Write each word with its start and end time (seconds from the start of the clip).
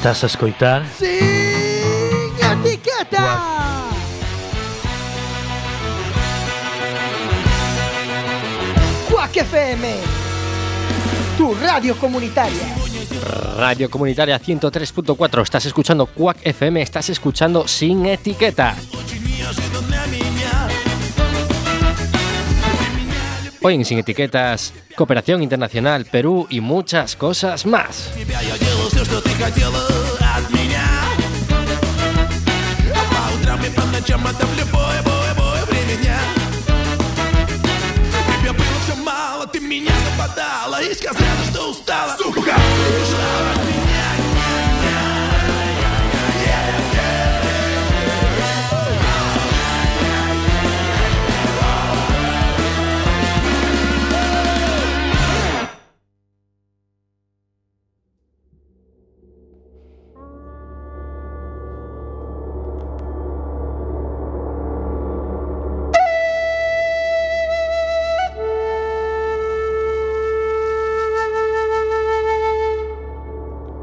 Estás 0.00 0.24
a 0.24 0.28
escoitar? 0.28 0.82
Sin 0.98 1.10
etiqueta. 2.40 3.90
Cuac 9.10 9.36
FM. 9.36 9.94
Tu 11.36 11.54
radio 11.54 11.98
comunitaria. 11.98 12.74
Radio 13.58 13.90
Comunitaria 13.90 14.40
103.4, 14.40 15.42
estás 15.42 15.66
escuchando 15.66 16.06
Quack 16.06 16.46
FM, 16.46 16.80
estás 16.80 17.10
escuchando 17.10 17.68
Sin 17.68 18.06
Etiqueta. 18.06 18.76
Hoy 23.62 23.74
en 23.74 23.84
Sin 23.84 23.98
Etiquetas, 23.98 24.72
cooperación 24.96 25.42
internacional, 25.42 26.06
Perú 26.06 26.46
y 26.48 26.62
muchas 26.62 27.14
cosas 27.14 27.66
más. 27.66 28.10
Хотела 29.40 29.86
от 30.36 30.50
меня. 30.50 30.84
А 32.94 33.14
по 33.14 33.36
утрам 33.36 33.64
и 33.64 33.70
по 33.70 33.82
ночам 33.86 34.26
это 34.26 34.46
в 34.46 34.58
любое, 34.58 35.02
бое, 35.02 35.34
бое 35.34 35.64
время 35.64 35.96
дня. 36.02 36.18
Тебе 38.40 38.52
было 38.52 38.78
все 38.84 38.94
мало, 38.96 39.46
ты 39.46 39.60
меня 39.60 39.92
западала. 40.10 40.82
И 40.82 40.94
сказала, 40.94 41.44
что 41.50 41.70
устала. 41.70 42.16
Сука, 42.18 42.38
убежала 42.38 43.69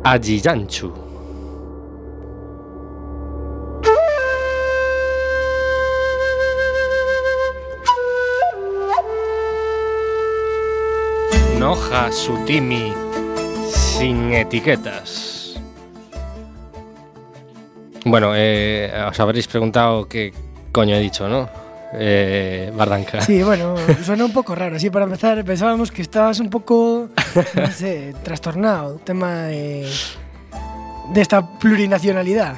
Ajiyanchu. 0.09 0.93
Noja 11.59 12.09
Sutimi 12.09 12.93
sin 13.69 14.31
etiquetas. 14.31 15.59
Bueno, 18.05 18.31
eh, 18.33 18.89
os 19.09 19.19
habréis 19.19 19.47
preguntado 19.47 20.07
qué 20.07 20.31
coño 20.71 20.95
he 20.95 21.01
dicho, 21.01 21.27
¿no? 21.27 21.66
Eh, 21.93 22.71
Bardanca. 22.75 23.21
Sí, 23.21 23.41
bueno, 23.43 23.75
suena 24.03 24.25
un 24.25 24.33
poco 24.33 24.55
raro. 24.55 24.75
Así 24.75 24.89
para 24.89 25.05
empezar, 25.05 25.43
pensábamos 25.43 25.91
que 25.91 26.01
estabas 26.01 26.39
un 26.39 26.49
poco, 26.49 27.09
no 27.55 27.71
sé, 27.71 28.13
trastornado. 28.23 28.95
Tema 29.03 29.43
de, 29.43 29.89
de 31.13 31.21
esta 31.21 31.45
plurinacionalidad. 31.59 32.55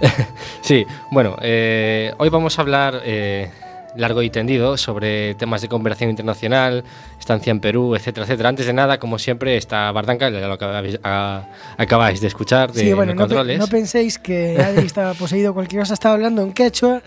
Sí, 0.60 0.84
bueno, 1.12 1.36
eh, 1.42 2.12
hoy 2.18 2.28
vamos 2.28 2.58
a 2.58 2.62
hablar 2.62 3.00
eh, 3.04 3.52
largo 3.96 4.22
y 4.22 4.30
tendido 4.30 4.76
sobre 4.76 5.34
temas 5.34 5.62
de 5.62 5.68
cooperación 5.68 6.10
internacional, 6.10 6.84
estancia 7.18 7.50
en 7.50 7.60
Perú, 7.60 7.94
etcétera, 7.94 8.24
etcétera. 8.24 8.48
Antes 8.48 8.66
de 8.66 8.72
nada, 8.72 8.98
como 8.98 9.18
siempre, 9.18 9.56
está 9.56 9.90
Bardanca, 9.92 10.30
lo 10.30 10.52
acabáis, 10.52 10.98
a- 11.02 11.44
acabáis 11.76 12.20
de 12.20 12.26
escuchar, 12.28 12.72
de, 12.72 12.80
sí, 12.80 12.92
bueno, 12.92 13.12
no, 13.14 13.18
pe- 13.18 13.22
controles. 13.28 13.58
no 13.58 13.66
penséis 13.66 14.18
que 14.18 14.60
Adri 14.60 14.86
estaba 14.86 15.14
poseído 15.14 15.54
cualquier 15.54 15.82
cosa, 15.82 15.94
estaba 15.94 16.14
hablando 16.14 16.42
en 16.42 16.52
quechua, 16.52 17.02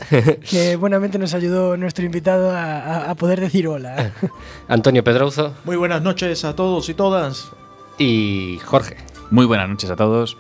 que 0.50 0.76
buenamente 0.76 1.18
nos 1.20 1.34
ayudó 1.34 1.78
nuestro 1.78 2.06
invitado 2.06 2.52
a, 2.52 2.78
a- 2.80 3.12
a 3.12 3.16
poder 3.16 3.40
decir 3.40 3.68
hola. 3.68 4.12
Antonio 4.68 5.04
Pedrouzo 5.04 5.54
Muy 5.66 5.76
buenas 5.78 6.02
noches 6.02 6.44
a 6.46 6.56
todos 6.56 6.90
y 6.90 6.94
todas. 6.94 7.50
y 7.98 8.60
Jorge. 8.66 8.98
Muy 9.32 9.46
buenas 9.46 9.70
noches 9.70 9.90
a 9.90 9.96
todos. 9.96 10.38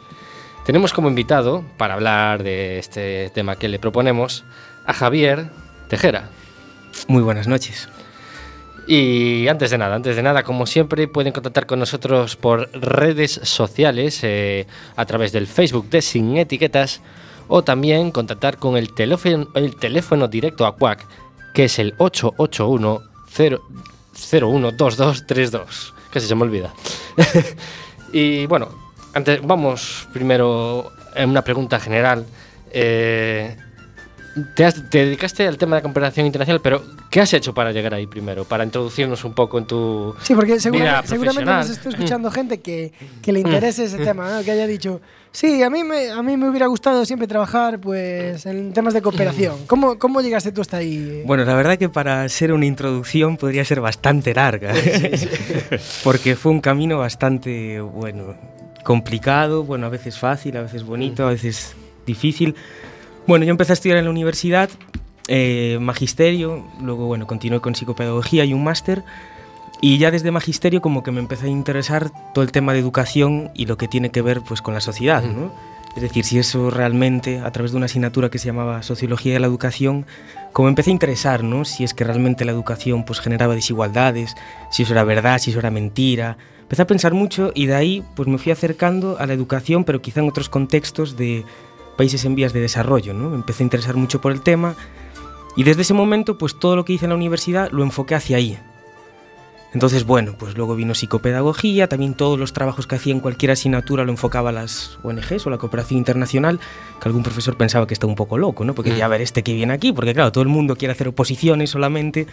Tenemos 0.65 0.93
como 0.93 1.09
invitado, 1.09 1.63
para 1.77 1.95
hablar 1.95 2.43
de 2.43 2.79
este 2.79 3.29
tema 3.33 3.55
que 3.55 3.67
le 3.69 3.79
proponemos, 3.79 4.43
a 4.85 4.93
Javier 4.93 5.49
Tejera. 5.87 6.29
Muy 7.07 7.23
buenas 7.23 7.47
noches. 7.47 7.87
Y 8.87 9.47
antes 9.47 9.69
de 9.69 9.77
nada, 9.77 9.95
antes 9.95 10.15
de 10.15 10.23
nada, 10.23 10.43
como 10.43 10.65
siempre, 10.65 11.07
pueden 11.07 11.31
contactar 11.31 11.67
con 11.67 11.77
nosotros 11.77 12.35
por 12.35 12.71
redes 12.73 13.39
sociales, 13.43 14.19
eh, 14.23 14.65
a 14.95 15.05
través 15.05 15.31
del 15.31 15.45
Facebook 15.45 15.89
de 15.89 16.01
Sin 16.01 16.37
Etiquetas, 16.37 17.01
o 17.47 17.63
también 17.63 18.09
contactar 18.09 18.57
con 18.57 18.77
el 18.77 18.93
teléfono, 18.93 19.47
el 19.53 19.75
teléfono 19.75 20.27
directo 20.27 20.65
a 20.65 20.75
Quack, 20.75 21.05
que 21.53 21.65
es 21.65 21.77
el 21.77 21.93
881 21.99 23.03
012232. 23.29 25.93
Casi 26.11 26.27
se 26.27 26.35
me 26.35 26.41
olvida. 26.41 26.73
y 28.11 28.47
bueno, 28.47 28.69
antes, 29.13 29.39
vamos 29.43 30.07
primero 30.11 30.91
en 31.15 31.29
una 31.29 31.43
pregunta 31.43 31.79
general. 31.79 32.25
Eh, 32.71 33.55
te, 34.55 34.65
has- 34.65 34.89
te 34.89 34.99
dedicaste 35.05 35.47
al 35.47 35.57
tema 35.57 35.75
de 35.75 35.81
la 35.81 35.83
cooperación 35.83 36.25
internacional, 36.25 36.61
pero 36.61 36.81
¿qué 37.09 37.21
has 37.21 37.33
hecho 37.33 37.53
para 37.53 37.71
llegar 37.71 37.93
ahí 37.93 38.07
primero? 38.07 38.45
Para 38.45 38.63
introducirnos 38.63 39.23
un 39.23 39.33
poco 39.33 39.57
en 39.57 39.65
tu 39.65 40.15
Sí, 40.21 40.33
porque 40.35 40.53
vida 40.53 40.59
seguramente, 40.61 41.07
seguramente 41.07 41.51
nos 41.51 41.69
está 41.69 41.89
escuchando 41.89 42.31
gente 42.31 42.59
que, 42.59 42.91
que 43.21 43.31
le 43.31 43.39
interese 43.39 43.85
ese 43.85 43.97
tema, 43.97 44.29
¿no? 44.29 44.43
que 44.43 44.51
haya 44.51 44.67
dicho, 44.67 45.01
sí, 45.31 45.61
a 45.63 45.69
mí, 45.69 45.83
me, 45.83 46.09
a 46.11 46.21
mí 46.21 46.37
me 46.37 46.49
hubiera 46.49 46.67
gustado 46.67 47.05
siempre 47.05 47.27
trabajar 47.27 47.79
pues, 47.79 48.45
en 48.45 48.73
temas 48.73 48.93
de 48.93 49.01
cooperación. 49.01 49.65
¿Cómo, 49.67 49.97
cómo 49.99 50.21
llegaste 50.21 50.51
tú 50.51 50.61
hasta 50.61 50.77
ahí? 50.77 51.23
Bueno, 51.25 51.45
la 51.45 51.53
verdad 51.55 51.77
que 51.77 51.89
para 51.89 52.27
ser 52.29 52.51
una 52.53 52.65
introducción 52.65 53.37
podría 53.37 53.63
ser 53.65 53.81
bastante 53.81 54.33
larga, 54.33 54.73
porque 56.03 56.35
fue 56.35 56.51
un 56.51 56.61
camino 56.61 56.97
bastante, 56.97 57.79
bueno, 57.81 58.35
complicado, 58.83 59.63
bueno, 59.63 59.85
a 59.87 59.89
veces 59.89 60.17
fácil, 60.17 60.57
a 60.57 60.61
veces 60.63 60.83
bonito, 60.83 61.25
a 61.27 61.31
veces 61.31 61.75
difícil. 62.05 62.55
Bueno, 63.29 63.45
yo 63.45 63.51
empecé 63.51 63.73
a 63.73 63.75
estudiar 63.75 63.99
en 63.99 64.05
la 64.05 64.09
universidad, 64.09 64.71
eh, 65.27 65.77
magisterio, 65.79 66.65
luego, 66.81 67.05
bueno, 67.05 67.27
continué 67.27 67.59
con 67.59 67.75
psicopedagogía 67.75 68.43
y 68.43 68.55
un 68.55 68.63
máster, 68.63 69.03
y 69.81 69.99
ya 69.99 70.09
desde 70.09 70.31
magisterio 70.31 70.81
como 70.81 71.03
que 71.03 71.11
me 71.11 71.19
empecé 71.19 71.45
a 71.45 71.49
interesar 71.49 72.09
todo 72.33 72.43
el 72.43 72.51
tema 72.51 72.73
de 72.73 72.79
educación 72.79 73.51
y 73.53 73.67
lo 73.67 73.77
que 73.77 73.87
tiene 73.87 74.09
que 74.09 74.23
ver 74.23 74.41
pues 74.41 74.63
con 74.63 74.73
la 74.73 74.81
sociedad, 74.81 75.21
¿no? 75.21 75.53
Es 75.95 76.01
decir, 76.01 76.25
si 76.25 76.39
eso 76.39 76.71
realmente, 76.71 77.37
a 77.37 77.51
través 77.51 77.69
de 77.69 77.77
una 77.77 77.85
asignatura 77.85 78.31
que 78.31 78.39
se 78.39 78.47
llamaba 78.47 78.81
Sociología 78.81 79.33
de 79.33 79.39
la 79.39 79.45
Educación, 79.45 80.07
como 80.51 80.67
empecé 80.67 80.89
a 80.89 80.93
interesar, 80.93 81.43
¿no? 81.43 81.65
Si 81.65 81.83
es 81.83 81.93
que 81.93 82.05
realmente 82.05 82.45
la 82.45 82.51
educación 82.51 83.05
pues 83.05 83.19
generaba 83.19 83.53
desigualdades, 83.53 84.33
si 84.71 84.81
eso 84.81 84.93
era 84.93 85.03
verdad, 85.03 85.37
si 85.37 85.51
eso 85.51 85.59
era 85.59 85.69
mentira. 85.69 86.39
Empecé 86.61 86.81
a 86.81 86.87
pensar 86.87 87.13
mucho 87.13 87.51
y 87.53 87.67
de 87.67 87.75
ahí 87.75 88.03
pues 88.15 88.27
me 88.27 88.39
fui 88.39 88.51
acercando 88.51 89.17
a 89.19 89.27
la 89.27 89.33
educación, 89.33 89.83
pero 89.83 90.01
quizá 90.01 90.19
en 90.19 90.29
otros 90.29 90.49
contextos 90.49 91.15
de 91.15 91.45
países 91.99 92.23
en 92.23 92.33
vías 92.33 92.53
de 92.53 92.61
desarrollo, 92.61 93.13
¿no? 93.13 93.29
Me 93.29 93.35
empecé 93.35 93.61
a 93.61 93.65
interesar 93.65 93.95
mucho 93.97 94.21
por 94.21 94.31
el 94.31 94.39
tema 94.39 94.73
y 95.57 95.63
desde 95.63 95.81
ese 95.81 95.93
momento 95.93 96.37
pues 96.37 96.57
todo 96.57 96.77
lo 96.77 96.85
que 96.85 96.93
hice 96.93 97.05
en 97.05 97.09
la 97.09 97.15
universidad 97.15 97.69
lo 97.71 97.83
enfoqué 97.83 98.15
hacia 98.15 98.37
ahí. 98.37 98.57
Entonces, 99.73 100.05
bueno, 100.05 100.33
pues 100.39 100.55
luego 100.57 100.75
vino 100.75 100.95
psicopedagogía, 100.95 101.87
también 101.89 102.15
todos 102.15 102.39
los 102.39 102.53
trabajos 102.53 102.87
que 102.87 102.95
hacía 102.95 103.13
en 103.13 103.19
cualquier 103.19 103.51
asignatura 103.51 104.03
lo 104.05 104.11
enfocaba 104.11 104.49
a 104.49 104.53
las 104.53 104.97
ONGs 105.03 105.45
o 105.45 105.49
la 105.51 105.57
cooperación 105.59 105.97
internacional, 105.99 106.59
que 106.99 107.07
algún 107.09 107.21
profesor 107.21 107.55
pensaba 107.57 107.85
que 107.85 107.93
estaba 107.93 108.09
un 108.09 108.15
poco 108.15 108.37
loco, 108.39 108.63
¿no? 108.65 108.73
Porque 108.73 108.89
Mm. 108.89 108.93
decía, 108.93 109.05
a 109.05 109.09
ver, 109.09 109.21
este 109.21 109.43
que 109.43 109.53
viene 109.53 109.73
aquí, 109.73 109.91
porque 109.91 110.13
claro, 110.15 110.31
todo 110.31 110.41
el 110.41 110.47
mundo 110.47 110.75
quiere 110.75 110.93
hacer 110.93 111.09
oposiciones 111.09 111.69
solamente, 111.69 112.25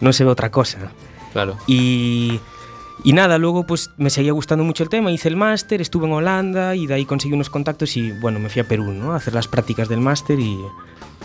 no 0.00 0.12
se 0.12 0.24
ve 0.24 0.30
otra 0.30 0.50
cosa. 0.50 0.92
Claro. 1.32 1.56
Y, 1.66 2.40
y 3.04 3.12
nada, 3.12 3.38
luego 3.38 3.64
pues 3.66 3.90
me 3.96 4.10
seguía 4.10 4.32
gustando 4.32 4.64
mucho 4.64 4.82
el 4.82 4.88
tema, 4.88 5.10
hice 5.10 5.28
el 5.28 5.36
máster, 5.36 5.80
estuve 5.80 6.06
en 6.06 6.12
Holanda 6.12 6.76
y 6.76 6.86
de 6.86 6.94
ahí 6.94 7.04
conseguí 7.04 7.34
unos 7.34 7.50
contactos 7.50 7.96
y 7.96 8.12
bueno, 8.12 8.38
me 8.38 8.48
fui 8.48 8.60
a 8.62 8.68
Perú, 8.68 8.92
¿no? 8.92 9.12
A 9.12 9.16
hacer 9.16 9.34
las 9.34 9.48
prácticas 9.48 9.88
del 9.88 10.00
máster 10.00 10.38
y, 10.38 10.58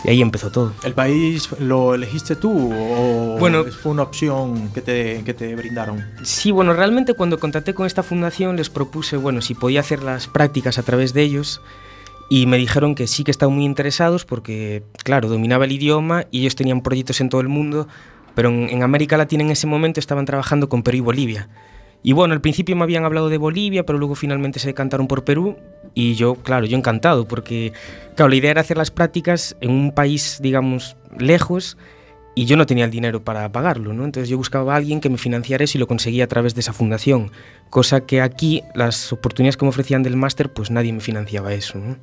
y 0.04 0.08
ahí 0.10 0.20
empezó 0.22 0.50
todo. 0.50 0.72
¿El 0.82 0.94
país 0.94 1.48
lo 1.60 1.94
elegiste 1.94 2.34
tú 2.36 2.72
o 2.72 3.36
Bueno. 3.38 3.64
fue 3.64 3.92
una 3.92 4.02
opción 4.02 4.70
que 4.72 4.80
te, 4.80 5.22
que 5.24 5.34
te 5.34 5.54
brindaron? 5.54 6.04
Sí, 6.22 6.50
bueno, 6.50 6.72
realmente 6.72 7.14
cuando 7.14 7.38
contacté 7.38 7.74
con 7.74 7.86
esta 7.86 8.02
fundación 8.02 8.56
les 8.56 8.70
propuse, 8.70 9.16
bueno, 9.16 9.40
si 9.40 9.54
podía 9.54 9.80
hacer 9.80 10.02
las 10.02 10.26
prácticas 10.26 10.78
a 10.78 10.82
través 10.82 11.14
de 11.14 11.22
ellos 11.22 11.60
y 12.30 12.46
me 12.46 12.58
dijeron 12.58 12.94
que 12.94 13.06
sí 13.06 13.24
que 13.24 13.30
estaban 13.30 13.54
muy 13.54 13.64
interesados 13.64 14.24
porque, 14.24 14.82
claro, 15.04 15.28
dominaba 15.28 15.64
el 15.64 15.72
idioma 15.72 16.26
y 16.30 16.40
ellos 16.40 16.56
tenían 16.56 16.82
proyectos 16.82 17.20
en 17.20 17.28
todo 17.30 17.40
el 17.40 17.48
mundo, 17.48 17.88
pero 18.38 18.50
en, 18.50 18.70
en 18.70 18.84
América 18.84 19.16
Latina 19.16 19.42
en 19.42 19.50
ese 19.50 19.66
momento 19.66 19.98
estaban 19.98 20.24
trabajando 20.24 20.68
con 20.68 20.84
Perú 20.84 20.98
y 20.98 21.00
Bolivia. 21.00 21.48
Y 22.04 22.12
bueno, 22.12 22.34
al 22.34 22.40
principio 22.40 22.76
me 22.76 22.84
habían 22.84 23.04
hablado 23.04 23.30
de 23.30 23.36
Bolivia, 23.36 23.84
pero 23.84 23.98
luego 23.98 24.14
finalmente 24.14 24.60
se 24.60 24.68
decantaron 24.68 25.08
por 25.08 25.24
Perú 25.24 25.56
y 25.92 26.14
yo, 26.14 26.36
claro, 26.36 26.64
yo 26.64 26.76
encantado 26.76 27.26
porque, 27.26 27.72
claro, 28.14 28.28
la 28.28 28.36
idea 28.36 28.52
era 28.52 28.60
hacer 28.60 28.76
las 28.76 28.92
prácticas 28.92 29.56
en 29.60 29.72
un 29.72 29.90
país, 29.90 30.38
digamos, 30.40 30.96
lejos 31.18 31.76
y 32.36 32.44
yo 32.44 32.56
no 32.56 32.64
tenía 32.64 32.84
el 32.84 32.92
dinero 32.92 33.24
para 33.24 33.50
pagarlo, 33.50 33.92
¿no? 33.92 34.04
Entonces 34.04 34.28
yo 34.28 34.36
buscaba 34.36 34.74
a 34.74 34.76
alguien 34.76 35.00
que 35.00 35.10
me 35.10 35.18
financiara 35.18 35.64
eso 35.64 35.76
y 35.76 35.80
lo 35.80 35.88
conseguía 35.88 36.22
a 36.22 36.28
través 36.28 36.54
de 36.54 36.60
esa 36.60 36.72
fundación, 36.72 37.32
cosa 37.70 38.06
que 38.06 38.20
aquí 38.20 38.62
las 38.76 39.12
oportunidades 39.12 39.56
que 39.56 39.64
me 39.64 39.70
ofrecían 39.70 40.04
del 40.04 40.14
máster, 40.14 40.52
pues 40.52 40.70
nadie 40.70 40.92
me 40.92 41.00
financiaba 41.00 41.54
eso, 41.54 41.80
¿no? 41.80 41.96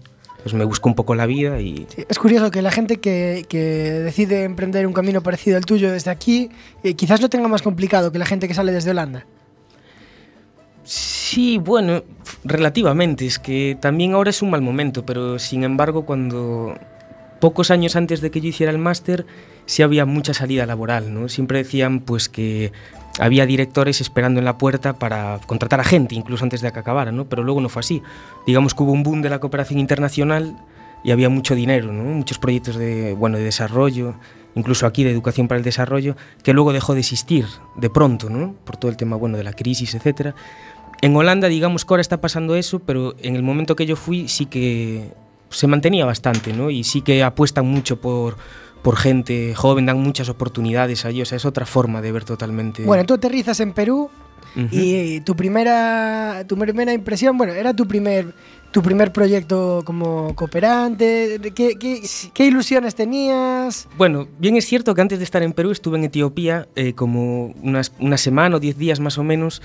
Pues 0.46 0.54
me 0.54 0.64
busco 0.64 0.88
un 0.88 0.94
poco 0.94 1.16
la 1.16 1.26
vida 1.26 1.60
y 1.60 1.88
Sí, 1.90 2.06
Es 2.08 2.20
curioso 2.20 2.52
que 2.52 2.62
la 2.62 2.70
gente 2.70 2.98
que, 2.98 3.48
que 3.50 3.58
decide 3.58 4.44
emprender 4.44 4.86
un 4.86 4.94
camino 4.94 5.24
parecido 5.24 5.58
al 5.58 5.66
tuyo 5.66 5.92
desde 5.92 6.12
aquí, 6.12 6.52
eh, 6.84 6.94
quizás 6.94 7.20
lo 7.20 7.30
tenga 7.30 7.48
más 7.48 7.64
complicado 7.64 8.12
que 8.12 8.20
la 8.20 8.28
gente 8.28 8.48
que 8.48 8.54
sale 8.54 8.72
desde 8.72 8.92
Holanda. 8.92 9.26
Sí, 10.84 11.58
bueno, 11.58 12.04
relativamente. 12.44 13.26
Es 13.26 13.40
que 13.40 13.76
también 13.82 14.14
ahora 14.14 14.30
es 14.30 14.44
un 14.44 14.52
mal 14.52 14.62
momento, 14.62 15.04
pero 15.04 15.40
sin 15.40 15.64
embargo, 15.64 16.06
cuando 16.06 16.78
pocos 17.40 17.72
años 17.72 17.96
antes 17.96 18.22
de 18.22 18.32
que 18.32 18.42
yo 18.42 18.50
hiciera 18.50 18.72
el 18.72 18.78
máster, 18.78 19.26
sí 19.66 19.84
había 19.84 20.06
mucha 20.06 20.34
salida 20.34 20.66
laboral, 20.66 21.14
¿no? 21.14 21.30
Siempre 21.30 21.60
decían 21.60 22.00
pues 22.00 22.30
que 22.30 22.72
había 23.20 23.46
directores 23.46 24.02
esperando 24.02 24.40
en 24.40 24.46
la 24.46 24.58
puerta 24.58 24.94
para 24.94 25.40
contratar 25.46 25.80
a 25.80 25.84
gente, 25.84 26.16
incluso 26.16 26.44
antes 26.44 26.62
de 26.62 26.72
que 26.72 26.80
acabara, 26.80 27.12
¿no? 27.12 27.26
Pero 27.26 27.44
luego 27.44 27.62
no 27.62 27.70
fue 27.70 27.82
así. 27.82 28.02
Digamos 28.46 28.74
que 28.74 28.84
hubo 28.84 28.92
un 28.92 29.04
boom 29.04 29.22
de 29.22 29.30
la 29.30 29.40
cooperación 29.40 29.80
internacional 29.80 30.58
y 31.04 31.12
había 31.12 31.30
mucho 31.30 31.56
dinero, 31.56 31.92
¿no? 31.92 32.04
Muchos 32.04 32.40
proyectos 32.40 32.76
de, 32.76 33.14
bueno, 33.14 33.38
de 33.38 33.44
desarrollo, 33.44 34.16
incluso 34.56 34.86
aquí 34.86 35.04
de 35.04 35.12
educación 35.12 35.48
para 35.48 35.58
el 35.58 35.64
desarrollo, 35.64 36.16
que 36.44 36.54
luego 36.54 36.74
dejó 36.74 36.94
de 36.94 37.02
existir 37.02 37.46
de 37.76 37.90
pronto, 37.90 38.30
¿no? 38.30 38.56
Por 38.66 38.78
todo 38.78 38.90
el 38.90 38.98
tema, 38.98 39.16
bueno, 39.16 39.38
de 39.38 39.44
la 39.44 39.54
crisis, 39.54 39.94
etcétera. 39.96 40.36
En 41.02 41.16
Holanda, 41.16 41.48
digamos 41.48 41.86
que 41.86 41.94
ahora 41.94 42.02
está 42.02 42.22
pasando 42.22 42.56
eso, 42.56 42.80
pero 42.80 43.16
en 43.22 43.36
el 43.36 43.44
momento 43.44 43.76
que 43.76 43.86
yo 43.86 43.96
fui 43.96 44.28
sí 44.28 44.46
que 44.46 45.12
se 45.50 45.68
mantenía 45.68 46.06
bastante, 46.06 46.54
¿no? 46.54 46.70
Y 46.70 46.84
sí 46.84 47.02
que 47.02 47.24
apuestan 47.24 47.66
mucho 47.68 48.00
por, 48.00 48.38
por 48.82 48.98
gente 48.98 49.56
joven, 49.56 49.86
dan 49.86 50.00
muchas 50.00 50.30
oportunidades 50.30 51.06
allí, 51.06 51.22
o 51.22 51.26
sea, 51.26 51.38
es 51.38 51.46
otra 51.46 51.66
forma 51.66 52.02
de 52.02 52.12
ver 52.12 52.24
totalmente. 52.24 52.84
Bueno, 52.84 53.06
tú 53.06 53.14
aterrizas 53.16 53.60
en 53.60 53.74
Perú 53.74 54.10
y 54.72 55.20
tu 55.22 55.36
primera, 55.36 56.46
tu 56.48 56.58
primera 56.58 56.94
impresión, 56.94 57.38
bueno, 57.38 57.54
era 57.54 57.74
tu 57.74 57.88
primer, 57.88 58.34
tu 58.76 58.82
primer 58.82 59.14
proyecto 59.14 59.84
como 59.86 60.36
cooperante. 60.36 61.40
¿Qué, 61.56 61.78
qué, 61.80 62.02
qué 62.34 62.46
ilusiones 62.46 62.94
tenías? 62.94 63.88
Bueno, 63.98 64.28
bien 64.38 64.58
es 64.58 64.66
cierto 64.66 64.94
que 64.94 65.00
antes 65.00 65.18
de 65.18 65.24
estar 65.24 65.42
en 65.44 65.54
Perú 65.54 65.72
estuve 65.72 65.98
en 65.98 66.04
Etiopía 66.04 66.68
eh, 66.76 66.92
como 66.92 67.54
unas, 67.64 67.94
una 68.00 68.18
semana 68.18 68.58
o 68.58 68.60
diez 68.60 68.78
días 68.78 69.00
más 69.00 69.18
o 69.18 69.24
menos, 69.24 69.62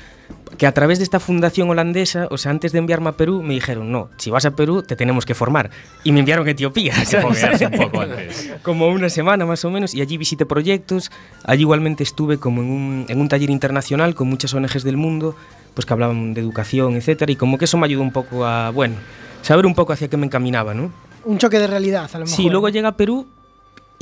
que 0.59 0.69
a 0.69 0.71
través 0.71 0.99
de 0.99 1.05
esta 1.05 1.19
fundación 1.19 1.69
holandesa, 1.69 2.29
o 2.31 2.39
sea, 2.39 2.53
antes 2.53 2.71
de 2.71 2.79
enviarme 2.79 3.09
a 3.09 3.13
Perú, 3.17 3.43
me 3.43 3.55
dijeron, 3.55 3.91
no, 3.91 4.11
si 4.17 4.31
vas 4.31 4.45
a 4.45 4.53
Perú 4.53 4.85
te 4.85 4.95
tenemos 4.95 5.27
que 5.27 5.35
formar. 5.35 5.71
Y 6.05 6.13
me 6.13 6.21
enviaron 6.21 6.47
a 6.47 6.53
Etiopía. 6.53 6.95
Un 7.73 7.79
poco 7.79 8.03
antes. 8.03 8.53
como 8.63 8.87
una 8.91 9.09
semana 9.09 9.45
más 9.45 9.65
o 9.65 9.71
menos 9.73 9.93
y 9.93 10.03
allí 10.03 10.19
visité 10.19 10.47
proyectos. 10.47 11.11
Allí 11.43 11.63
igualmente 11.63 12.05
estuve 12.05 12.39
como 12.39 12.63
en 12.63 12.71
un, 12.71 13.07
en 13.09 13.21
un 13.21 13.29
taller 13.29 13.51
internacional 13.51 14.15
con 14.15 14.29
muchas 14.29 14.55
ONGs 14.55 14.85
del 14.85 14.97
mundo, 14.97 15.35
pues 15.75 15.87
que 15.87 15.93
hablaban 15.93 16.35
de 16.35 16.41
educación, 16.41 16.97
etcétera, 16.97 17.33
y 17.33 17.37
como 17.37 17.59
que 17.59 17.65
eso 17.67 17.77
me 17.79 17.87
ayudó 17.87 18.03
un 18.03 18.13
poco 18.13 18.45
a, 18.45 18.71
bueno, 18.71 18.97
saber 19.43 19.67
un 19.67 19.75
poco 19.75 19.93
hacia 19.93 20.09
qué 20.09 20.17
me 20.17 20.27
encaminaba, 20.27 20.75
¿no? 20.75 20.93
Un 21.25 21.39
choque 21.39 21.59
de 21.59 21.67
realidad, 21.67 22.09
a 22.13 22.19
lo 22.19 22.25
mejor. 22.25 22.37
Sí, 22.37 22.49
luego 22.49 22.69
llega 22.69 22.89
a 22.89 22.97
Perú 22.97 23.27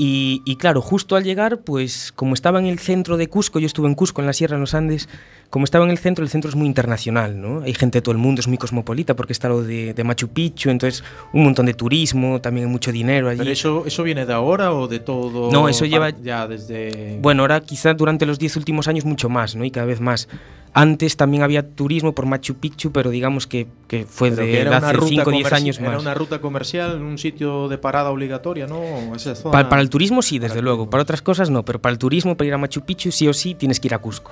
y, 0.00 0.43
y 0.44 0.55
claro, 0.56 0.81
justo 0.81 1.17
al 1.17 1.25
llegar, 1.25 1.59
pues 1.62 2.12
como 2.15 2.35
estaba 2.35 2.61
en 2.61 2.67
el 2.67 2.79
centro 2.79 3.17
de 3.17 3.29
Cusco, 3.29 3.59
yo 3.59 3.67
estuve 3.67 3.88
en 3.88 3.97
Cusco, 3.97 4.20
en 4.20 4.29
la 4.29 4.32
Sierra, 4.32 4.55
en 4.55 4.61
los 4.61 4.73
Andes, 4.75 5.09
como 5.50 5.65
estaba 5.65 5.85
en 5.85 5.91
el 5.91 5.99
centro, 5.99 6.23
el 6.23 6.31
centro 6.31 6.49
es 6.49 6.55
muy 6.55 6.69
internacional, 6.69 7.41
¿no? 7.41 7.62
Hay 7.62 7.75
gente 7.75 7.99
de 7.99 8.03
todo 8.03 8.12
el 8.12 8.19
mundo, 8.19 8.38
es 8.41 8.47
muy 8.47 8.59
cosmopolita 8.59 9.17
porque 9.17 9.32
está 9.32 9.49
lo 9.49 9.62
de, 9.65 9.94
de 9.94 10.05
Machu 10.05 10.29
Picchu, 10.29 10.70
entonces 10.70 11.03
un 11.32 11.43
montón 11.43 11.67
de 11.67 11.75
turismo, 11.75 12.41
también 12.41 12.67
hay 12.69 12.73
mucho 12.73 12.93
dinero 12.93 13.29
allí. 13.29 13.38
Pero 13.38 13.50
eso, 13.50 13.85
eso 13.87 14.05
viene 14.05 14.25
de 14.25 14.32
ahora 14.32 14.73
o 14.73 14.87
de 14.87 15.00
todo. 15.00 15.50
No, 15.50 15.69
eso 15.69 15.85
lleva- 15.85 16.11
Ya 16.11 16.47
desde. 16.47 17.19
Bueno, 17.20 17.43
ahora 17.43 17.61
quizá 17.62 17.93
durante 17.94 18.25
los 18.25 18.38
10 18.38 18.56
últimos 18.56 18.87
años 18.87 19.05
mucho 19.05 19.29
más, 19.29 19.56
¿no? 19.56 19.65
Y 19.65 19.73
cada 19.73 19.87
vez 19.87 20.00
más. 20.00 20.29
Antes 20.75 21.17
también 21.17 21.43
había 21.43 21.69
turismo 21.75 22.12
por 22.15 22.26
Machu 22.26 22.55
Picchu, 22.56 22.93
pero 22.93 23.11
digamos 23.11 23.47
que, 23.47 23.67
que 23.88 24.05
fue 24.06 24.31
Pero 24.31 24.43
de 24.43 24.50
que 24.53 24.61
era 24.61 24.76
hace 24.76 24.93
ruta 24.93 25.09
5 25.09 25.31
o 25.31 25.32
10 25.32 25.47
comerci- 25.49 25.53
años 25.56 25.79
Era 25.81 25.91
más. 25.93 26.03
una 26.03 26.15
ruta 26.15 26.41
comercial, 26.41 27.03
un 27.03 27.19
sitio 27.19 27.69
de 27.69 27.79
parada 27.79 28.11
obligatoria, 28.11 28.67
¿no? 28.67 29.15
Esa 29.15 29.35
zona. 29.35 29.53
Pa- 29.53 29.69
para 29.69 29.82
el 29.82 29.91
turismo 29.91 30.23
sí, 30.23 30.38
desde 30.38 30.62
luego. 30.62 30.88
Para 30.91 31.03
otras 31.03 31.23
cosas 31.23 31.50
no, 31.50 31.65
pero 31.65 31.81
para 31.81 31.93
el 31.93 31.99
turismo, 31.99 32.37
para 32.37 32.49
ir 32.49 32.55
a 32.55 32.59
Machu 32.59 32.82
Picchu, 32.82 33.11
sí 33.11 33.26
o 33.29 33.32
sí 33.32 33.55
tienes 33.55 33.81
que 33.81 33.88
ir 33.88 33.94
a 33.94 33.99
Cusco. 33.99 34.31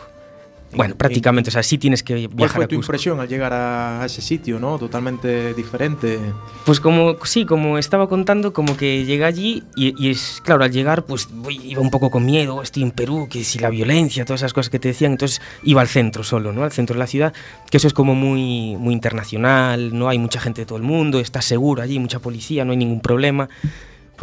Bueno, 0.74 0.92
En- 0.92 0.98
prácticamente, 0.98 1.48
o 1.48 1.52
sea, 1.52 1.62
sí 1.62 1.78
tienes 1.78 2.02
que 2.02 2.14
¿Cuál 2.26 2.36
viajar 2.36 2.56
fue 2.56 2.64
a 2.64 2.68
tu 2.68 2.74
impresión 2.74 3.20
al 3.20 3.28
llegar 3.28 3.52
a 3.52 4.02
ese 4.04 4.20
sitio, 4.20 4.58
no? 4.58 4.78
Totalmente 4.78 5.54
diferente. 5.54 6.18
Pues 6.64 6.80
como, 6.80 7.16
sí, 7.24 7.46
como 7.46 7.78
estaba 7.78 8.08
contando, 8.08 8.52
como 8.52 8.76
que 8.76 9.04
llegué 9.04 9.24
allí 9.24 9.62
y, 9.76 9.94
y 10.04 10.10
es, 10.10 10.40
claro, 10.44 10.64
al 10.64 10.72
llegar 10.72 11.04
pues 11.04 11.28
voy- 11.32 11.60
iba 11.64 11.80
un 11.80 11.90
poco 11.90 12.10
con 12.10 12.26
miedo, 12.26 12.60
estoy 12.62 12.82
en 12.82 12.90
Perú, 12.90 13.28
que 13.30 13.44
si 13.44 13.58
la 13.60 13.70
violencia, 13.70 14.24
todas 14.24 14.40
esas 14.40 14.52
cosas 14.52 14.68
que 14.68 14.78
te 14.80 14.88
decían, 14.88 15.12
entonces 15.12 15.40
iba 15.62 15.80
al 15.80 15.88
centro 15.88 16.24
solo, 16.24 16.52
¿no? 16.52 16.64
Al 16.64 16.72
centro 16.72 16.94
de 16.94 16.98
la 16.98 17.06
ciudad, 17.06 17.32
que 17.70 17.76
eso 17.76 17.86
es 17.86 17.94
como 17.94 18.14
muy, 18.16 18.76
muy 18.76 18.92
internacional, 18.92 19.96
no 19.96 20.08
hay 20.08 20.18
mucha 20.18 20.40
gente 20.40 20.62
de 20.62 20.66
todo 20.66 20.78
el 20.78 20.84
mundo, 20.84 21.20
estás 21.20 21.44
seguro 21.44 21.80
allí, 21.82 21.98
mucha 22.00 22.18
policía, 22.18 22.64
no 22.64 22.72
hay 22.72 22.76
ningún 22.78 23.00
problema. 23.00 23.48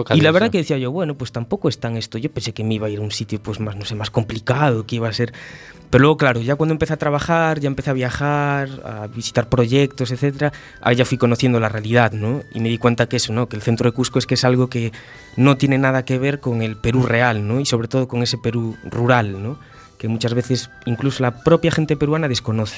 Y 0.09 0.21
la 0.21 0.31
verdad 0.31 0.49
que 0.49 0.57
decía 0.57 0.77
yo, 0.79 0.91
bueno, 0.91 1.13
pues 1.15 1.31
tampoco 1.31 1.69
es 1.69 1.79
tan 1.79 1.97
esto. 1.97 2.17
Yo 2.17 2.31
pensé 2.31 2.51
que 2.51 2.63
me 2.63 2.73
iba 2.73 2.87
a 2.87 2.89
ir 2.89 2.97
a 2.97 3.01
un 3.03 3.11
sitio 3.11 3.39
pues 3.41 3.59
más, 3.59 3.75
no 3.75 3.85
sé, 3.85 3.93
más 3.93 4.09
complicado, 4.09 4.85
que 4.87 4.95
iba 4.95 5.07
a 5.07 5.13
ser... 5.13 5.31
Pero 5.93 6.01
luego, 6.01 6.17
claro, 6.17 6.41
ya 6.41 6.55
cuando 6.55 6.73
empecé 6.73 6.93
a 6.93 6.97
trabajar, 6.97 7.59
ya 7.59 7.67
empecé 7.67 7.91
a 7.91 7.93
viajar, 7.93 8.67
a 8.83 9.05
visitar 9.05 9.47
proyectos, 9.47 10.09
etcétera, 10.09 10.51
ahí 10.81 10.95
ya 10.95 11.05
fui 11.05 11.19
conociendo 11.19 11.59
la 11.59 11.69
realidad, 11.69 12.13
¿no? 12.13 12.41
Y 12.51 12.61
me 12.61 12.69
di 12.69 12.79
cuenta 12.79 13.07
que 13.07 13.17
eso, 13.17 13.31
¿no? 13.31 13.47
Que 13.47 13.55
el 13.57 13.61
centro 13.61 13.87
de 13.87 13.93
Cusco 13.93 14.17
es 14.17 14.25
que 14.25 14.33
es 14.33 14.43
algo 14.43 14.71
que 14.71 14.91
no 15.37 15.55
tiene 15.55 15.77
nada 15.77 16.03
que 16.03 16.17
ver 16.17 16.39
con 16.39 16.63
el 16.63 16.77
Perú 16.77 17.03
real, 17.03 17.47
¿no? 17.47 17.59
Y 17.59 17.67
sobre 17.67 17.87
todo 17.87 18.07
con 18.07 18.23
ese 18.23 18.39
Perú 18.39 18.75
rural, 18.89 19.43
¿no? 19.43 19.59
Que 19.99 20.07
muchas 20.07 20.33
veces 20.33 20.71
incluso 20.87 21.21
la 21.21 21.43
propia 21.43 21.69
gente 21.69 21.95
peruana 21.95 22.27
desconoce. 22.27 22.77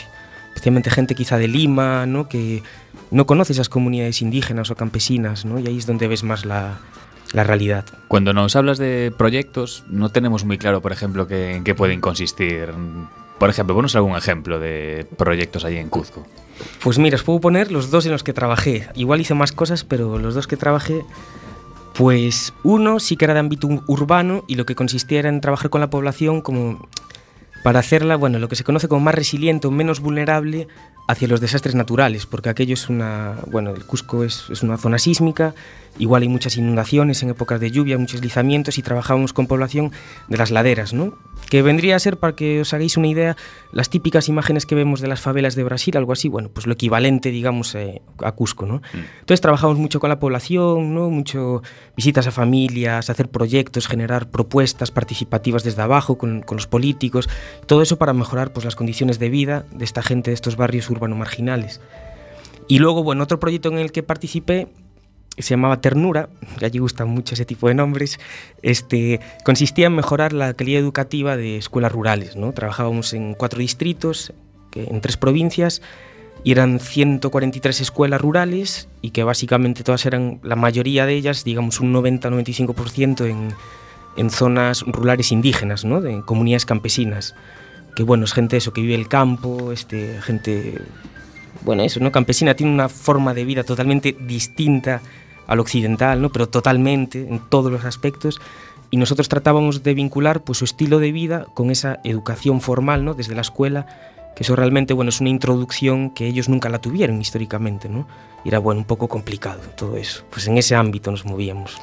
Especialmente 0.50 0.90
gente 0.90 1.16
quizá 1.16 1.38
de 1.38 1.48
Lima, 1.48 2.06
¿no? 2.06 2.28
Que 2.28 2.64
no 3.12 3.26
conoce 3.26 3.54
esas 3.54 3.70
comunidades 3.70 4.22
indígenas 4.22 4.72
o 4.72 4.76
campesinas, 4.76 5.46
¿no? 5.46 5.58
Y 5.58 5.68
ahí 5.68 5.78
es 5.78 5.86
donde 5.86 6.10
ves 6.10 6.26
más 6.26 6.44
la, 6.44 6.80
la 7.34 7.44
realidad. 7.44 7.86
Cuando 8.08 8.34
nos 8.34 8.56
hablas 8.56 8.78
de 8.78 9.14
proyectos, 9.18 9.84
no 9.90 10.10
tenemos 10.10 10.46
muy 10.46 10.58
claro, 10.58 10.82
por 10.82 10.92
ejemplo, 10.92 11.28
que- 11.28 11.56
en 11.56 11.64
qué 11.64 11.76
pueden 11.76 12.02
consistir. 12.02 12.70
Por 13.40 13.50
ejemplo, 13.50 13.76
ponos 13.76 13.96
algún 13.96 14.16
ejemplo 14.16 14.60
de 14.60 15.06
proyectos 15.18 15.66
allí 15.66 15.78
en 15.78 15.90
Cuzco. 15.90 16.26
Pues 16.82 16.98
mira, 17.00 17.16
os 17.18 17.24
puedo 17.24 17.42
poner 17.42 17.72
los 17.72 17.92
dos 17.92 18.06
en 18.06 18.14
los 18.14 18.24
que 18.24 18.32
trabajé. 18.32 18.88
Igual 18.96 19.20
hice 19.20 19.34
más 19.34 19.52
cosas, 19.52 19.84
pero 19.84 20.18
los 20.18 20.34
dos 20.36 20.48
que 20.48 20.56
trabajé, 20.56 21.04
pues 21.94 22.54
uno 22.64 23.00
sí 23.00 23.18
que 23.18 23.26
era 23.26 23.34
de 23.34 23.40
ámbito 23.42 23.68
ur- 23.68 23.84
urbano 23.88 24.44
y 24.48 24.56
lo 24.56 24.66
que 24.66 24.76
consistía 24.76 25.20
era 25.20 25.30
en 25.30 25.42
trabajar 25.42 25.70
con 25.70 25.82
la 25.82 25.90
población 25.90 26.42
como 26.42 26.88
para 27.64 27.80
hacerla, 27.80 28.16
bueno, 28.16 28.38
lo 28.38 28.48
que 28.48 28.56
se 28.56 28.64
conoce 28.64 28.88
como 28.88 29.02
más 29.02 29.16
resiliente 29.16 29.68
o 29.68 29.72
menos 29.72 30.00
vulnerable 30.00 30.68
hacia 31.08 31.28
los 31.28 31.42
desastres 31.42 31.74
naturales, 31.76 32.26
porque 32.26 32.50
aquello 32.50 32.74
es 32.76 32.90
una, 32.90 33.36
bueno, 33.48 33.72
el 33.72 33.86
Cusco 33.86 34.24
es, 34.24 34.46
es 34.52 34.62
una 34.62 34.78
zona 34.78 35.00
sísmica, 35.00 35.56
igual 35.98 36.24
hay 36.24 36.30
muchas 36.30 36.58
inundaciones 36.58 37.24
en 37.24 37.30
épocas 37.30 37.60
de 37.60 37.72
lluvia, 37.72 37.98
muchos 37.98 38.22
deslizamientos 38.22 38.78
y 38.78 38.82
trabajábamos 38.82 39.34
con 39.34 39.48
población 39.48 39.92
de 40.28 40.38
las 40.38 40.52
laderas, 40.52 40.94
¿no? 40.94 41.18
Que 41.50 41.62
vendría 41.62 41.96
a 41.96 42.00
ser, 42.00 42.18
para 42.18 42.36
que 42.36 42.62
os 42.62 42.74
hagáis 42.74 42.98
una 42.98 43.08
idea, 43.08 43.38
las 43.72 43.90
típicas 43.90 44.30
imágenes 44.30 44.66
que 44.66 44.76
vemos 44.76 45.00
de 45.00 45.08
las 45.08 45.22
favelas 45.22 45.56
de 45.56 45.64
Brasil, 45.64 45.96
algo 45.96 46.12
así, 46.14 46.28
bueno, 46.28 46.50
pues 46.50 46.66
lo 46.66 46.74
equivalente, 46.74 47.30
digamos, 47.30 47.76
eh, 47.76 48.02
a 48.24 48.32
Cusco, 48.32 48.66
¿no? 48.66 48.82
Entonces 48.94 49.42
trabajamos 49.42 49.78
mucho 49.78 50.00
con 50.00 50.10
la 50.10 50.20
población, 50.20 50.94
¿no? 50.94 51.10
Mucho 51.10 51.62
visitas 51.96 52.28
a 52.28 52.32
familias, 52.32 53.10
hacer 53.10 53.30
proyectos, 53.30 53.88
generar 53.88 54.30
propuestas 54.30 54.92
participativas 54.92 55.64
desde 55.64 55.82
abajo 55.82 56.18
con, 56.18 56.42
con 56.42 56.58
los 56.58 56.68
políticos, 56.68 57.30
todo 57.68 57.82
eso 57.82 57.98
para 57.98 58.14
mejorar 58.14 58.54
pues, 58.54 58.66
las 58.66 58.76
condiciones 58.76 59.20
de 59.20 59.30
vida 59.30 59.66
de 59.72 59.86
esta 59.86 60.02
gente 60.02 60.32
de 60.32 60.36
estos 60.36 60.56
barrios 60.56 60.90
urbano 60.90 61.16
marginales. 61.16 61.80
Y 62.68 62.80
luego, 62.80 63.04
bueno, 63.04 63.24
otro 63.24 63.40
proyecto 63.40 63.70
en 63.70 63.78
el 63.78 63.92
que 63.92 64.02
participé 64.02 64.70
se 65.38 65.50
llamaba 65.52 65.82
Ternura, 65.82 66.30
que 66.58 66.66
allí 66.66 66.80
gustan 66.80 67.10
mucho 67.10 67.34
ese 67.34 67.46
tipo 67.46 67.68
de 67.68 67.74
nombres, 67.74 68.20
este, 68.62 69.20
consistía 69.44 69.88
en 69.88 69.96
mejorar 69.96 70.34
la 70.34 70.54
calidad 70.54 70.82
educativa 70.82 71.36
de 71.36 71.58
escuelas 71.58 71.92
rurales. 71.92 72.36
¿no? 72.36 72.54
Trabajábamos 72.54 73.14
en 73.14 73.34
cuatro 73.34 73.60
distritos, 73.60 74.34
en 74.74 75.02
tres 75.02 75.18
provincias, 75.18 75.82
y 76.44 76.52
eran 76.52 76.80
143 76.80 77.82
escuelas 77.82 78.22
rurales 78.22 78.88
y 79.02 79.10
que 79.12 79.24
básicamente 79.24 79.84
todas 79.84 80.06
eran, 80.06 80.40
la 80.44 80.56
mayoría 80.56 81.06
de 81.06 81.16
ellas, 81.16 81.44
digamos 81.44 81.80
un 81.80 81.94
90-95% 81.94 83.26
en, 83.26 83.50
en 84.16 84.30
zonas 84.30 84.84
rurales 84.84 85.32
indígenas, 85.32 85.86
¿no? 85.86 86.02
de 86.02 86.22
comunidades 86.22 86.66
campesinas. 86.66 87.36
Que 87.96 88.04
bueno, 88.04 88.26
es 88.26 88.34
gente 88.34 88.58
eso, 88.58 88.74
que 88.74 88.82
vive 88.82 88.96
el 88.96 89.08
campo, 89.08 89.72
este, 89.72 90.22
gente 90.22 90.82
bueno, 91.64 91.84
eso, 91.84 92.00
¿no? 92.00 92.12
Campesina 92.12 92.54
tiene 92.54 92.74
una 92.74 92.90
forma 92.90 93.34
de 93.34 93.46
vida 93.46 93.64
totalmente 93.64 94.16
distinta 94.20 95.02
al 95.48 95.60
occidental, 95.60 96.22
¿no? 96.22 96.32
Pero 96.32 96.48
totalmente, 96.50 97.28
en 97.28 97.40
todos 97.40 97.72
los 97.72 97.86
aspectos. 97.86 98.40
Y 98.92 98.98
nosotros 98.98 99.30
tratábamos 99.30 99.84
de 99.84 99.94
vincular 99.94 100.44
pues, 100.44 100.60
su 100.60 100.66
estilo 100.66 101.00
de 101.00 101.12
vida 101.12 101.48
con 101.54 101.72
esa 101.72 102.00
educación 102.04 102.62
formal, 102.62 103.04
¿no? 103.04 103.14
Desde 103.14 103.36
la 103.36 103.42
escuela, 103.42 103.88
que 104.36 104.44
eso 104.44 104.56
realmente, 104.56 104.94
bueno, 104.94 105.10
es 105.10 105.22
una 105.22 105.30
introducción 105.30 106.12
que 106.12 106.28
ellos 106.28 106.50
nunca 106.50 106.70
la 106.70 106.80
tuvieron 106.80 107.20
históricamente, 107.20 107.90
¿no? 107.90 108.08
Era, 108.44 108.60
bueno, 108.60 108.80
un 108.80 108.86
poco 108.86 109.08
complicado 109.08 109.62
todo 109.76 109.98
eso. 109.98 110.24
Pues 110.30 110.48
en 110.48 110.58
ese 110.58 110.76
ámbito 110.76 111.10
nos 111.10 111.26
movíamos. 111.26 111.78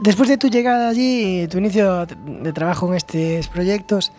Después 0.00 0.28
de 0.28 0.38
tu 0.38 0.48
llegada 0.48 0.88
allí, 0.88 1.46
tu 1.48 1.58
inicio 1.58 2.06
de 2.06 2.52
trabajo 2.52 2.88
en 2.88 2.94
estos 2.94 3.48
proyectos, 3.48 4.12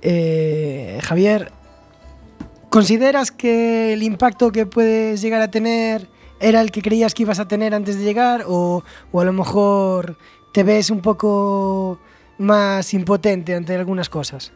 eh, 0.00 0.98
Javier, 1.02 1.52
¿consideras 2.70 3.30
que 3.30 3.92
el 3.92 4.02
impacto 4.02 4.50
que 4.50 4.64
puedes 4.64 5.20
llegar 5.20 5.42
a 5.42 5.50
tener 5.50 6.08
era 6.40 6.60
el 6.60 6.70
que 6.70 6.82
creías 6.82 7.14
que 7.14 7.22
ibas 7.22 7.38
a 7.38 7.48
tener 7.48 7.74
antes 7.74 7.98
de 7.98 8.04
llegar 8.04 8.44
o, 8.46 8.82
o 9.12 9.20
a 9.20 9.24
lo 9.24 9.32
mejor 9.32 10.16
te 10.52 10.62
ves 10.62 10.90
un 10.90 11.00
poco 11.00 12.00
más 12.38 12.94
impotente 12.94 13.54
ante 13.54 13.76
algunas 13.76 14.08
cosas? 14.08 14.52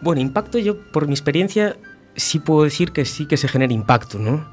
Bueno, 0.00 0.20
impacto 0.20 0.58
yo, 0.58 0.80
por 0.92 1.06
mi 1.06 1.12
experiencia, 1.12 1.76
sí 2.16 2.38
puedo 2.38 2.62
decir 2.62 2.92
que 2.92 3.04
sí 3.04 3.26
que 3.26 3.36
se 3.36 3.48
genera 3.48 3.72
impacto, 3.72 4.18
¿no? 4.18 4.46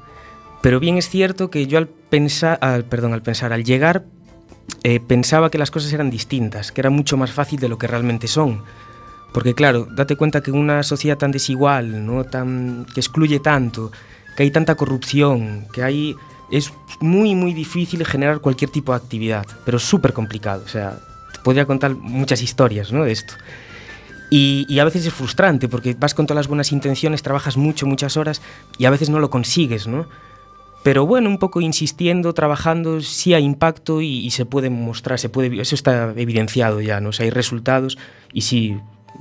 Pero 0.60 0.80
bien 0.80 0.96
es 0.96 1.08
cierto 1.08 1.50
que 1.50 1.66
yo 1.66 1.78
al 1.78 1.86
pensar, 1.86 2.58
al, 2.60 2.84
perdón, 2.84 3.12
al 3.12 3.22
pensar, 3.22 3.52
al 3.52 3.62
llegar, 3.62 4.04
eh, 4.82 4.98
pensaba 5.00 5.50
que 5.50 5.58
las 5.58 5.70
cosas 5.70 5.92
eran 5.92 6.10
distintas, 6.10 6.72
que 6.72 6.80
era 6.80 6.90
mucho 6.90 7.16
más 7.16 7.30
fácil 7.30 7.60
de 7.60 7.68
lo 7.68 7.78
que 7.78 7.86
realmente 7.86 8.26
son. 8.26 8.62
Porque 9.32 9.54
claro, 9.54 9.86
date 9.90 10.16
cuenta 10.16 10.40
que 10.40 10.50
una 10.50 10.82
sociedad 10.82 11.18
tan 11.18 11.30
desigual, 11.30 12.04
¿no? 12.04 12.24
tan, 12.24 12.86
que 12.92 13.00
excluye 13.00 13.38
tanto, 13.38 13.92
que 14.36 14.42
hay 14.42 14.50
tanta 14.50 14.74
corrupción, 14.74 15.66
que 15.72 15.82
hay, 15.82 16.14
es 16.50 16.72
muy, 17.00 17.34
muy 17.34 17.54
difícil 17.54 18.04
generar 18.04 18.40
cualquier 18.40 18.70
tipo 18.70 18.92
de 18.92 18.98
actividad, 18.98 19.46
pero 19.64 19.78
súper 19.78 20.12
complicado. 20.12 20.62
O 20.64 20.68
sea, 20.68 20.98
te 21.32 21.40
podría 21.40 21.66
contar 21.66 21.94
muchas 21.94 22.42
historias 22.42 22.92
¿no? 22.92 23.04
de 23.04 23.12
esto. 23.12 23.34
Y, 24.28 24.78
a 24.78 24.84
veces 24.84 25.06
es 25.06 25.12
frustrante 25.14 25.68
porque 25.68 25.94
vas 25.98 26.12
con 26.12 26.26
todas 26.26 26.36
las 26.36 26.48
buenas 26.48 26.72
intenciones, 26.72 27.22
trabajas 27.22 27.56
mucho, 27.56 27.86
muchas 27.86 28.16
horas 28.16 28.42
y 28.76 28.84
a 28.84 28.90
veces 28.90 29.08
no 29.08 29.20
lo 29.20 29.30
consigues, 29.30 29.86
¿no? 29.86 30.06
Pero 30.82 31.06
bueno, 31.06 31.28
un 31.28 31.38
poco 31.38 31.60
insistiendo, 31.60 32.32
trabajando, 32.32 33.00
sí 33.00 33.34
hay 33.34 33.44
impacto 33.44 34.02
y, 34.02 34.18
y 34.18 34.30
se 34.32 34.44
puede 34.44 34.68
mostrar, 34.68 35.18
se 35.18 35.28
puede, 35.28 35.60
eso 35.60 35.74
está 35.74 36.12
evidenciado 36.16 36.80
ya, 36.80 37.00
¿no? 37.00 37.10
O 37.10 37.12
hay 37.18 37.30
resultados 37.30 37.98
y 38.32 38.42
sí, 38.42 38.76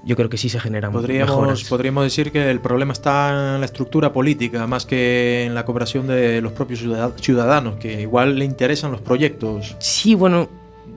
yo 0.06 0.16
creo 0.16 0.30
que 0.30 0.38
sí 0.38 0.50
se 0.50 0.60
generan 0.60 0.92
Podríamos, 0.92 1.36
mejoras. 1.36 1.64
podríamos 1.64 2.04
decir 2.04 2.32
que 2.32 2.50
el 2.52 2.60
problema 2.62 2.94
está 2.94 3.56
en 3.56 3.60
la 3.62 3.66
estructura 3.66 4.14
política 4.14 4.68
más 4.68 4.86
que 4.86 5.46
en 5.46 5.56
la 5.56 5.66
cooperación 5.66 6.08
de 6.08 6.42
los 6.42 6.52
propios 6.52 6.80
ciudad- 6.80 7.14
ciudadanos, 7.20 7.76
que 7.78 8.02
igual 8.02 8.38
le 8.38 8.46
interesan 8.46 8.92
los 8.92 9.02
proyectos. 9.02 9.76
Sí, 9.80 10.14
bueno, 10.16 10.48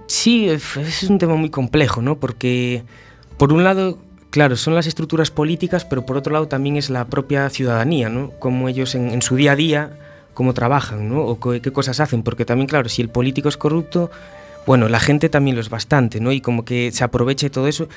sí, 0.07 0.49
es 0.49 0.77
es 0.77 1.03
un 1.05 1.19
tema 1.19 1.35
muy 1.37 1.50
complejo, 1.50 2.03
¿no? 2.03 2.17
Porque, 2.19 2.83
por 3.38 3.53
un 3.53 3.65
lado, 3.65 3.99
claro, 4.31 4.57
son 4.57 4.75
las 4.75 4.87
estructuras 4.87 5.31
políticas, 5.31 5.85
pero 5.87 6.05
por 6.05 6.17
otro 6.19 6.33
lado 6.33 6.47
también 6.49 6.77
es 6.77 6.91
la 6.91 7.07
propia 7.07 7.49
ciudadanía, 7.50 8.09
¿no? 8.11 8.31
Cómo 8.38 8.69
ellos 8.69 8.95
en, 8.95 9.11
en 9.11 9.23
su 9.23 9.37
día 9.37 9.53
a 9.53 9.57
día, 9.57 9.91
cómo 10.35 10.53
trabajan, 10.53 11.09
¿no? 11.09 11.23
O 11.25 11.41
co- 11.41 11.53
qué 11.61 11.73
cosas 11.73 11.99
hacen, 12.00 12.23
porque 12.23 12.45
también, 12.45 12.69
claro, 12.69 12.88
si 12.91 13.00
el 13.00 13.09
político 13.09 13.49
es 13.49 13.57
corrupto, 13.57 14.11
bueno, 14.67 14.88
la 14.91 15.00
gente 15.00 15.31
también 15.31 15.57
lo 15.57 15.62
es 15.62 15.71
bastante, 15.71 16.21
¿no? 16.21 16.31
Y 16.31 16.43
como 16.43 16.65
que 16.67 16.93
se 16.93 17.03
aprovecha 17.03 17.47
de 17.47 17.50
todo 17.50 17.69
eso, 17.69 17.88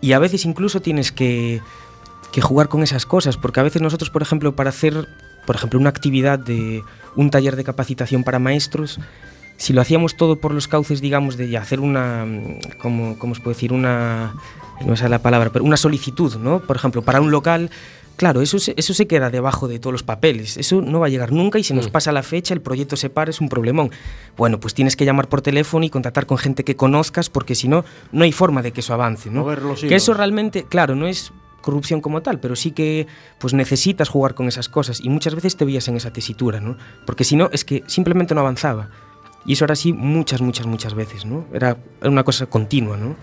y 0.00 0.12
a 0.12 0.18
veces 0.18 0.44
incluso 0.44 0.80
tienes 0.80 1.12
que, 1.12 1.60
que 2.32 2.40
jugar 2.40 2.68
con 2.68 2.82
esas 2.82 3.06
cosas, 3.06 3.36
porque 3.36 3.60
a 3.60 3.62
veces 3.62 3.82
nosotros, 3.82 4.10
por 4.10 4.22
ejemplo, 4.22 4.54
para 4.54 4.70
hacer, 4.70 5.08
por 5.46 5.56
ejemplo, 5.56 5.78
una 5.78 5.90
actividad 5.90 6.38
de 6.38 6.82
un 7.16 7.30
taller 7.30 7.56
de 7.56 7.64
capacitación 7.64 8.24
para 8.24 8.38
maestros, 8.38 8.98
si 9.60 9.74
lo 9.74 9.82
hacíamos 9.82 10.16
todo 10.16 10.36
por 10.36 10.54
los 10.54 10.68
cauces, 10.68 11.02
digamos, 11.02 11.36
de 11.36 11.54
hacer 11.58 11.80
una, 11.80 12.24
mm, 12.24 12.78
¿cómo, 12.80 13.16
os 13.20 13.40
puedo 13.40 13.54
decir? 13.54 13.74
Una, 13.74 14.32
no 14.86 14.96
sé 14.96 15.06
la 15.10 15.18
palabra, 15.18 15.50
pero 15.52 15.66
una 15.66 15.76
solicitud, 15.76 16.36
¿no? 16.36 16.60
Por 16.60 16.76
ejemplo, 16.76 17.02
para 17.02 17.20
un 17.20 17.30
local, 17.30 17.70
claro, 18.20 18.42
eso 18.42 18.58
se, 18.58 18.74
eso 18.76 18.92
se 18.92 19.06
queda 19.06 19.30
debajo 19.30 19.66
de 19.66 19.78
todos 19.78 19.92
los 19.92 20.02
papeles, 20.02 20.58
eso 20.58 20.82
no 20.82 21.00
va 21.00 21.06
a 21.06 21.08
llegar 21.08 21.32
nunca 21.32 21.58
y 21.58 21.64
se 21.64 21.72
nos 21.72 21.88
Mm. 21.88 21.90
pasa 21.92 22.12
la 22.12 22.22
fecha, 22.22 22.52
el 22.52 22.60
proyecto 22.60 22.94
se 22.98 23.08
para, 23.08 23.30
es 23.30 23.40
un 23.40 23.48
problemón. 23.48 23.90
Bueno, 24.36 24.60
pues 24.60 24.74
tienes 24.74 24.94
que 24.94 25.06
llamar 25.06 25.30
por 25.30 25.40
teléfono 25.40 25.86
y 25.86 25.88
contactar 25.88 26.26
con 26.26 26.36
gente 26.36 26.62
que 26.62 26.76
conozcas 26.76 27.30
porque 27.30 27.54
si 27.54 27.66
no, 27.66 27.82
no 28.12 28.24
hay 28.24 28.32
forma 28.32 28.60
de 28.60 28.72
que 28.72 28.80
eso 28.80 28.92
avance, 28.92 29.30
¿no? 29.30 29.46
Que 29.88 29.94
eso 29.94 30.12
realmente, 30.12 30.64
claro, 30.64 30.94
no 30.94 31.06
es 31.06 31.32
corrupción 31.62 32.02
como 32.02 32.20
tal, 32.20 32.40
pero 32.40 32.56
sí 32.56 32.72
que 32.72 33.06
pues 33.38 33.54
necesitas 33.54 34.10
jugar 34.10 34.34
con 34.34 34.48
esas 34.48 34.68
cosas 34.68 35.00
y 35.00 35.08
muchas 35.08 35.34
veces 35.34 35.56
te 35.56 35.64
veías 35.64 35.88
en 35.88 35.96
esa 35.96 36.12
tesitura, 36.12 36.60
¿no? 36.60 36.76
Porque 37.06 37.24
si 37.24 37.36
no, 37.36 37.48
es 37.54 37.64
que 37.64 37.84
simplemente 37.86 38.34
no 38.34 38.42
avanzaba. 38.42 38.90
Y 39.46 39.54
eso 39.54 39.64
era 39.64 39.72
así 39.72 39.94
muchas, 39.94 40.42
muchas, 40.42 40.66
muchas 40.66 40.92
veces, 40.92 41.24
¿no? 41.24 41.46
Era 41.54 41.78
una 42.02 42.22
cosa 42.24 42.44
continua, 42.44 42.98
¿no? 42.98 43.16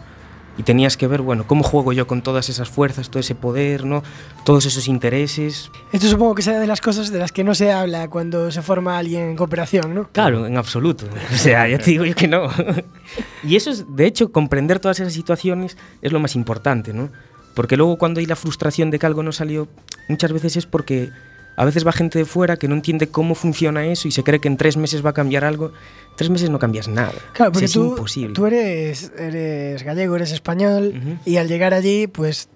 Y 0.57 0.63
tenías 0.63 0.97
que 0.97 1.07
ver, 1.07 1.21
bueno, 1.21 1.45
cómo 1.45 1.63
juego 1.63 1.93
yo 1.93 2.07
con 2.07 2.23
todas 2.23 2.49
esas 2.49 2.69
fuerzas, 2.69 3.09
todo 3.09 3.19
ese 3.19 3.35
poder, 3.35 3.85
¿no? 3.85 4.03
Todos 4.43 4.65
esos 4.65 4.87
intereses. 4.87 5.69
Esto 5.91 6.07
supongo 6.07 6.33
que 6.33 6.41
sea 6.41 6.59
de 6.59 6.65
las 6.65 6.81
cosas 6.81 7.11
de 7.11 7.19
las 7.19 7.31
que 7.31 7.43
no 7.43 7.53
se 7.53 7.71
habla 7.71 8.09
cuando 8.09 8.49
se 8.51 8.61
forma 8.63 8.97
alguien 8.97 9.29
en 9.29 9.35
cooperación, 9.35 9.93
¿no? 9.93 10.09
Claro, 10.11 10.47
en 10.47 10.57
absoluto. 10.57 11.05
O 11.33 11.37
sea, 11.37 11.67
ya 11.67 11.77
te 11.77 11.91
digo 11.91 12.05
yo 12.05 12.15
que 12.15 12.27
no. 12.27 12.49
Y 13.43 13.55
eso 13.55 13.69
es, 13.69 13.85
de 13.95 14.05
hecho, 14.05 14.31
comprender 14.31 14.79
todas 14.79 14.99
esas 14.99 15.13
situaciones 15.13 15.77
es 16.01 16.11
lo 16.11 16.19
más 16.19 16.35
importante, 16.35 16.93
¿no? 16.93 17.09
Porque 17.53 17.77
luego 17.77 17.97
cuando 17.97 18.19
hay 18.19 18.25
la 18.25 18.35
frustración 18.35 18.91
de 18.91 18.99
que 18.99 19.05
algo 19.05 19.23
no 19.23 19.31
salió, 19.31 19.67
muchas 20.09 20.31
veces 20.31 20.57
es 20.57 20.65
porque 20.65 21.11
a 21.57 21.65
veces 21.65 21.85
va 21.85 21.91
gente 21.91 22.19
de 22.19 22.25
fuera 22.25 22.55
que 22.55 22.67
no 22.67 22.75
entiende 22.75 23.09
cómo 23.09 23.35
funciona 23.35 23.85
eso 23.85 24.07
y 24.07 24.11
se 24.11 24.23
cree 24.23 24.39
que 24.39 24.47
en 24.47 24.55
tres 24.57 24.77
meses 24.77 25.03
va 25.05 25.09
a 25.09 25.13
cambiar 25.13 25.43
algo. 25.43 25.67
En 25.67 26.15
tres 26.15 26.29
meses 26.29 26.49
no 26.51 26.59
cambias 26.59 26.87
nada. 26.87 27.11
Claro, 27.33 27.33
O 27.33 27.33
sea, 27.33 27.51
porque 27.51 27.65
es 27.65 27.73
tú, 27.73 27.89
imposible. 27.89 28.33
tú 28.35 28.45
eres, 28.45 29.11
eres 29.17 29.81
gallego, 29.83 30.15
eres 30.15 30.31
español 30.31 31.19
y 31.25 31.37
al 31.37 31.47
llegar 31.47 31.73
allí, 31.73 32.05
pues 32.07 32.47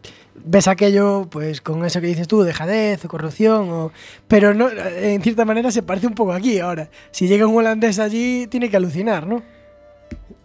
ves 0.46 0.68
aquello, 0.68 1.28
pues 1.30 1.62
con 1.62 1.84
eso 1.84 2.00
que 2.00 2.08
dices 2.08 2.28
tú, 2.28 2.44
dejadez 2.44 3.04
o 3.04 3.08
corrupción, 3.08 3.70
o... 3.70 3.92
pero 4.28 4.54
no, 4.54 4.70
en 4.72 5.22
cierta 5.22 5.46
manera 5.46 5.72
se 5.72 5.82
parece 5.84 6.08
un 6.08 6.14
poco 6.14 6.32
aquí 6.34 6.60
ahora. 6.60 6.90
Si 7.12 7.28
llega 7.28 7.48
un 7.48 7.58
holandés 7.58 8.00
allí, 8.00 8.48
tiene 8.48 8.70
que 8.70 8.78
alucinar, 8.78 9.26
¿no? 9.28 9.42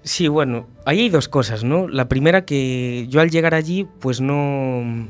Sí, 0.03 0.29
bueno, 0.29 0.67
ahí 0.85 1.01
hay 1.01 1.09
dos 1.09 1.29
cosas, 1.29 1.63
¿no? 1.65 1.89
La 1.89 2.09
primera 2.09 2.45
que 2.45 3.07
yo 3.09 3.21
al 3.21 3.31
llegar 3.31 3.55
allí, 3.55 3.87
pues 4.01 4.21
no... 4.21 5.09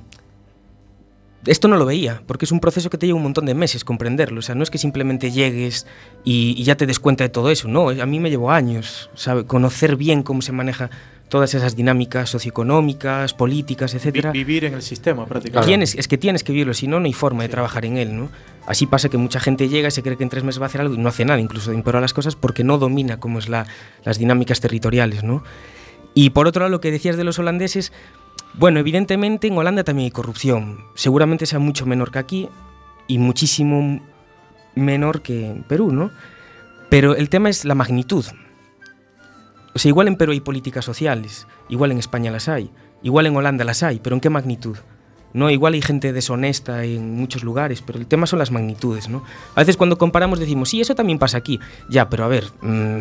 Esto 1.46 1.68
no 1.68 1.76
lo 1.76 1.86
veía, 1.86 2.22
porque 2.26 2.44
es 2.44 2.52
un 2.52 2.60
proceso 2.60 2.90
que 2.90 2.98
te 2.98 3.06
lleva 3.06 3.16
un 3.16 3.22
montón 3.22 3.46
de 3.46 3.54
meses 3.54 3.84
comprenderlo. 3.84 4.40
O 4.40 4.42
sea, 4.42 4.54
no 4.54 4.62
es 4.62 4.70
que 4.70 4.78
simplemente 4.78 5.30
llegues 5.30 5.86
y, 6.24 6.54
y 6.58 6.64
ya 6.64 6.76
te 6.76 6.86
des 6.86 6.98
cuenta 6.98 7.24
de 7.24 7.30
todo 7.30 7.50
eso. 7.50 7.68
No, 7.68 7.90
a 7.90 8.06
mí 8.06 8.18
me 8.20 8.30
llevó 8.30 8.50
años, 8.50 9.10
¿sabe? 9.14 9.44
Conocer 9.46 9.96
bien 9.96 10.22
cómo 10.22 10.42
se 10.42 10.52
maneja 10.52 10.90
todas 11.28 11.54
esas 11.54 11.74
dinámicas 11.74 12.30
socioeconómicas, 12.30 13.34
políticas, 13.34 13.92
Vi- 13.92 13.96
etcétera. 13.98 14.30
vivir 14.32 14.64
en 14.64 14.74
el 14.74 14.82
sistema 14.82 15.26
prácticamente. 15.26 15.66
Tienes, 15.66 15.94
es 15.96 16.06
que 16.08 16.18
tienes 16.18 16.44
que 16.44 16.52
vivirlo, 16.52 16.72
si 16.74 16.86
no, 16.86 17.00
no 17.00 17.06
hay 17.06 17.12
forma 17.12 17.42
de 17.42 17.48
trabajar 17.48 17.84
en 17.84 17.96
él, 17.96 18.16
¿no? 18.16 18.28
Así 18.66 18.86
pasa 18.86 19.08
que 19.08 19.16
mucha 19.18 19.40
gente 19.40 19.68
llega 19.68 19.88
y 19.88 19.90
se 19.90 20.02
cree 20.02 20.16
que 20.16 20.22
en 20.24 20.28
tres 20.28 20.44
meses 20.44 20.60
va 20.60 20.66
a 20.66 20.68
hacer 20.68 20.80
algo 20.80 20.94
y 20.94 20.98
no 20.98 21.08
hace 21.08 21.24
nada, 21.24 21.40
incluso 21.40 21.72
empeora 21.72 22.00
las 22.00 22.12
cosas 22.12 22.36
porque 22.36 22.62
no 22.64 22.78
domina 22.78 23.18
cómo 23.18 23.38
es 23.38 23.48
la, 23.48 23.66
las 24.04 24.18
dinámicas 24.18 24.60
territoriales, 24.60 25.24
¿no? 25.24 25.42
Y 26.14 26.30
por 26.30 26.46
otro 26.46 26.60
lado, 26.60 26.70
lo 26.70 26.80
que 26.80 26.90
decías 26.90 27.16
de 27.16 27.24
los 27.24 27.38
holandeses, 27.38 27.92
bueno, 28.58 28.80
evidentemente 28.80 29.46
en 29.46 29.58
Holanda 29.58 29.84
también 29.84 30.06
hay 30.06 30.10
corrupción, 30.10 30.80
seguramente 30.94 31.46
sea 31.46 31.58
mucho 31.58 31.86
menor 31.86 32.10
que 32.10 32.18
aquí 32.18 32.48
y 33.06 33.18
muchísimo 33.18 34.00
menor 34.75 35.22
que 35.22 35.50
en 35.50 35.62
Perú, 35.62 35.92
¿no? 35.92 36.10
Pero 36.88 37.16
el 37.16 37.28
tema 37.28 37.48
es 37.48 37.64
la 37.64 37.75
magnitud. 37.75 38.25
O 39.75 39.78
sea, 39.78 39.88
igual 39.88 40.08
en 40.08 40.16
Perú 40.16 40.32
hay 40.32 40.40
políticas 40.40 40.84
sociales, 40.84 41.46
igual 41.68 41.92
en 41.92 41.98
España 41.98 42.30
las 42.30 42.48
hay, 42.48 42.70
igual 43.02 43.26
en 43.26 43.36
Holanda 43.36 43.64
las 43.64 43.82
hay, 43.82 44.00
pero 44.00 44.14
¿en 44.14 44.20
qué 44.20 44.30
magnitud? 44.30 44.76
No, 45.34 45.50
igual 45.50 45.75
hay 45.75 45.82
gente 45.82 46.14
deshonesta 46.14 46.84
en 46.84 47.14
muchos 47.14 47.44
lugares, 47.44 47.82
pero 47.82 47.98
el 47.98 48.06
tema 48.06 48.26
son 48.26 48.38
las 48.38 48.50
magnitudes, 48.50 49.10
¿no? 49.10 49.22
A 49.54 49.60
veces 49.60 49.76
cuando 49.76 49.98
comparamos 49.98 50.38
decimos, 50.38 50.70
sí, 50.70 50.80
eso 50.80 50.94
también 50.94 51.18
pasa 51.18 51.36
aquí. 51.36 51.60
Ya, 51.90 52.08
pero 52.08 52.25
a 52.25 52.28
ver, 52.28 52.44
mm, 52.62 53.00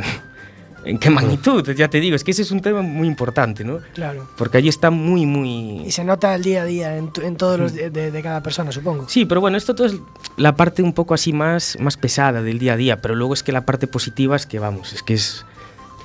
¿en 0.86 0.98
qué 1.00 1.10
magnitud? 1.10 1.70
Ya 1.74 1.90
te 1.90 2.00
digo, 2.00 2.16
es 2.16 2.24
que 2.24 2.32
ese 2.32 2.44
es 2.44 2.52
un 2.52 2.62
tema 2.62 2.82
muy 2.82 3.08
importante, 3.08 3.64
¿no? 3.64 3.80
Claro. 3.94 4.28
Porque 4.38 4.58
allí 4.60 4.70
está 4.70 4.92
muy, 4.92 5.26
muy... 5.26 5.82
Y 5.86 5.92
se 5.92 6.04
nota 6.04 6.34
el 6.36 6.44
día 6.44 6.62
a 6.62 6.66
día 6.66 6.98
en, 6.98 7.12
en 7.22 7.36
todos 7.36 7.60
los 7.60 7.74
de, 7.74 7.90
de- 7.90 8.12
de 8.12 8.22
cada 8.22 8.42
persona, 8.44 8.72
supongo. 8.72 9.10
Sí, 9.10 9.26
pero 9.26 9.42
bueno, 9.42 9.58
esto 9.58 9.76
todo 9.76 9.88
es 9.88 9.96
la 10.38 10.56
parte 10.56 10.84
un 10.84 10.94
poco 10.94 11.14
así 11.14 11.34
más, 11.34 11.78
más 11.80 11.98
pesada 11.98 12.42
del 12.42 12.60
día 12.60 12.74
a 12.74 12.78
día, 12.78 13.02
pero 13.02 13.16
luego 13.16 13.34
es 13.34 13.44
que 13.44 13.52
la 13.52 13.66
parte 13.66 13.88
positiva 13.88 14.36
es 14.36 14.46
que, 14.46 14.60
vamos, 14.60 14.94
es 14.94 15.04
que 15.04 15.16
es, 15.16 15.46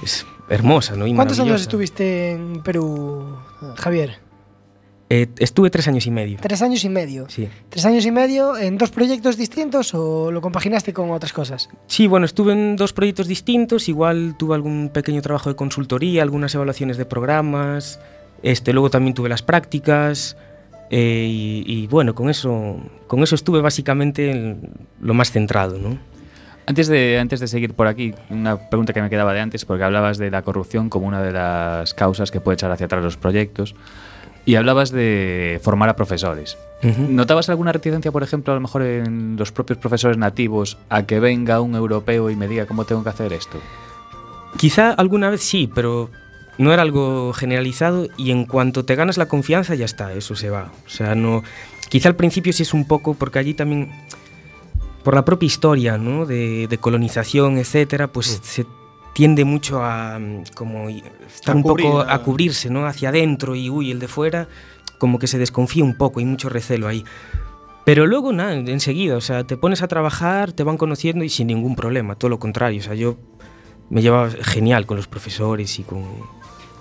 es 0.02 0.26
hermosa, 0.48 0.96
¿no? 0.96 1.06
Y 1.06 1.14
¿Cuántos 1.14 1.38
años 1.40 1.60
estuviste 1.60 2.32
en 2.32 2.62
Perú, 2.62 3.36
Javier? 3.76 4.18
Eh, 5.12 5.26
estuve 5.38 5.70
tres 5.70 5.88
años 5.88 6.06
y 6.06 6.12
medio. 6.12 6.38
Tres 6.40 6.62
años 6.62 6.84
y 6.84 6.88
medio. 6.88 7.28
Sí. 7.28 7.48
¿Tres 7.68 7.84
años 7.84 8.06
y 8.06 8.12
medio 8.12 8.56
en 8.56 8.78
dos 8.78 8.90
proyectos 8.90 9.36
distintos 9.36 9.92
o 9.92 10.30
lo 10.30 10.40
compaginaste 10.40 10.92
con 10.92 11.10
otras 11.10 11.32
cosas? 11.32 11.68
Sí, 11.88 12.06
bueno, 12.06 12.26
estuve 12.26 12.52
en 12.52 12.76
dos 12.76 12.92
proyectos 12.92 13.26
distintos, 13.26 13.88
igual 13.88 14.36
tuve 14.38 14.54
algún 14.54 14.88
pequeño 14.88 15.20
trabajo 15.20 15.50
de 15.50 15.56
consultoría, 15.56 16.22
algunas 16.22 16.54
evaluaciones 16.54 16.96
de 16.96 17.06
programas, 17.06 17.98
este, 18.44 18.72
luego 18.72 18.88
también 18.88 19.14
tuve 19.14 19.28
las 19.28 19.42
prácticas 19.42 20.36
eh, 20.90 21.26
y, 21.28 21.64
y, 21.66 21.88
bueno, 21.88 22.14
con 22.14 22.30
eso, 22.30 22.80
con 23.08 23.24
eso 23.24 23.34
estuve 23.34 23.60
básicamente 23.60 24.30
en 24.30 24.70
lo 25.00 25.12
más 25.12 25.32
centrado, 25.32 25.76
¿no? 25.76 25.98
Antes 26.66 26.86
de, 26.86 27.18
antes 27.18 27.40
de 27.40 27.48
seguir 27.48 27.74
por 27.74 27.88
aquí, 27.88 28.14
una 28.28 28.68
pregunta 28.70 28.92
que 28.92 29.02
me 29.02 29.10
quedaba 29.10 29.32
de 29.34 29.40
antes, 29.40 29.64
porque 29.64 29.82
hablabas 29.82 30.18
de 30.18 30.30
la 30.30 30.42
corrupción 30.42 30.88
como 30.88 31.08
una 31.08 31.20
de 31.20 31.32
las 31.32 31.94
causas 31.94 32.30
que 32.30 32.40
puede 32.40 32.54
echar 32.54 32.70
hacia 32.70 32.86
atrás 32.86 33.02
los 33.02 33.16
proyectos, 33.16 33.74
y 34.46 34.54
hablabas 34.56 34.90
de 34.90 35.60
formar 35.62 35.88
a 35.88 35.96
profesores. 35.96 36.56
¿Notabas 36.82 37.50
alguna 37.50 37.72
reticencia, 37.72 38.10
por 38.10 38.22
ejemplo, 38.22 38.52
a 38.52 38.56
lo 38.56 38.62
mejor 38.62 38.82
en 38.82 39.36
los 39.36 39.52
propios 39.52 39.78
profesores 39.78 40.16
nativos, 40.16 40.78
a 40.88 41.04
que 41.04 41.20
venga 41.20 41.60
un 41.60 41.74
europeo 41.74 42.30
y 42.30 42.36
me 42.36 42.48
diga 42.48 42.66
cómo 42.66 42.84
tengo 42.84 43.02
que 43.02 43.10
hacer 43.10 43.32
esto? 43.34 43.58
Quizá 44.56 44.92
alguna 44.92 45.28
vez 45.28 45.42
sí, 45.42 45.70
pero 45.72 46.10
no 46.58 46.72
era 46.72 46.82
algo 46.82 47.32
generalizado 47.34 48.08
y 48.16 48.30
en 48.30 48.46
cuanto 48.46 48.84
te 48.84 48.94
ganas 48.94 49.18
la 49.18 49.28
confianza 49.28 49.74
ya 49.74 49.84
está, 49.84 50.12
eso 50.14 50.34
se 50.34 50.50
va. 50.50 50.72
O 50.86 50.88
sea, 50.88 51.14
no. 51.14 51.42
Quizá 51.88 52.08
al 52.08 52.16
principio 52.16 52.52
sí 52.52 52.62
es 52.62 52.72
un 52.72 52.86
poco, 52.86 53.14
porque 53.14 53.38
allí 53.38 53.52
también, 53.52 53.90
por 55.04 55.14
la 55.14 55.24
propia 55.24 55.46
historia, 55.46 55.98
¿no? 55.98 56.24
De, 56.24 56.66
de 56.66 56.78
colonización, 56.78 57.58
etcétera, 57.58 58.08
pues 58.08 58.40
se 58.42 58.64
tiende 59.14 59.44
mucho 59.44 59.82
a 59.84 60.18
mm, 60.18 60.44
como 60.54 60.88
y- 60.90 61.02
estar 61.34 61.54
A 61.54 61.56
un 61.56 61.62
cubrir, 61.62 61.86
poco 61.86 62.00
a- 62.00 62.22
cubrirse, 62.22 62.70
¿no? 62.70 62.86
Hacia 62.86 63.08
adentro 63.10 63.54
y 63.54 63.68
uy, 63.70 63.90
el 63.90 63.98
de 63.98 64.08
fuera, 64.08 64.48
como 64.98 65.18
que 65.18 65.26
se 65.26 65.38
desconfía 65.38 65.82
un 65.84 65.96
poco, 65.96 66.20
hay 66.20 66.26
mucho 66.26 66.48
recelo 66.48 66.86
ahí. 66.88 67.04
Pero 67.84 68.06
luego, 68.06 68.32
nada, 68.32 68.52
enseguida, 68.54 69.16
o 69.16 69.20
sea, 69.20 69.44
te 69.44 69.56
pones 69.56 69.82
a 69.82 69.88
trabajar, 69.88 70.52
te 70.52 70.62
van 70.62 70.76
conociendo 70.76 71.24
y 71.24 71.28
sin 71.30 71.46
ningún 71.46 71.74
problema, 71.74 72.14
todo 72.14 72.28
lo 72.28 72.38
contrario, 72.38 72.80
o 72.80 72.84
sea, 72.84 72.94
yo 72.94 73.16
me 73.88 74.02
llevaba 74.02 74.30
genial 74.30 74.86
con 74.86 74.96
los 74.98 75.08
profesores 75.08 75.78
y 75.78 75.82
con... 75.82 76.04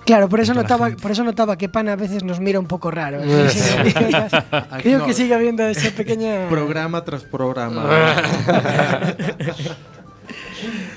Claro, 0.04 0.28
por 0.28 0.40
eso 0.40 0.54
notaba, 0.54 0.86
gente. 0.88 1.02
por 1.02 1.10
eso 1.10 1.24
notaba 1.24 1.56
que 1.56 1.68
Pana 1.68 1.92
a 1.92 1.96
veces 1.96 2.22
nos 2.24 2.40
mira 2.40 2.58
un 2.60 2.66
poco 2.66 2.90
raro. 2.90 3.20
Sí. 3.48 3.94
Creo 4.82 5.04
que 5.06 5.12
sigue 5.14 5.34
habiendo 5.34 5.62
esa 5.66 5.90
pequeña. 5.90 6.48
Programa 6.48 7.04
tras 7.04 7.22
programa. 7.24 7.84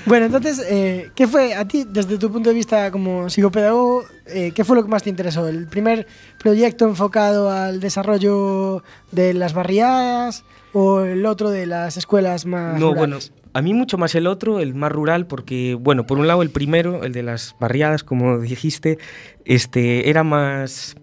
Bueno, 0.05 0.25
entonces, 0.25 0.60
eh, 0.69 1.12
¿qué 1.15 1.27
fue 1.27 1.53
a 1.55 1.65
ti, 1.67 1.86
desde 1.88 2.17
tu 2.17 2.29
punto 2.31 2.50
de 2.50 2.55
vista 2.55 2.91
como 2.91 3.29
psicopedagogo, 3.29 4.03
eh, 4.27 4.51
qué 4.53 4.65
fue 4.65 4.75
lo 4.75 4.83
que 4.83 4.89
más 4.89 5.03
te 5.03 5.10
interesó? 5.10 5.48
¿El 5.48 5.67
primer 5.67 6.07
proyecto 6.39 6.86
enfocado 6.86 7.50
al 7.50 7.79
desarrollo 7.79 8.83
de 9.12 9.33
las 9.33 9.53
barriadas 9.53 10.43
o 10.74 11.01
el 11.01 11.25
otro 11.25 11.51
de 11.51 11.65
las 11.67 11.95
escuelas 11.95 12.45
más 12.45 12.77
No, 12.79 12.88
bueno, 12.88 13.15
rurales? 13.17 13.31
a 13.53 13.62
mí 13.62 13.74
mucho 13.74 13.98
más 13.98 14.13
el 14.15 14.27
otro, 14.27 14.60
el 14.60 14.74
más 14.74 14.91
rural, 14.91 15.25
porque, 15.25 15.75
bueno, 15.79 16.05
por 16.05 16.19
un 16.19 16.27
lado 16.27 16.41
el 16.41 16.50
primero, 16.50 17.03
el 17.03 17.13
de 17.13 17.24
las 17.24 17.55
barriadas, 17.60 18.03
como 18.03 18.39
dijiste, 18.39 18.98
este, 19.45 20.10
era 20.10 20.24
más, 20.24 20.95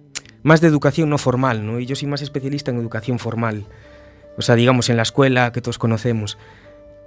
más 0.42 0.60
de 0.60 0.68
educación 0.68 1.08
no 1.08 1.16
formal, 1.16 1.64
¿no? 1.64 1.80
Y 1.80 1.86
yo 1.86 1.96
soy 1.96 2.06
más 2.08 2.20
especialista 2.20 2.70
en 2.70 2.78
educación 2.78 3.18
formal, 3.18 3.64
o 4.36 4.42
sea, 4.42 4.56
digamos, 4.56 4.90
en 4.90 4.96
la 4.96 5.02
escuela 5.02 5.52
que 5.52 5.62
todos 5.62 5.78
conocemos. 5.78 6.36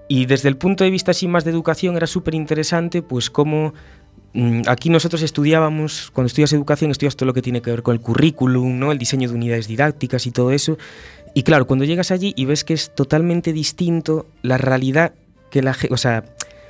Y 0.08 0.26
desde 0.26 0.50
el 0.50 0.58
punto 0.58 0.84
de 0.84 0.90
vista 0.90 1.12
así 1.12 1.28
más 1.28 1.44
de 1.44 1.52
educación 1.52 1.96
era 1.96 2.08
súper 2.08 2.36
interesante, 2.36 3.02
pues 3.02 3.30
cómo 3.30 3.74
mm, 4.34 4.62
aquí 4.68 4.90
nosotros 4.90 5.22
estudiábamos, 5.22 6.12
cuando 6.12 6.28
estudias 6.28 6.54
educación, 6.54 6.92
estudias 6.92 7.16
todo 7.16 7.28
lo 7.28 7.34
que 7.34 7.42
tiene 7.42 7.62
que 7.62 7.72
ver 7.72 7.84
con 7.84 7.94
el 7.94 8.02
currículum, 8.02 8.80
¿no? 8.80 8.92
el 8.92 8.98
diseño 8.98 9.30
de 9.30 9.36
unidades 9.36 9.68
didácticas 9.68 10.28
y 10.28 10.32
todo 10.32 10.52
eso. 10.52 10.78
Y 11.34 11.44
claro, 11.44 11.66
cuando 11.66 11.86
llegas 11.86 12.12
allí 12.12 12.34
y 12.36 12.46
ves 12.46 12.64
que 12.64 12.74
es 12.74 12.94
totalmente 12.94 13.54
distinto 13.54 14.28
la 14.42 14.58
realidad 14.58 15.14
que 15.50 15.62
la 15.62 15.76
o 15.90 15.98
sea, 15.98 16.26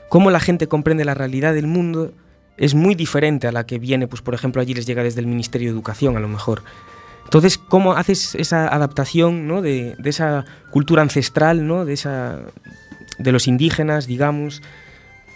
cómo 0.09 0.29
la 0.29 0.39
gente 0.39 0.67
comprende 0.67 1.05
la 1.05 1.13
realidad 1.13 1.53
del 1.53 1.67
mundo 1.67 2.13
es 2.57 2.75
muy 2.75 2.95
diferente 2.95 3.47
a 3.47 3.51
la 3.51 3.65
que 3.65 3.79
viene, 3.79 4.07
pues 4.07 4.21
por 4.21 4.33
ejemplo, 4.33 4.61
allí 4.61 4.73
les 4.73 4.85
llega 4.85 5.03
desde 5.03 5.21
el 5.21 5.27
Ministerio 5.27 5.69
de 5.69 5.73
Educación 5.73 6.15
a 6.17 6.19
lo 6.19 6.27
mejor. 6.27 6.63
Entonces, 7.25 7.57
¿cómo 7.57 7.93
haces 7.93 8.35
esa 8.35 8.67
adaptación 8.67 9.47
¿no? 9.47 9.61
de, 9.61 9.95
de 9.97 10.09
esa 10.09 10.45
cultura 10.69 11.01
ancestral, 11.01 11.65
¿no? 11.65 11.85
de, 11.85 11.93
esa, 11.93 12.41
de 13.17 13.31
los 13.31 13.47
indígenas, 13.47 14.07
digamos? 14.07 14.61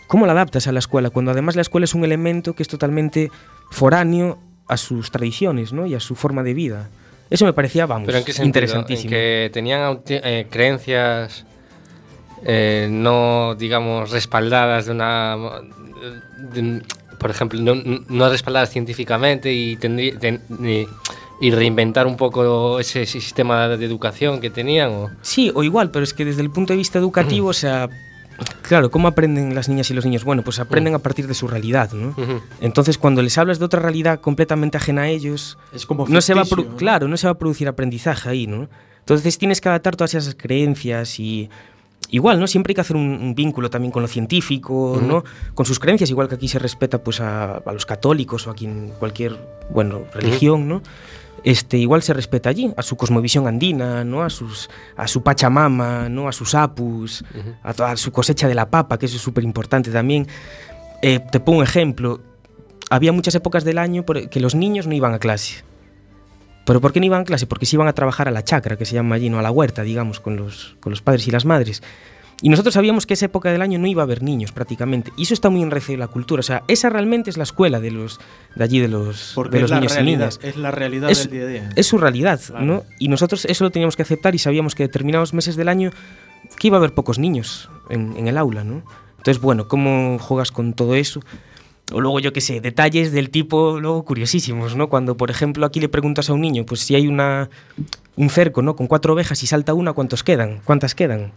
¿Cómo 0.08 0.26
la 0.26 0.32
adaptas 0.34 0.68
a 0.68 0.72
la 0.72 0.80
escuela? 0.80 1.10
Cuando 1.10 1.32
además 1.32 1.56
la 1.56 1.62
escuela 1.62 1.86
es 1.86 1.94
un 1.94 2.04
elemento 2.06 2.54
que 2.54 2.64
es 2.64 2.70
totalmente 2.70 3.30
foráneo 3.72 4.40
a 4.68 4.78
sus 4.78 5.12
tradiciones 5.12 5.74
¿no? 5.74 5.86
y 5.86 5.96
a 5.96 6.00
su 6.00 6.16
forma 6.16 6.44
de 6.44 6.54
vida. 6.54 6.90
Eso 7.30 7.44
me 7.46 7.52
parecía, 7.54 7.86
vamos, 7.86 8.06
¿Pero 8.06 8.20
en 8.20 8.24
qué 8.24 8.32
sentido? 8.32 8.48
interesantísimo. 8.48 9.10
¿En 9.10 9.10
que 9.10 9.50
tenían 9.54 10.00
eh, 10.08 10.48
creencias 10.50 11.46
eh, 12.46 12.88
no, 12.90 13.56
digamos, 13.56 14.12
respaldadas 14.12 14.86
de 14.86 14.92
una... 14.92 15.36
de 16.54 16.82
por 17.20 17.32
ejemplo, 17.32 17.60
no, 17.60 17.74
no 18.08 18.30
respaldadas 18.30 18.70
científicamente 18.70 19.52
y, 19.52 19.76
tendrí- 19.78 20.18
ten- 20.20 20.42
y, 20.64 20.86
y 21.40 21.52
reinventar 21.52 22.08
un 22.08 22.18
poco 22.18 22.80
ese 22.80 23.06
sistema 23.06 23.68
de 23.68 23.86
educación 23.86 24.40
que 24.40 24.50
tenían? 24.50 24.92
O? 24.92 25.10
Sí, 25.22 25.52
o 25.54 25.64
igual, 25.64 25.92
pero 25.92 26.04
es 26.04 26.14
que 26.14 26.26
desde 26.26 26.42
el 26.42 26.50
punto 26.50 26.74
de 26.74 26.78
vista 26.78 26.98
educativo, 26.98 27.50
o 27.50 27.54
sea, 27.54 27.90
claro, 28.64 28.90
¿cómo 28.92 29.08
aprenden 29.08 29.54
las 29.56 29.70
niñas 29.70 29.90
y 29.92 29.94
los 29.94 30.06
niños? 30.06 30.24
Bueno, 30.24 30.44
pues 30.44 30.60
aprenden 30.60 30.96
a 30.96 31.00
partir 31.00 31.28
de 31.28 31.34
su 31.34 31.48
realidad, 31.48 31.92
¿no? 31.94 32.10
Ujú. 32.10 32.42
Entonces, 32.62 32.98
cuando 32.98 33.22
les 33.22 33.38
hablas 33.38 33.60
de 33.60 33.66
otra 33.66 33.82
realidad 33.82 34.20
completamente 34.20 34.78
ajena 34.78 35.04
a 35.04 35.10
ellos, 35.10 35.58
Es 35.74 35.86
como 35.86 36.08
no 36.08 36.22
se 36.22 36.34
va 36.34 36.42
a 36.42 36.76
claro, 36.78 37.08
no 37.08 37.18
se 37.18 37.28
va 37.28 37.32
a 37.32 37.38
producir 37.38 37.68
aprendizaje 37.68 38.30
ahí, 38.30 38.48
¿no? 38.48 38.70
Entonces 39.00 39.38
tienes 39.38 39.62
que 39.62 39.70
adaptar 39.70 39.96
todas 39.96 40.14
esas 40.16 40.36
creencias 40.36 41.20
y 41.20 41.50
igual, 42.10 42.40
¿no? 42.40 42.48
Siempre 42.48 42.72
hay 42.72 42.76
que 42.76 42.82
hacer 42.82 42.96
un, 42.98 43.10
un 43.10 43.36
vínculo 43.36 43.70
también 43.70 43.92
con 43.92 44.02
lo 44.02 44.08
científico, 44.08 45.00
¿no? 45.02 45.24
Con 45.54 45.66
sus 45.66 45.80
creencias, 45.80 46.10
igual 46.10 46.28
que 46.28 46.36
aquí 46.36 46.48
se 46.48 46.60
respeta 46.60 47.02
pues 47.02 47.22
a, 47.22 47.56
a 47.58 47.72
los 47.74 47.86
católicos 47.86 48.48
o 48.48 48.52
a 48.52 48.56
quien 48.56 48.92
cualquier, 49.00 49.38
bueno, 49.70 50.02
religión, 50.14 50.68
¿no? 50.68 50.82
Este, 51.44 51.78
igual 51.78 52.02
se 52.02 52.14
respeta 52.14 52.50
allí, 52.50 52.74
a 52.76 52.82
su 52.82 52.98
cosmovisión 52.98 53.48
andina, 53.48 54.04
¿no? 54.04 54.24
A 54.24 54.30
sus 54.30 54.70
a 54.96 55.08
su 55.08 55.24
Pachamama, 55.24 56.10
¿no? 56.10 56.28
A 56.28 56.32
sus 56.32 56.56
apus, 56.56 57.24
a 57.64 57.74
toda 57.74 57.96
su 57.96 58.12
cosecha 58.12 58.48
de 58.48 58.56
la 58.56 58.70
papa, 58.70 58.98
que 58.98 59.06
eso 59.06 59.16
es 59.16 59.22
súper 59.22 59.44
importante 59.44 59.92
también. 59.92 60.28
Eh, 61.02 61.20
te 61.20 61.40
pongo 61.40 61.60
un 61.60 61.64
ejemplo. 61.64 62.22
Había 62.90 63.12
muchas 63.12 63.36
épocas 63.36 63.64
del 63.64 63.78
año 63.78 64.06
que 64.06 64.40
los 64.40 64.56
niños 64.56 64.88
no 64.88 64.94
iban 64.94 65.14
a 65.14 65.20
clase. 65.20 65.64
¿Pero 66.66 66.82
por 66.82 66.92
qué 66.92 67.00
no 67.00 67.06
iban 67.06 67.22
a 67.22 67.24
clase? 67.24 67.48
Porque 67.48 67.66
se 67.66 67.78
iban 67.78 67.88
a 67.88 67.94
trabajar 67.94 68.28
a 68.28 68.32
la 68.32 68.44
chacra, 68.44 68.76
que 68.78 68.86
se 68.86 68.94
llama 68.94 69.16
allí, 69.16 69.30
no 69.30 69.40
a 69.40 69.42
la 69.42 69.52
huerta, 69.52 69.84
digamos, 69.84 70.20
con 70.20 70.36
los, 70.36 70.76
con 70.82 70.90
los 70.90 71.02
padres 71.02 71.26
y 71.28 71.32
las 71.32 71.46
madres. 71.46 71.82
Y 72.42 72.50
nosotros 72.50 72.76
sabíamos 72.76 73.08
que 73.08 73.16
esa 73.16 73.26
época 73.26 73.52
del 73.52 73.64
año 73.64 73.80
no 73.80 73.88
iba 73.88 74.04
a 74.04 74.06
haber 74.06 74.22
niños 74.22 74.52
prácticamente. 74.52 75.12
Y 75.18 75.24
eso 75.24 75.34
está 75.34 75.50
muy 75.50 75.62
en 75.64 75.72
la 76.00 76.08
cultura. 76.08 76.42
O 76.42 76.44
sea, 76.44 76.64
esa 76.68 76.90
realmente 76.90 77.32
es 77.32 77.38
la 77.38 77.44
escuela 77.44 77.80
de 77.80 77.90
los 77.90 78.20
de 78.56 78.64
allí, 78.64 78.80
de 78.80 78.88
los, 78.88 79.32
Porque 79.34 79.56
de 79.58 79.62
los 79.64 79.72
niños 79.72 79.94
y 79.94 79.96
realidad, 79.96 80.20
niñas. 80.20 80.40
es 80.44 80.56
la 80.56 80.70
realidad 80.72 81.10
Es- 81.10 81.24
del 81.24 81.32
día 81.32 81.44
a 81.44 81.48
día. 81.48 81.70
Es 81.76 81.88
su 81.88 81.98
realidad, 81.98 82.40
Claro. 82.46 82.66
¿no? 82.66 82.84
Y 83.00 83.08
nosotros 83.08 83.46
eso 83.46 83.64
lo 83.64 83.72
teníamos 83.72 83.96
que 83.96 84.04
aceptar 84.04 84.36
y 84.36 84.38
sabíamos 84.40 84.76
que 84.76 84.84
determinados 84.84 85.34
meses 85.34 85.56
del 85.56 85.68
año 85.68 85.90
que 86.60 86.68
iba 86.68 86.78
a 86.78 86.80
haber 86.80 86.94
pocos 86.94 87.18
niños 87.18 87.70
en, 87.90 88.16
en 88.18 88.28
el 88.28 88.38
aula, 88.38 88.64
¿no? 88.64 88.84
Entonces, 89.18 89.42
bueno, 89.42 89.68
¿cómo 89.68 90.20
juegas 90.20 90.52
con 90.52 90.74
todo 90.74 90.94
eso? 90.96 91.22
O 91.92 92.02
luego, 92.02 92.20
yo 92.20 92.34
qué 92.34 92.42
sé, 92.42 92.62
detalles 92.62 93.12
del 93.14 93.30
tipo, 93.30 93.80
luego 93.80 94.04
curiosísimos, 94.06 94.76
¿no? 94.76 94.90
Cuando, 94.90 95.18
por 95.18 95.32
ejemplo, 95.32 95.66
aquí 95.66 95.80
le 95.80 95.90
preguntas 95.90 96.30
a 96.30 96.34
un 96.34 96.42
niño, 96.42 96.66
pues 96.66 96.82
si 96.82 96.96
hay 96.96 97.08
una, 97.08 97.50
un 98.16 98.30
cerco, 98.30 98.62
¿no? 98.62 98.76
Con 98.76 98.88
cuatro 98.88 99.14
ovejas 99.14 99.42
y 99.44 99.48
salta 99.48 99.74
una, 99.74 99.94
¿cuántos 99.94 100.24
quedan? 100.24 100.60
¿Cuántas 100.66 100.94
quedan? 100.96 101.32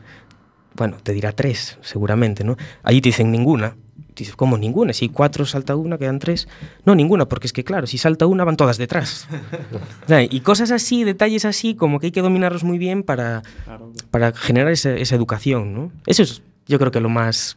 Bueno, 0.74 0.96
te 1.02 1.12
dirá 1.12 1.32
tres, 1.32 1.78
seguramente, 1.82 2.44
¿no? 2.44 2.56
Allí 2.82 3.00
te 3.00 3.08
dicen 3.10 3.30
ninguna. 3.30 3.76
Dices, 4.14 4.36
¿cómo 4.36 4.58
ninguna? 4.58 4.92
Si 4.92 5.06
hay 5.06 5.08
cuatro, 5.08 5.46
salta 5.46 5.76
una, 5.76 5.96
quedan 5.96 6.18
tres. 6.18 6.46
No, 6.84 6.94
ninguna, 6.94 7.26
porque 7.26 7.46
es 7.46 7.52
que, 7.52 7.64
claro, 7.64 7.86
si 7.86 7.96
salta 7.96 8.26
una, 8.26 8.44
van 8.44 8.56
todas 8.56 8.76
detrás. 8.76 9.26
Y 10.30 10.40
cosas 10.40 10.70
así, 10.72 11.04
detalles 11.04 11.44
así, 11.44 11.74
como 11.74 12.00
que 12.00 12.06
hay 12.06 12.12
que 12.12 12.20
dominarlos 12.20 12.64
muy 12.64 12.76
bien 12.78 13.02
para, 13.02 13.42
para 14.10 14.32
generar 14.32 14.72
esa, 14.72 14.90
esa 14.94 15.14
educación, 15.16 15.72
¿no? 15.74 15.92
Eso 16.06 16.22
es, 16.22 16.42
yo 16.66 16.78
creo 16.78 16.90
que 16.90 17.00
lo 17.00 17.08
más, 17.08 17.56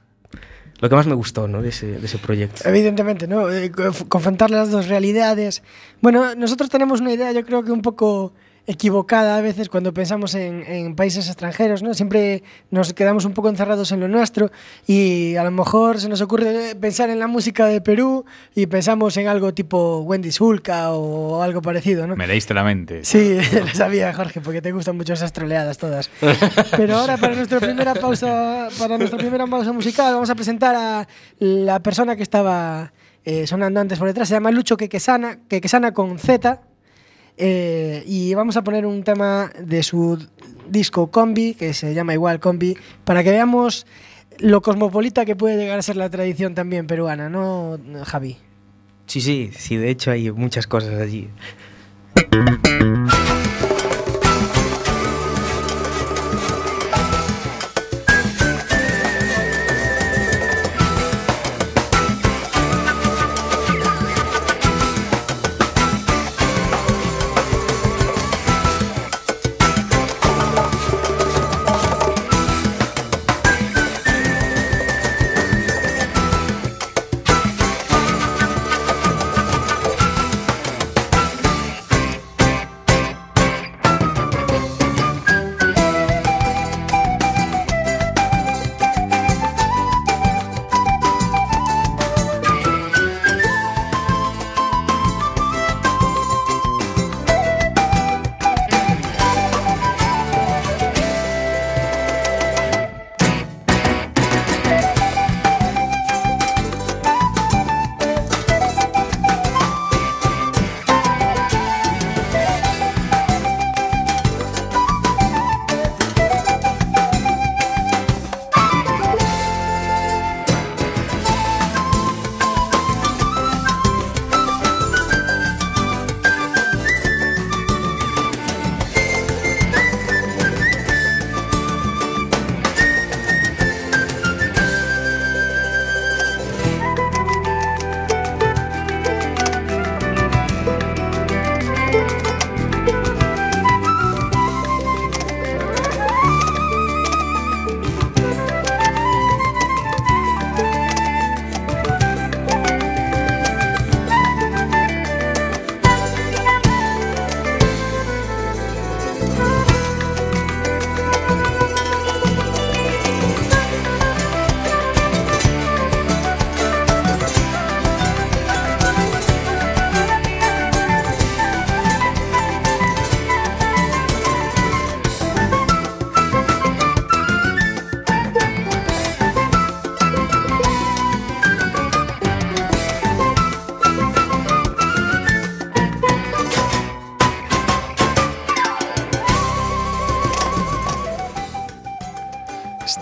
lo 0.80 0.88
que 0.90 0.96
más 0.96 1.08
me 1.08 1.16
gustó, 1.16 1.48
¿no? 1.48 1.62
De 1.62 1.70
ese, 1.70 1.88
de 2.00 2.06
ese 2.06 2.18
proyecto. 2.18 2.68
Evidentemente, 2.68 3.28
¿no? 3.28 3.50
Eh, 3.52 3.72
conf- 3.72 4.08
confrontar 4.08 4.50
las 4.52 4.72
dos 4.72 4.88
realidades. 4.88 5.64
Bueno, 6.02 6.36
nosotros 6.36 6.70
tenemos 6.70 7.02
una 7.02 7.12
idea, 7.12 7.32
yo 7.32 7.44
creo 7.44 7.64
que 7.64 7.72
un 7.72 7.82
poco 7.82 8.34
equivocada 8.66 9.38
a 9.38 9.42
veces 9.42 9.68
cuando 9.68 9.94
pensamos 9.94 10.36
en, 10.36 10.64
en 10.68 10.96
países 10.96 11.28
extranjeros, 11.28 11.84
¿no? 11.84 11.94
Siempre 11.94 12.44
nos 12.72 12.94
quedamos 12.94 13.26
un 13.26 13.34
poco 13.34 13.50
encerrados 13.50 13.92
en 13.92 14.00
lo 14.00 14.08
nuestro 14.08 14.52
y 14.88 15.36
a 15.36 15.44
lo 15.44 15.52
mejor 15.52 16.00
se 16.00 16.08
nos 16.08 16.22
ocurre 16.22 16.76
pensar 16.76 17.10
en 17.10 17.20
la 17.20 17.28
música 17.28 17.66
de 17.66 17.82
Perú 17.82 18.26
y 18.56 18.68
pensamos 18.68 19.18
en 19.18 19.28
algo 19.28 19.54
tipo 19.54 20.00
Wendy 20.00 20.32
Zulka 20.32 20.92
o 20.94 21.42
algo 21.42 21.62
parecido, 21.62 22.08
¿no? 22.08 22.16
Me 22.16 22.26
leíste 22.26 22.54
la 22.54 22.64
mente. 22.64 23.04
Sí, 23.04 23.38
lo 23.54 23.68
sabía, 23.68 24.14
Jorge, 24.14 24.40
porque 24.40 24.62
te 24.62 24.72
gustan 24.72 24.96
mucho 24.96 25.14
esas 25.14 25.34
troleadas 25.34 25.78
todas. 25.78 26.10
Pero 26.78 26.98
ahora 26.98 27.18
para 27.18 27.36
nuestra 27.36 27.60
primera 27.60 27.94
pausa, 27.96 28.70
para 28.80 28.98
nuestra 28.98 29.20
primera 29.20 29.46
pausa 29.46 29.74
musical, 29.74 30.14
vamos 30.14 30.30
a 30.30 30.36
presentar 30.36 30.76
a 30.76 31.08
la 31.40 31.82
persona 31.82 32.16
que 32.16 32.24
estaba 32.24 32.94
eh, 33.26 33.46
sonando 33.46 33.82
antes 33.82 34.00
por 34.00 34.08
detrás. 34.08 34.30
Se 34.30 34.36
llama 34.36 34.52
Lucho 34.52 34.78
Quequesana, 34.78 35.40
Quequesana 35.50 35.94
con 35.94 36.18
Z. 36.18 36.62
eh, 37.38 38.04
y 38.06 38.34
vamos 38.34 38.58
a 38.58 38.64
poner 38.64 38.86
un 38.86 39.04
tema 39.04 39.52
de 39.60 39.84
su 39.84 40.26
disco 40.70 41.12
Combi, 41.12 41.54
que 41.54 41.74
se 41.74 41.94
llama 41.94 42.14
igual 42.14 42.40
Combi, 42.40 42.78
para 43.04 43.24
que 43.24 43.32
veamos 43.32 43.86
lo 44.40 44.62
cosmopolita 44.62 45.26
que 45.26 45.36
puede 45.36 45.58
llegar 45.58 45.80
a 45.80 45.82
ser 45.82 45.96
la 45.96 46.10
tradición 46.10 46.56
también 46.56 46.88
peruana, 46.88 47.30
¿no, 47.30 47.80
Javi? 48.04 48.38
Sí, 49.06 49.22
sí, 49.22 49.52
sí, 49.56 49.78
de 49.78 49.90
hecho 49.90 50.12
hay 50.12 50.32
muchas 50.32 50.68
cosas 50.68 51.00
allí. 51.00 51.30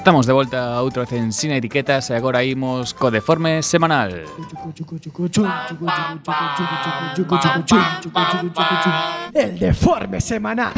Estamos 0.02 0.26
de 0.26 0.34
volta 0.34 0.82
outra 0.82 1.06
vez 1.06 1.14
en 1.14 1.32
Sin 1.32 1.52
Etiquetas 1.52 2.10
e 2.10 2.18
agora 2.18 2.42
imos 2.42 2.90
co 2.90 3.14
deforme 3.14 3.62
semanal. 3.62 4.26
El 9.32 9.60
deforme 9.62 10.18
semanal. 10.18 10.74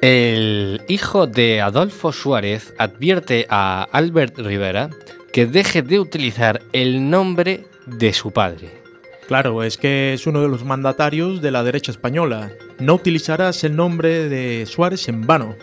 El 0.00 0.80
hijo 0.86 1.26
de 1.26 1.60
Adolfo 1.60 2.12
Suárez 2.12 2.72
advierte 2.78 3.48
a 3.50 3.88
Albert 3.90 4.38
Rivera 4.38 4.90
que 5.32 5.46
deje 5.46 5.82
de 5.82 5.98
utilizar 5.98 6.62
el 6.72 7.10
nombre 7.10 7.66
de 7.84 8.12
su 8.12 8.30
padre. 8.30 8.85
Claro, 9.26 9.64
es 9.64 9.76
que 9.76 10.14
es 10.14 10.26
uno 10.28 10.40
de 10.40 10.48
los 10.48 10.64
mandatarios 10.64 11.42
de 11.42 11.50
la 11.50 11.64
derecha 11.64 11.90
española. 11.90 12.52
No 12.78 12.94
utilizarás 12.94 13.64
el 13.64 13.74
nombre 13.74 14.28
de 14.28 14.66
Suárez 14.66 15.08
en 15.08 15.26
vano. 15.26 15.56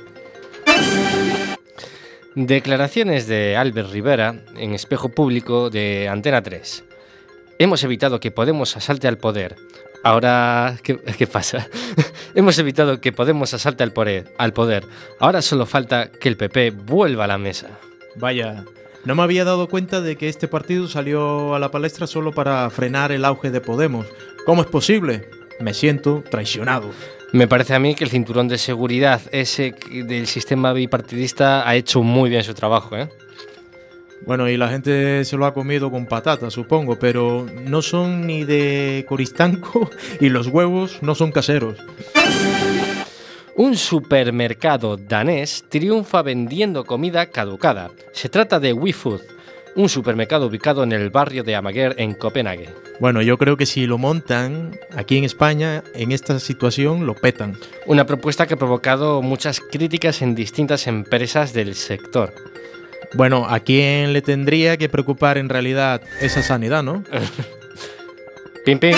Declaraciones 2.35 3.27
de 3.27 3.55
Albert 3.55 3.91
Rivera 3.91 4.43
en 4.57 4.73
espejo 4.73 5.09
público 5.09 5.69
de 5.69 6.09
Antena 6.09 6.41
3. 6.41 6.83
Hemos 7.57 7.83
evitado 7.83 8.19
que 8.19 8.31
Podemos 8.31 8.75
asalte 8.75 9.07
al 9.07 9.17
poder. 9.17 9.55
Ahora, 10.03 10.77
¿qué, 10.83 10.97
qué 10.97 11.27
pasa? 11.27 11.69
Hemos 12.35 12.57
evitado 12.59 12.99
que 12.99 13.13
Podemos 13.13 13.53
asalte 13.53 13.83
al 13.83 13.93
poder, 13.93 14.33
al 14.37 14.51
poder. 14.51 14.83
Ahora 15.19 15.41
solo 15.41 15.65
falta 15.65 16.11
que 16.11 16.27
el 16.27 16.35
PP 16.35 16.71
vuelva 16.71 17.23
a 17.23 17.27
la 17.27 17.37
mesa. 17.37 17.69
Vaya, 18.15 18.65
no 19.05 19.15
me 19.15 19.23
había 19.23 19.43
dado 19.43 19.67
cuenta 19.67 20.01
de 20.01 20.15
que 20.15 20.29
este 20.29 20.47
partido 20.47 20.87
salió 20.87 21.55
a 21.55 21.59
la 21.59 21.71
palestra 21.71 22.07
solo 22.07 22.31
para 22.31 22.69
frenar 22.69 23.11
el 23.11 23.25
auge 23.25 23.51
de 23.51 23.59
Podemos. 23.59 24.07
¿Cómo 24.45 24.61
es 24.61 24.67
posible? 24.67 25.29
Me 25.59 25.73
siento 25.73 26.23
traicionado. 26.29 26.91
Me 27.33 27.47
parece 27.47 27.73
a 27.73 27.79
mí 27.79 27.95
que 27.95 28.03
el 28.03 28.09
cinturón 28.09 28.47
de 28.47 28.57
seguridad 28.57 29.21
ese 29.31 29.75
del 29.91 30.27
sistema 30.27 30.71
bipartidista 30.71 31.67
ha 31.67 31.75
hecho 31.75 32.03
muy 32.03 32.29
bien 32.29 32.43
su 32.43 32.53
trabajo, 32.53 32.95
¿eh? 32.95 33.09
Bueno, 34.25 34.47
y 34.47 34.55
la 34.55 34.69
gente 34.69 35.25
se 35.25 35.35
lo 35.35 35.45
ha 35.45 35.53
comido 35.53 35.91
con 35.91 36.05
patatas, 36.05 36.53
supongo, 36.53 36.97
pero 36.97 37.45
no 37.65 37.81
son 37.81 38.25
ni 38.25 38.45
de 38.45 39.05
Coristanco 39.09 39.89
y 40.21 40.29
los 40.29 40.47
huevos 40.47 40.99
no 41.01 41.13
son 41.13 41.31
caseros. 41.31 41.77
Un 43.55 43.77
supermercado 43.77 44.97
danés 44.97 45.65
triunfa 45.69 46.23
vendiendo 46.23 46.85
comida 46.85 47.27
caducada. 47.27 47.91
Se 48.11 48.27
trata 48.27 48.59
de 48.59 48.73
WeFood, 48.73 49.21
un 49.75 49.89
supermercado 49.89 50.47
ubicado 50.47 50.83
en 50.83 50.91
el 50.91 51.11
barrio 51.11 51.43
de 51.43 51.55
Amager 51.55 51.93
en 51.99 52.15
Copenhague. 52.15 52.69
Bueno, 52.99 53.21
yo 53.21 53.37
creo 53.37 53.55
que 53.55 53.67
si 53.67 53.85
lo 53.85 53.99
montan 53.99 54.79
aquí 54.95 55.19
en 55.19 55.23
España, 55.23 55.83
en 55.93 56.11
esta 56.11 56.39
situación 56.39 57.05
lo 57.05 57.13
petan. 57.13 57.55
Una 57.85 58.07
propuesta 58.07 58.47
que 58.47 58.55
ha 58.55 58.57
provocado 58.57 59.21
muchas 59.21 59.59
críticas 59.59 60.23
en 60.23 60.33
distintas 60.33 60.87
empresas 60.87 61.53
del 61.53 61.75
sector. 61.75 62.33
Bueno, 63.13 63.45
¿a 63.47 63.59
quién 63.59 64.13
le 64.13 64.23
tendría 64.23 64.77
que 64.77 64.89
preocupar 64.89 65.37
en 65.37 65.49
realidad 65.49 66.01
esa 66.21 66.41
sanidad, 66.41 66.81
no? 66.81 67.03
Pim, 68.65 68.79
pim. 68.79 68.95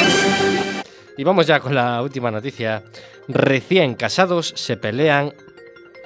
Y 1.17 1.23
vamos 1.23 1.47
ya 1.47 1.59
con 1.59 1.73
la 1.73 2.01
última 2.01 2.29
noticia. 2.29 2.83
Recién 3.27 3.95
casados 3.95 4.53
se 4.55 4.77
pelean 4.77 5.33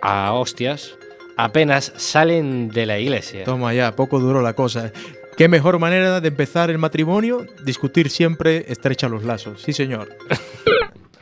a 0.02 0.34
hostias 0.34 0.98
apenas 1.40 1.94
salen 1.96 2.70
de 2.70 2.86
la 2.86 3.00
iglesia. 3.00 3.46
Toma 3.46 3.74
ya, 3.74 3.96
poco 3.96 4.20
duró 4.20 4.42
la 4.42 4.54
cosa. 4.54 4.92
¿Qué 5.38 5.48
mejor 5.48 5.80
manera 5.80 6.20
de 6.20 6.28
empezar 6.28 6.70
el 6.70 6.78
matrimonio? 6.78 7.46
Discutir 7.64 8.10
siempre 8.10 8.66
estrecha 8.68 9.08
los 9.08 9.24
lazos. 9.24 9.62
Sí, 9.62 9.72
señor. 9.72 10.10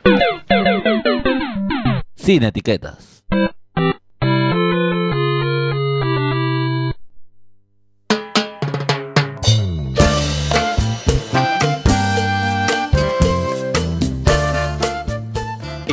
Sin 2.16 2.42
etiquetas. 2.42 3.24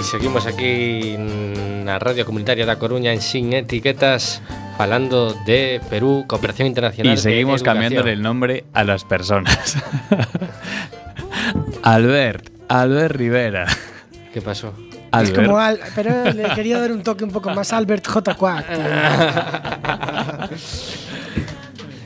Y 0.05 0.07
seguimos 0.07 0.45
aquí 0.45 1.17
na 1.17 1.97
Radio 1.97 2.29
Comunitaria 2.29 2.61
da 2.61 2.77
Coruña 2.77 3.09
en 3.09 3.25
Sin 3.25 3.57
Etiquetas 3.57 4.37
falando 4.77 5.33
de 5.49 5.81
Perú, 5.89 6.29
cooperación 6.29 6.69
internacional 6.69 7.15
Y 7.15 7.17
seguimos 7.17 7.63
cambiando 7.63 8.05
el 8.05 8.21
nombre 8.21 8.69
a 8.73 8.83
las 8.83 9.03
personas. 9.03 9.81
Albert, 11.81 12.53
Albert 12.69 13.15
Rivera. 13.15 13.65
¿Qué 14.31 14.43
pasó? 14.43 14.75
Es 14.77 15.09
Albert. 15.09 15.35
como 15.41 15.57
Al, 15.57 15.79
pero 15.95 16.31
le 16.33 16.53
quería 16.53 16.79
dar 16.79 16.91
un 16.91 17.01
toque 17.01 17.23
un 17.23 17.31
poco 17.31 17.49
más 17.49 17.73
Albert 17.73 18.05
J. 18.05 18.35
Quack. 18.35 18.65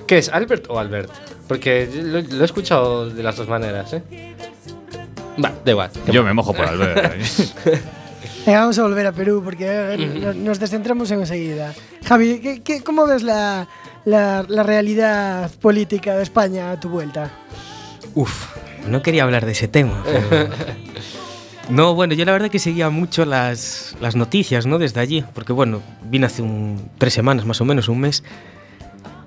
¿Qué 0.07 0.19
es, 0.19 0.29
Albert 0.29 0.67
o 0.69 0.79
Albert? 0.79 1.11
Porque 1.49 1.89
yo 1.93 2.01
lo, 2.03 2.21
lo 2.21 2.41
he 2.43 2.45
escuchado 2.45 3.09
de 3.09 3.23
las 3.23 3.35
dos 3.35 3.49
maneras, 3.49 3.91
¿eh? 3.91 4.03
Va, 5.43 5.51
da 5.63 5.71
igual. 5.71 5.89
Yo 6.11 6.23
me 6.23 6.33
mojo 6.33 6.53
por 6.53 6.65
Albert. 6.65 7.13
Venga, 8.45 8.61
vamos 8.61 8.79
a 8.79 8.83
volver 8.83 9.05
a 9.05 9.11
Perú 9.11 9.41
porque 9.43 9.65
eh, 9.67 9.97
nos- 9.97 10.35
nos 10.35 10.59
descentramos 10.59 11.11
enseguida. 11.11 11.73
Javi, 12.05 12.39
¿qué, 12.39 12.61
qué, 12.61 12.81
cómo 12.81 13.05
ves 13.05 13.21
la, 13.23 13.67
la, 14.05 14.45
la 14.47 14.63
realidad 14.63 15.51
política 15.61 16.15
de 16.15 16.23
España 16.23 16.71
a 16.71 16.79
tu 16.79 16.89
vuelta? 16.89 17.31
Uf, 18.15 18.47
no 18.87 19.01
quería 19.01 19.23
hablar 19.23 19.45
de 19.45 19.51
ese 19.51 19.67
tema. 19.67 20.03
pero- 20.05 20.49
No, 21.69 21.93
bueno, 21.93 22.15
yo 22.15 22.25
la 22.25 22.31
verdad 22.31 22.49
que 22.49 22.57
seguía 22.57 22.89
mucho 22.89 23.25
las, 23.25 23.95
las 24.01 24.15
noticias, 24.15 24.65
¿no? 24.65 24.79
Desde 24.79 25.01
allí, 25.01 25.23
porque 25.35 25.53
bueno, 25.53 25.83
vine 26.09 26.25
hace 26.25 26.41
un, 26.41 26.89
tres 26.97 27.13
semanas 27.13 27.45
más 27.45 27.61
o 27.61 27.65
menos, 27.65 27.87
un 27.89 27.99
mes. 27.99 28.23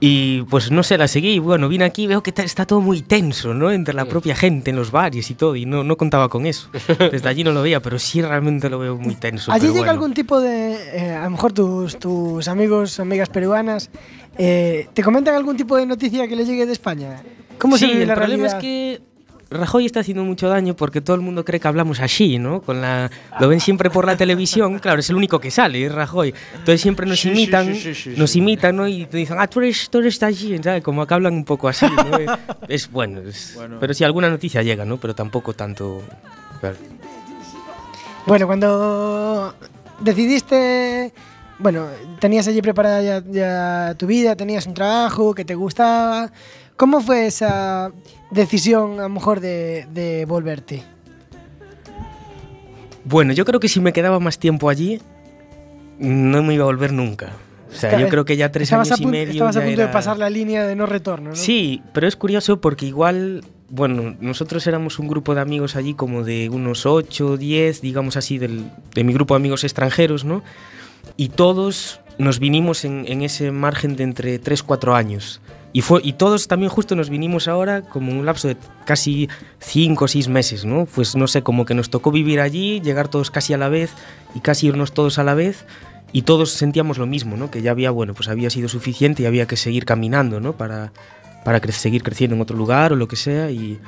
Y 0.05 0.43
pues 0.51 0.73
no 0.73 0.83
sé, 0.83 0.99
la 0.99 1.07
seguí 1.07 1.35
y 1.35 1.38
bueno, 1.38 1.69
vine 1.69 1.85
aquí 1.85 2.03
y 2.03 2.07
veo 2.09 2.25
que 2.25 2.33
ta- 2.33 2.43
está 2.43 2.67
todo 2.67 2.81
muy 2.81 3.03
tenso, 3.03 3.55
¿no? 3.55 3.71
Entre 3.71 3.95
la 3.95 4.05
propia 4.05 4.35
gente, 4.35 4.71
en 4.71 4.77
los 4.77 4.91
bares 4.91 5.31
y 5.31 5.35
todo, 5.35 5.55
y 5.55 5.65
no, 5.65 5.85
no 5.85 5.97
contaba 5.97 6.29
con 6.29 6.45
eso. 6.45 6.69
Desde 7.12 7.29
allí 7.29 7.45
no 7.45 7.53
lo 7.53 7.62
veía, 7.62 7.81
pero 7.81 8.01
sí 8.01 8.21
realmente 8.21 8.69
lo 8.69 8.81
veo 8.81 8.97
muy 8.97 9.15
tenso. 9.15 9.53
¿Allí 9.53 9.67
llega 9.69 9.79
bueno. 9.79 9.93
algún 9.93 10.12
tipo 10.12 10.41
de, 10.41 10.73
eh, 10.97 11.15
a 11.15 11.23
lo 11.23 11.31
mejor 11.31 11.53
tus, 11.53 12.01
tus 12.01 12.49
amigos 12.49 12.99
amigas 12.99 13.29
peruanas, 13.29 13.91
eh, 14.37 14.88
te 14.93 15.05
comentan 15.05 15.37
algún 15.37 15.57
tipo 15.57 15.77
de 15.77 15.87
noticia 15.87 16.27
que 16.27 16.35
les 16.35 16.49
llegue 16.49 16.67
de 16.67 16.73
España? 16.73 17.23
¿Cómo 17.59 17.79
se 17.79 17.85
sí, 17.87 17.93
vive 17.93 18.03
el 18.03 18.09
la 18.09 18.15
problema 18.17 18.49
realidad? 18.49 18.59
es 18.59 18.61
que 18.61 19.03
Rajoy 19.53 19.87
está 19.87 20.01
haciendo 20.01 20.25
mucho 20.25 20.49
daño 20.49 20.75
porque 20.75 21.01
todo 21.01 21.15
el 21.17 21.23
mundo 21.23 21.45
cree 21.45 21.61
que 21.61 21.69
hablamos 21.69 22.01
así, 22.01 22.38
¿no? 22.38 22.61
Con 22.62 22.81
la, 22.81 23.11
lo 23.41 23.49
ven 23.49 23.61
siempre 23.61 23.91
por 23.91 24.05
la 24.07 24.17
televisión, 24.17 24.79
claro, 24.79 25.01
es 25.01 25.11
el 25.11 25.17
único 25.17 25.38
que 25.41 25.51
sale, 25.51 25.85
es 25.87 25.93
Rajoy. 25.93 26.35
Entonces 26.53 26.81
siempre 26.81 27.07
nos 27.07 27.21
Sí, 27.21 27.29
sí, 27.29 27.35
imitan, 27.43 27.67
sí, 27.75 27.81
sí, 27.81 27.95
sí, 27.95 28.15
nos 28.17 28.35
imitan, 28.37 28.77
¿no? 28.77 28.88
Y 28.88 29.07
te 29.07 29.17
dicen, 29.17 29.37
ah, 29.38 29.47
tú 29.47 29.61
eres, 29.61 29.88
tú 29.91 29.99
eres 29.99 30.23
allí, 30.23 30.59
¿sabes? 30.62 30.83
Como 30.83 31.07
que 31.07 31.15
hablan 31.15 31.35
un 31.35 31.45
poco 31.45 31.69
así, 31.69 31.87
¿no? 31.87 32.19
es 32.69 32.91
bueno, 32.91 33.21
es- 33.21 33.53
Bueno. 33.55 33.77
pero 33.81 33.95
sí, 33.95 34.05
alguna 34.05 34.29
noticia 34.31 34.62
llega, 34.62 34.85
¿no? 34.85 34.97
Pero 34.99 35.15
tampoco 35.15 35.53
tanto... 35.55 36.03
claro. 36.61 36.77
Bueno, 38.27 38.47
cuando 38.47 39.55
decidiste, 40.01 41.12
bueno, 41.59 41.88
tenías 42.21 42.47
allí 42.47 42.62
preparada 42.62 43.03
ya, 43.03 43.23
ya 43.29 43.95
tu 43.99 44.07
vida, 44.07 44.37
tenías 44.37 44.67
un 44.67 44.75
trabajo 44.75 45.35
que 45.35 45.45
te 45.45 45.55
gustaba, 45.57 46.31
¿cómo 46.83 47.01
fue 47.01 47.27
esa 47.27 47.92
decisión 48.33 48.99
a 48.99 49.05
lo 49.05 49.09
mejor 49.09 49.38
de, 49.38 49.87
de 49.95 50.25
volverte? 50.25 50.83
Bueno, 53.05 53.33
yo 53.33 53.45
creo 53.45 53.61
que 53.61 53.68
si 53.68 53.79
me 53.79 53.92
quedaba 53.92 54.18
más 54.18 54.37
tiempo 54.40 54.68
allí, 54.68 55.01
no 56.01 56.42
me 56.42 56.55
iba 56.55 56.64
a 56.64 56.66
volver 56.66 56.92
nunca. 56.92 57.31
O 57.71 57.75
sea, 57.75 57.97
yo 58.01 58.09
creo 58.09 58.25
que 58.25 58.37
ya 58.37 58.51
tres 58.51 58.73
años 58.73 58.90
a 58.90 58.95
y 58.95 58.97
punto, 58.97 59.11
medio 59.12 59.33
Estabas 59.33 59.57
a 59.57 59.61
ya 59.61 59.66
punto 59.66 59.79
de 59.79 59.85
era- 59.85 59.92
pasar 59.92 60.18
la 60.18 60.29
línea 60.29 60.66
de 60.66 60.75
no 60.75 60.87
retorno, 60.87 61.31
¿no? 61.31 61.37
Sí, 61.37 61.83
pero 61.92 62.09
es 62.09 62.16
curioso 62.16 62.61
porque 62.61 62.85
igual, 62.85 63.45
bueno, 63.68 64.16
nosotros 64.18 64.66
éramos 64.66 64.99
un 64.99 65.07
grupo 65.07 65.37
de 65.37 65.40
amigos 65.40 65.77
allí 65.77 65.95
como 65.95 66.25
de 66.25 66.49
unos 66.51 66.85
8, 66.85 67.37
10, 67.37 67.81
digamos 67.81 68.16
así, 68.16 68.38
del, 68.38 68.64
de 68.92 69.05
mi 69.05 69.12
grupo 69.12 69.35
de 69.35 69.37
amigos 69.37 69.62
extranjeros, 69.62 70.25
¿no? 70.25 70.42
Y 71.16 71.29
todos 71.29 72.01
nos 72.18 72.40
vinimos 72.40 72.85
en, 72.85 73.05
en 73.07 73.23
ese 73.23 73.53
margen 73.53 73.95
de 73.95 74.03
entre 74.03 74.38
3, 74.40 74.64
4 74.64 74.97
años. 74.97 75.40
Y, 75.74 75.80
fue, 75.80 76.00
y 76.04 76.12
todos 76.14 76.48
también 76.48 76.68
justo 76.70 76.94
nos 76.94 77.08
vinimos 77.08 77.48
ahora 77.48 77.80
como 77.82 78.12
un 78.12 78.26
lapso 78.26 78.48
de 78.48 78.56
casi 78.85 79.28
5 79.61 80.04
o 80.04 80.08
6 80.08 80.28
meses, 80.28 80.64
¿no? 80.66 80.85
Pues 80.87 81.16
no 81.16 81.26
sé, 81.26 81.42
como 81.42 81.64
que 81.64 81.74
nos 81.74 81.88
tocó 81.88 82.11
vivir 82.11 82.40
allí, 82.40 82.80
llegar 82.80 83.08
todos 83.08 83.30
casi 83.30 83.54
a 83.54 83.58
la 83.58 83.68
vez 83.70 83.90
y 84.35 84.40
casi 84.40 84.66
irnos 84.66 84.92
todos 84.92 85.18
a 85.18 85.24
la 85.24 85.32
vez. 85.35 85.64
Y 86.12 86.22
todos 86.22 86.50
sentíamos 86.50 86.98
lo 86.98 87.06
mismo, 87.06 87.38
¿no? 87.38 87.50
Que 87.50 87.62
ya 87.62 87.70
había, 87.70 87.90
bueno, 87.90 88.12
pues 88.12 88.28
había 88.28 88.50
sido 88.50 88.68
suficiente 88.68 89.22
y 89.22 89.26
había 89.26 89.46
que 89.46 89.56
seguir 89.56 89.87
caminando, 89.87 90.40
¿no? 90.40 90.52
Para, 90.52 90.92
para 91.42 91.58
cre- 91.62 91.70
seguir 91.72 92.02
creciendo 92.02 92.37
en 92.37 92.42
otro 92.42 92.54
lugar 92.54 92.92
o 92.92 92.96
lo 92.96 93.08
que 93.08 93.16
sea. 93.16 93.50
Y, 93.50 93.78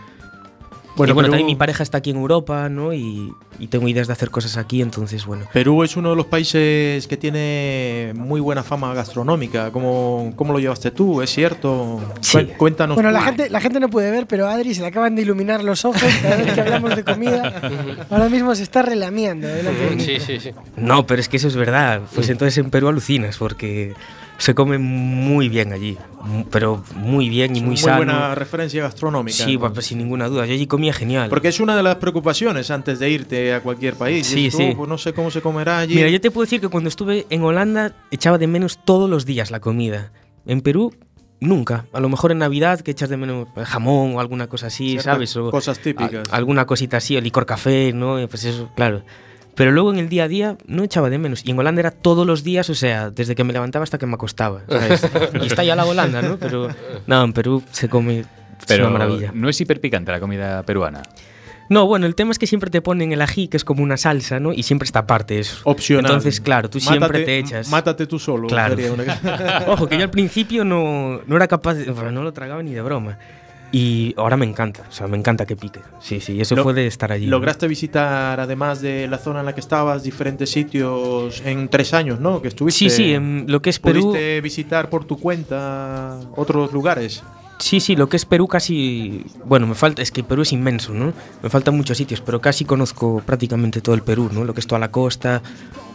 Bueno, 0.96 1.12
Bueno, 1.12 1.14
bueno, 1.14 1.26
Perú- 1.26 1.30
también 1.32 1.46
mi 1.46 1.56
pareja 1.56 1.82
está 1.82 1.98
aquí 1.98 2.10
en 2.10 2.16
Europa, 2.16 2.68
¿no? 2.68 2.92
Y, 2.92 3.32
y 3.58 3.66
tengo 3.66 3.88
ideas 3.88 4.06
de 4.06 4.12
hacer 4.12 4.30
cosas 4.30 4.56
aquí, 4.56 4.80
entonces, 4.80 5.26
bueno. 5.26 5.44
Perú 5.52 5.82
es 5.82 5.96
uno 5.96 6.10
de 6.10 6.16
los 6.16 6.26
países 6.26 7.06
que 7.08 7.16
tiene 7.16 8.12
muy 8.16 8.40
buena 8.40 8.62
fama 8.62 8.94
gastronómica. 8.94 9.72
¿Cómo, 9.72 10.32
cómo 10.36 10.52
lo 10.52 10.60
llevaste 10.60 10.92
tú? 10.92 11.20
¿Es 11.20 11.30
cierto? 11.30 12.00
Sí. 12.20 12.38
Cué- 12.38 12.56
Cuéntanos. 12.56 12.94
Bueno, 12.94 13.10
la 13.10 13.22
gente, 13.22 13.50
la 13.50 13.60
gente 13.60 13.80
no 13.80 13.90
puede 13.90 14.10
ver, 14.12 14.26
pero 14.28 14.46
a 14.46 14.52
Adri 14.52 14.72
se 14.74 14.82
le 14.82 14.86
acaban 14.86 15.16
de 15.16 15.22
iluminar 15.22 15.64
los 15.64 15.84
ojos 15.84 16.02
cada 16.22 16.36
vez 16.36 16.52
que 16.54 16.60
hablamos 16.60 16.94
de 16.94 17.02
comida. 17.04 17.60
Ahora 18.10 18.28
mismo 18.28 18.54
se 18.54 18.62
está 18.62 18.82
de 19.48 19.96
mí. 19.96 20.00
Sí, 20.00 20.20
sí, 20.20 20.38
sí. 20.38 20.50
No, 20.76 21.06
pero 21.06 21.20
es 21.20 21.28
que 21.28 21.38
eso 21.38 21.48
es 21.48 21.56
verdad. 21.56 22.02
Pues 22.14 22.28
entonces 22.28 22.56
en 22.58 22.70
Perú 22.70 22.86
alucinas, 22.88 23.36
porque 23.36 23.94
se 24.38 24.54
come 24.54 24.78
muy 24.78 25.48
bien 25.48 25.72
allí. 25.72 25.96
Pero 26.50 26.82
muy 26.96 27.28
bien 27.28 27.54
y 27.54 27.60
muy, 27.60 27.68
muy 27.70 27.76
sano. 27.76 27.98
buena 27.98 28.34
referencia 28.34 28.82
gastronómica. 28.82 29.36
Sí, 29.36 29.54
entonces. 29.54 29.74
pues 29.74 29.86
sin 29.86 29.98
ninguna 29.98 30.26
duda. 30.28 30.46
Yo 30.46 30.54
allí 30.54 30.66
comía 30.66 30.92
genial. 30.94 31.28
Porque 31.28 31.48
es 31.48 31.60
una 31.60 31.76
de 31.76 31.82
las 31.82 31.96
preocupaciones 31.96 32.70
antes 32.70 32.98
de 32.98 33.10
irte 33.10 33.52
a 33.52 33.60
cualquier 33.60 33.94
país. 33.94 34.26
Sí, 34.26 34.50
sí. 34.50 34.70
"Oh, 34.72 34.76
pues 34.78 34.88
no 34.88 34.96
sé 34.96 35.12
cómo 35.12 35.30
se 35.30 35.42
comerá 35.42 35.80
allí. 35.80 35.94
Mira, 35.96 36.08
yo 36.08 36.20
te 36.22 36.30
puedo 36.30 36.46
decir 36.46 36.60
que 36.62 36.68
cuando 36.68 36.88
estuve 36.88 37.26
en 37.28 37.42
Holanda 37.42 37.92
echaba 38.10 38.38
de 38.38 38.46
menos 38.46 38.78
todos 38.84 39.10
los 39.10 39.26
días 39.26 39.50
la 39.50 39.60
comida. 39.60 40.12
En 40.46 40.62
Perú, 40.62 40.94
nunca. 41.40 41.84
A 41.92 42.00
lo 42.00 42.08
mejor 42.08 42.32
en 42.32 42.38
Navidad 42.38 42.80
que 42.80 42.92
echas 42.92 43.10
de 43.10 43.18
menos 43.18 43.46
jamón 43.64 44.14
o 44.16 44.20
alguna 44.20 44.46
cosa 44.46 44.68
así, 44.68 44.98
¿sabes? 44.98 45.36
O 45.36 45.50
cosas 45.50 45.78
típicas. 45.78 46.26
a- 46.30 46.36
alguna 46.36 46.64
cosita 46.64 46.96
así, 46.96 47.20
licor 47.20 47.44
café, 47.44 47.92
¿no? 47.92 48.16
Pues 48.28 48.44
eso, 48.44 48.70
claro. 48.74 49.02
Pero 49.54 49.70
luego 49.72 49.92
en 49.92 49.98
el 49.98 50.08
día 50.08 50.24
a 50.24 50.28
día 50.28 50.56
no 50.66 50.82
echaba 50.82 51.10
de 51.10 51.18
menos. 51.18 51.42
Y 51.44 51.50
en 51.52 51.58
Holanda 51.58 51.80
era 51.80 51.90
todos 51.90 52.26
los 52.26 52.42
días, 52.42 52.68
o 52.70 52.74
sea, 52.74 53.10
desde 53.10 53.34
que 53.34 53.44
me 53.44 53.52
levantaba 53.52 53.82
hasta 53.84 53.98
que 53.98 54.06
me 54.06 54.14
acostaba. 54.14 54.62
¿sabes? 54.68 55.06
y 55.42 55.46
está 55.46 55.62
ya 55.64 55.76
la 55.76 55.84
Holanda, 55.86 56.22
¿no? 56.22 56.36
Pero 56.38 56.68
no, 57.06 57.24
en 57.24 57.32
Perú 57.32 57.62
se 57.70 57.88
come. 57.88 58.20
es 58.20 58.26
Pero 58.66 58.88
una 58.88 58.98
maravilla. 58.98 59.30
no 59.34 59.48
es 59.48 59.60
hiper 59.60 59.80
picante 59.80 60.10
la 60.12 60.20
comida 60.20 60.62
peruana. 60.64 61.02
No, 61.70 61.86
bueno, 61.86 62.04
el 62.04 62.14
tema 62.14 62.30
es 62.30 62.38
que 62.38 62.46
siempre 62.46 62.68
te 62.70 62.82
ponen 62.82 63.12
el 63.12 63.22
ají, 63.22 63.48
que 63.48 63.56
es 63.56 63.64
como 63.64 63.82
una 63.82 63.96
salsa, 63.96 64.38
¿no? 64.38 64.52
Y 64.52 64.64
siempre 64.64 64.84
está 64.84 64.98
aparte 65.00 65.38
eso. 65.38 65.60
Opcional. 65.64 66.04
Entonces, 66.04 66.38
claro, 66.40 66.68
tú 66.68 66.78
siempre 66.78 67.24
te 67.24 67.38
echas. 67.38 67.70
Mátate 67.70 68.06
tú 68.06 68.18
solo. 68.18 68.48
Claro. 68.48 68.76
una- 68.92 69.64
Ojo, 69.68 69.88
que 69.88 69.96
yo 69.96 70.02
al 70.02 70.10
principio 70.10 70.62
no, 70.64 71.22
no 71.26 71.36
era 71.36 71.48
capaz 71.48 71.74
de. 71.74 71.90
bueno, 71.90 72.10
no 72.12 72.22
lo 72.22 72.32
tragaba 72.34 72.62
ni 72.62 72.72
de 72.74 72.82
broma. 72.82 73.18
Y 73.76 74.14
ahora 74.16 74.36
me 74.36 74.46
encanta, 74.46 74.84
o 74.88 74.92
sea, 74.92 75.08
me 75.08 75.16
encanta 75.16 75.46
que 75.46 75.56
pique. 75.56 75.80
Sí, 75.98 76.20
sí, 76.20 76.40
eso 76.40 76.54
Lo- 76.54 76.62
fue 76.62 76.74
de 76.74 76.86
estar 76.86 77.10
allí. 77.10 77.26
Lograste 77.26 77.66
visitar, 77.66 78.38
además 78.38 78.80
de 78.80 79.08
la 79.08 79.18
zona 79.18 79.40
en 79.40 79.46
la 79.46 79.52
que 79.52 79.58
estabas, 79.60 80.04
diferentes 80.04 80.48
sitios 80.48 81.42
en 81.44 81.68
tres 81.68 81.92
años, 81.92 82.20
¿no? 82.20 82.40
Que 82.40 82.46
estuviste. 82.48 82.78
Sí, 82.78 82.90
sí, 82.90 83.12
en 83.14 83.46
lo 83.48 83.60
que 83.60 83.70
es 83.70 83.80
Perú. 83.80 84.02
¿Pudiste 84.02 84.40
visitar 84.42 84.88
por 84.90 85.04
tu 85.06 85.18
cuenta 85.18 86.20
otros 86.36 86.72
lugares? 86.72 87.24
Sí, 87.58 87.80
sí, 87.80 87.96
lo 87.96 88.08
que 88.08 88.16
es 88.16 88.24
Perú 88.26 88.46
casi. 88.46 89.24
Bueno, 89.44 89.66
me 89.66 89.74
falta. 89.74 90.02
Es 90.02 90.12
que 90.12 90.22
Perú 90.22 90.42
es 90.42 90.52
inmenso, 90.52 90.92
¿no? 90.94 91.12
Me 91.42 91.50
faltan 91.50 91.76
muchos 91.76 91.96
sitios, 91.98 92.20
pero 92.20 92.40
casi 92.40 92.64
conozco 92.64 93.22
prácticamente 93.26 93.80
todo 93.80 93.96
el 93.96 94.02
Perú, 94.02 94.30
¿no? 94.32 94.44
Lo 94.44 94.54
que 94.54 94.60
es 94.60 94.68
toda 94.68 94.78
la 94.78 94.92
costa, 94.92 95.42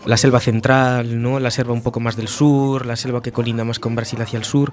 la 0.06 0.18
selva 0.18 0.40
central, 0.40 1.22
¿no? 1.22 1.40
La 1.40 1.52
selva 1.52 1.74
un 1.74 1.82
poco 1.84 2.00
más 2.00 2.16
del 2.16 2.28
sur, 2.28 2.86
la 2.86 2.96
selva 2.96 3.22
que 3.22 3.32
colinda 3.32 3.64
más 3.64 3.80
con 3.80 3.96
Brasil 3.96 4.22
hacia 4.22 4.38
el 4.38 4.46
sur, 4.46 4.72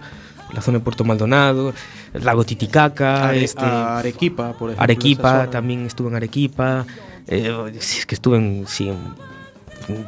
la 0.52 0.60
zona 0.62 0.78
de 0.78 0.84
Puerto 0.84 1.04
Maldonado, 1.04 1.74
el 2.14 2.24
lago 2.24 2.44
Titicaca, 2.44 3.28
Are- 3.28 3.42
este. 3.44 3.64
a 3.64 3.98
Arequipa, 3.98 4.52
por 4.52 4.70
ejemplo. 4.70 4.82
Arequipa, 4.84 5.50
también 5.50 5.84
estuve 5.86 6.08
en 6.08 6.16
Arequipa. 6.16 6.86
eh, 7.26 7.52
es 7.76 8.06
que 8.06 8.14
estuve 8.14 8.36
en, 8.38 8.64
sí, 8.68 8.88
en 8.88 8.98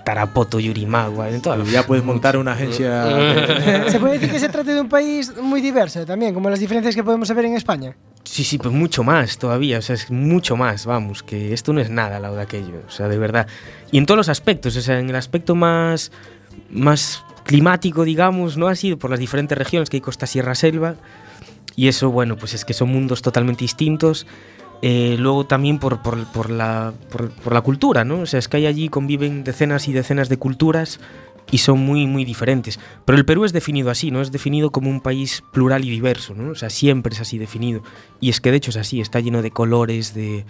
Tarapoto, 0.05 0.59
Yurimagua, 0.59 1.29
en 1.29 1.41
todas. 1.41 1.71
Ya 1.71 1.87
puedes 1.87 2.05
montar 2.05 2.37
una 2.37 2.53
agencia. 2.53 3.05
Se 3.89 4.01
puede 4.01 4.15
decir 4.15 4.31
que 4.31 4.41
se 4.41 4.49
trata 4.49 4.75
de 4.75 4.81
un 4.81 4.89
país 4.89 5.33
muy 5.41 5.61
diverso 5.61 6.05
también, 6.05 6.35
como 6.35 6.51
las 6.51 6.61
diferencias 6.61 6.95
que 6.95 7.05
podemos 7.05 7.33
ver 7.35 7.45
en 7.45 7.55
España. 7.55 7.97
Sí, 8.25 8.45
sí, 8.45 8.59
pues 8.59 8.75
mucho 8.75 9.05
más 9.05 9.39
todavía, 9.39 9.79
o 9.79 9.83
sea, 9.83 9.95
es 9.95 10.11
mucho 10.11 10.57
más, 10.57 10.85
vamos, 10.85 11.23
que 11.23 11.55
esto 11.55 11.73
no 11.73 11.81
es 11.81 11.89
nada 11.89 12.17
al 12.17 12.23
lado 12.23 12.37
de 12.37 12.43
aquello, 12.43 12.83
o 12.87 12.91
sea, 12.91 13.09
de 13.09 13.17
verdad. 13.17 13.47
Y 13.91 13.99
en 13.99 14.07
todos 14.07 14.19
los 14.19 14.29
aspectos, 14.29 14.77
o 14.77 14.83
sea, 14.83 14.99
en 14.99 15.09
el 15.09 15.17
aspecto 15.17 15.55
más, 15.55 16.13
más 16.71 17.25
climático, 17.45 18.05
digamos, 18.05 18.59
¿no? 18.59 18.69
Ha 18.69 18.75
sido 18.75 18.99
por 18.99 19.11
las 19.11 19.19
diferentes 19.19 19.57
regiones 19.57 19.89
que 19.89 19.97
hay 19.97 20.01
costa, 20.03 20.27
sierra, 20.27 20.55
selva, 20.55 20.97
y 21.75 21.89
eso, 21.89 22.11
bueno, 22.11 22.37
pues 22.37 22.55
es 22.55 22.65
que 22.65 22.75
son 22.75 22.91
mundos 22.91 23.23
totalmente 23.23 23.65
distintos. 23.65 24.27
Eh, 24.81 25.17
luego 25.19 25.45
también 25.45 25.79
por, 25.79 26.03
por, 26.03 26.25
por 26.27 26.51
la, 26.51 26.93
por, 27.11 27.31
por 27.31 27.53
la 27.53 27.63
cultura, 27.63 28.05
¿no? 28.05 28.21
O 28.21 28.27
sea, 28.27 28.39
es 28.39 28.49
que 28.49 28.59
hay 28.59 28.67
allí 28.67 28.89
conviven 28.89 29.43
decenas 29.43 29.89
y 29.89 29.93
decenas 29.93 30.29
de 30.29 30.37
culturas 30.37 31.01
y 31.51 31.59
son 31.59 31.81
muy, 31.81 32.07
muy 32.07 32.25
diferentes. 32.25 32.79
Pero 33.05 33.19
el 33.19 33.25
Perú 33.25 33.45
es 33.45 33.53
definido 33.53 33.91
así, 33.91 34.11
¿no? 34.11 34.21
Es 34.21 34.31
definido 34.31 34.71
como 34.71 34.91
un 34.91 35.01
país 35.01 35.43
plural 35.53 35.85
y 35.85 35.91
diverso, 35.91 36.35
¿no? 36.35 36.53
O 36.53 36.55
sea, 36.55 36.71
siempre 36.71 37.15
es 37.15 37.21
así 37.21 37.39
definido. 37.39 37.83
Y 38.21 38.29
es 38.31 38.41
que 38.41 38.51
de 38.51 38.59
hecho 38.59 38.71
es 38.71 38.77
así, 38.77 39.01
está 39.01 39.21
lleno 39.21 39.43
de 39.43 39.51
colores, 39.51 40.15
de, 40.15 40.45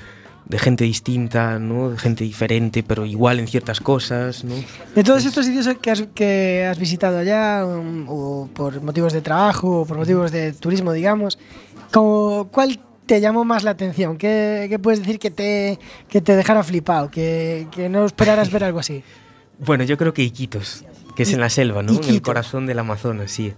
de 0.46 0.58
gente 0.58 0.84
distinta, 0.84 1.58
¿no? 1.58 1.90
De 1.90 1.98
gente 1.98 2.24
diferente, 2.24 2.82
pero 2.82 3.06
igual 3.06 3.38
en 3.38 3.46
ciertas 3.46 3.80
cosas, 3.80 4.44
¿no? 4.44 4.54
De 4.94 5.04
todos 5.04 5.24
estos 5.24 5.46
sitios 5.46 5.68
que 5.80 5.90
has, 5.90 6.02
que 6.14 6.66
has 6.68 6.78
visitado 6.78 7.18
allá, 7.18 7.64
um, 7.64 8.06
o 8.08 8.48
por 8.52 8.82
motivos 8.82 9.12
de 9.12 9.20
trabajo, 9.20 9.82
o 9.82 9.86
por 9.86 9.96
motivos 9.96 10.32
de 10.32 10.52
turismo, 10.52 10.92
digamos, 10.92 11.38
como, 11.92 12.48
¿cuál 12.50 12.80
te 13.08 13.20
llamó 13.20 13.44
más 13.44 13.64
la 13.64 13.72
atención? 13.72 14.18
¿Qué, 14.18 14.66
qué 14.68 14.78
puedes 14.78 15.00
decir 15.00 15.18
que 15.18 15.32
te, 15.32 15.80
que 16.08 16.20
te 16.20 16.36
dejara 16.36 16.62
flipado? 16.62 17.10
Que, 17.10 17.66
que 17.72 17.88
no 17.88 18.04
esperaras 18.04 18.52
ver 18.52 18.62
algo 18.62 18.78
así. 18.78 19.02
Bueno, 19.60 19.82
yo 19.82 19.98
creo 19.98 20.14
que 20.14 20.22
Iquitos, 20.22 20.84
que 21.16 21.24
es 21.24 21.32
en 21.32 21.40
la 21.40 21.50
selva, 21.50 21.82
¿no? 21.82 22.00
En 22.00 22.08
el 22.08 22.22
corazón 22.22 22.66
del 22.66 22.78
Amazonas, 22.78 23.32
sí. 23.32 23.54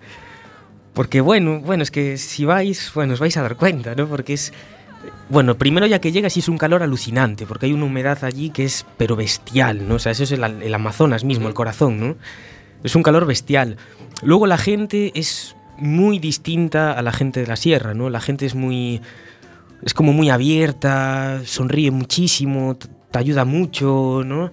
Porque 0.94 1.20
bueno, 1.20 1.60
bueno, 1.60 1.82
es 1.82 1.90
que 1.90 2.16
si 2.16 2.46
vais, 2.46 2.90
bueno, 2.94 3.12
os 3.12 3.20
vais 3.20 3.36
a 3.36 3.42
dar 3.42 3.56
cuenta, 3.56 3.94
¿no? 3.94 4.08
Porque 4.08 4.32
es 4.32 4.50
bueno, 5.28 5.58
primero 5.58 5.86
ya 5.86 6.00
que 6.00 6.10
llegas 6.10 6.38
y 6.38 6.40
es 6.40 6.48
un 6.48 6.56
calor 6.56 6.82
alucinante, 6.82 7.44
porque 7.44 7.66
hay 7.66 7.74
una 7.74 7.84
humedad 7.84 8.24
allí 8.24 8.48
que 8.48 8.64
es 8.64 8.86
pero 8.96 9.14
bestial, 9.14 9.86
¿no? 9.86 9.96
O 9.96 9.98
sea, 9.98 10.12
eso 10.12 10.24
es 10.24 10.32
el, 10.32 10.42
el 10.42 10.74
Amazonas 10.74 11.22
mismo, 11.22 11.48
el 11.48 11.54
corazón, 11.54 12.00
¿no? 12.00 12.16
Es 12.82 12.96
un 12.96 13.02
calor 13.02 13.26
bestial. 13.26 13.76
Luego 14.22 14.46
la 14.46 14.56
gente 14.56 15.12
es 15.14 15.54
muy 15.76 16.18
distinta 16.18 16.92
a 16.92 17.02
la 17.02 17.12
gente 17.12 17.40
de 17.40 17.46
la 17.46 17.56
sierra, 17.56 17.92
¿no? 17.92 18.08
La 18.08 18.20
gente 18.20 18.46
es 18.46 18.54
muy 18.54 19.02
es 19.82 19.94
como 19.94 20.12
muy 20.12 20.30
abierta, 20.30 21.42
sonríe 21.44 21.90
muchísimo, 21.90 22.76
te 22.76 23.18
ayuda 23.18 23.44
mucho, 23.44 24.22
¿no? 24.24 24.52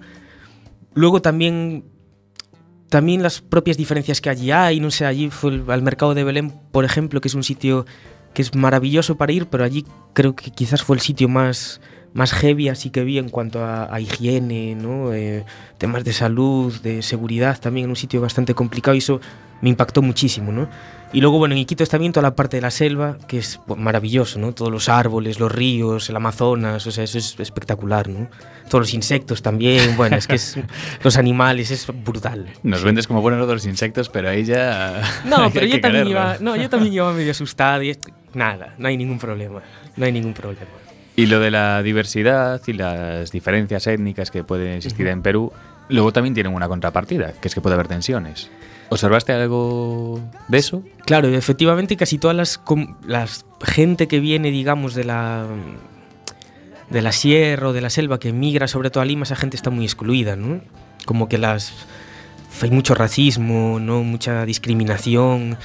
Luego 0.94 1.22
también 1.22 1.84
también 2.88 3.22
las 3.22 3.40
propias 3.42 3.76
diferencias 3.76 4.20
que 4.20 4.30
allí 4.30 4.50
hay, 4.50 4.80
no 4.80 4.90
sé, 4.90 5.04
allí 5.04 5.28
fue 5.30 5.62
al 5.68 5.82
mercado 5.82 6.14
de 6.14 6.24
Belén, 6.24 6.52
por 6.72 6.84
ejemplo, 6.84 7.20
que 7.20 7.28
es 7.28 7.34
un 7.34 7.44
sitio 7.44 7.84
que 8.32 8.42
es 8.42 8.54
maravilloso 8.54 9.16
para 9.16 9.32
ir, 9.32 9.46
pero 9.46 9.64
allí 9.64 9.84
creo 10.14 10.34
que 10.34 10.50
quizás 10.50 10.82
fue 10.82 10.96
el 10.96 11.02
sitio 11.02 11.28
más, 11.28 11.80
más 12.14 12.32
heavy 12.32 12.68
así 12.68 12.90
que 12.90 13.04
vi 13.04 13.18
en 13.18 13.28
cuanto 13.28 13.62
a, 13.62 13.94
a 13.94 14.00
higiene, 14.00 14.74
¿no? 14.74 15.12
Eh, 15.12 15.44
temas 15.76 16.04
de 16.04 16.12
salud, 16.12 16.74
de 16.80 17.02
seguridad 17.02 17.60
también, 17.60 17.84
en 17.84 17.90
un 17.90 17.96
sitio 17.96 18.20
bastante 18.20 18.54
complicado 18.54 18.94
y 18.94 18.98
eso 18.98 19.20
me 19.60 19.68
impactó 19.68 20.00
muchísimo, 20.02 20.52
¿no? 20.52 20.68
Y 21.12 21.22
luego, 21.22 21.38
bueno, 21.38 21.54
en 21.54 21.60
Iquitos 21.60 21.88
también 21.88 22.12
toda 22.12 22.22
la 22.22 22.36
parte 22.36 22.58
de 22.58 22.60
la 22.60 22.70
selva, 22.70 23.16
que 23.26 23.38
es 23.38 23.60
pues, 23.66 23.80
maravilloso, 23.80 24.38
¿no? 24.38 24.52
Todos 24.52 24.70
los 24.70 24.90
árboles, 24.90 25.40
los 25.40 25.50
ríos, 25.50 26.10
el 26.10 26.16
Amazonas, 26.16 26.86
o 26.86 26.90
sea, 26.90 27.04
eso 27.04 27.16
es 27.16 27.40
espectacular, 27.40 28.08
¿no? 28.08 28.28
Todos 28.68 28.82
los 28.82 28.94
insectos 28.94 29.40
también, 29.40 29.96
bueno, 29.96 30.16
es 30.16 30.26
que 30.26 30.34
es, 30.34 30.58
los 31.02 31.16
animales, 31.16 31.70
es 31.70 31.86
brutal. 32.04 32.46
Nos 32.62 32.84
vendes 32.84 33.06
como 33.06 33.22
buenos 33.22 33.48
los 33.48 33.64
insectos, 33.64 34.10
pero 34.10 34.28
ahí 34.28 34.44
ya. 34.44 35.02
No, 35.24 35.50
pero 35.54 35.64
yo 35.64 35.80
también, 35.80 36.08
iba, 36.08 36.36
no, 36.40 36.56
yo 36.56 36.68
también 36.68 36.92
iba 36.92 37.10
medio 37.12 37.30
asustado 37.38 37.82
y 37.82 37.96
nada, 38.34 38.74
no 38.76 38.88
hay 38.88 38.98
ningún 38.98 39.18
problema, 39.18 39.62
no 39.96 40.04
hay 40.04 40.12
ningún 40.12 40.34
problema. 40.34 40.66
Y 41.16 41.26
lo 41.26 41.40
de 41.40 41.50
la 41.50 41.82
diversidad 41.82 42.60
y 42.66 42.74
las 42.74 43.32
diferencias 43.32 43.86
étnicas 43.86 44.30
que 44.30 44.44
pueden 44.44 44.74
existir 44.74 45.08
en 45.08 45.22
Perú, 45.22 45.52
luego 45.88 46.12
también 46.12 46.34
tienen 46.34 46.52
una 46.52 46.68
contrapartida, 46.68 47.32
que 47.32 47.48
es 47.48 47.54
que 47.54 47.60
puede 47.60 47.74
haber 47.74 47.88
tensiones. 47.88 48.50
¿Observaste 48.90 49.32
algo 49.32 50.20
de 50.48 50.58
eso? 50.58 50.82
Claro, 51.04 51.28
efectivamente 51.28 51.96
casi 51.96 52.18
todas 52.18 52.60
las, 53.06 53.44
gente 53.62 54.08
que 54.08 54.20
viene, 54.20 54.50
digamos, 54.50 54.94
de 54.94 55.04
la 55.04 55.46
de 56.88 57.02
la 57.02 57.12
sierra 57.12 57.68
o 57.68 57.72
de 57.74 57.82
la 57.82 57.90
selva 57.90 58.18
que 58.18 58.32
migra 58.32 58.66
sobre 58.66 58.88
todo 58.88 59.02
a 59.02 59.04
Lima, 59.04 59.24
esa 59.24 59.36
gente 59.36 59.56
está 59.56 59.68
muy 59.68 59.84
excluida, 59.84 60.36
¿no? 60.36 60.62
Como 61.04 61.28
que 61.28 61.36
las 61.36 61.72
hay 62.62 62.70
mucho 62.70 62.94
racismo, 62.94 63.78
¿no? 63.78 64.02
Mucha 64.02 64.44
discriminación. 64.44 65.58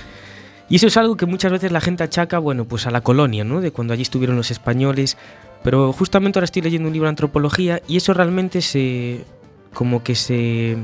Y 0.70 0.76
eso 0.76 0.88
es 0.88 0.98
algo 0.98 1.18
que 1.18 1.26
muchas 1.26 1.52
veces 1.52 1.72
la 1.72 1.82
gente 1.82 2.04
achaca, 2.04 2.40
bueno, 2.40 2.66
pues 2.66 2.88
a 2.88 2.92
la 2.92 3.02
colonia, 3.02 3.44
¿no? 3.44 3.62
De 3.62 3.72
cuando 3.72 3.94
allí 3.94 4.02
estuvieron 4.02 4.36
los 4.36 4.52
españoles. 4.52 5.18
Pero 5.64 5.94
justamente 5.94 6.40
ahora 6.40 6.46
estoy 6.46 6.62
leyendo 6.62 6.88
un 6.88 6.94
libro 6.94 7.08
de 7.08 7.12
antropología 7.12 7.82
y 7.88 7.98
eso 7.98 8.14
realmente 8.14 8.62
se 8.62 9.24
como 9.74 10.04
que 10.04 10.16
se 10.16 10.78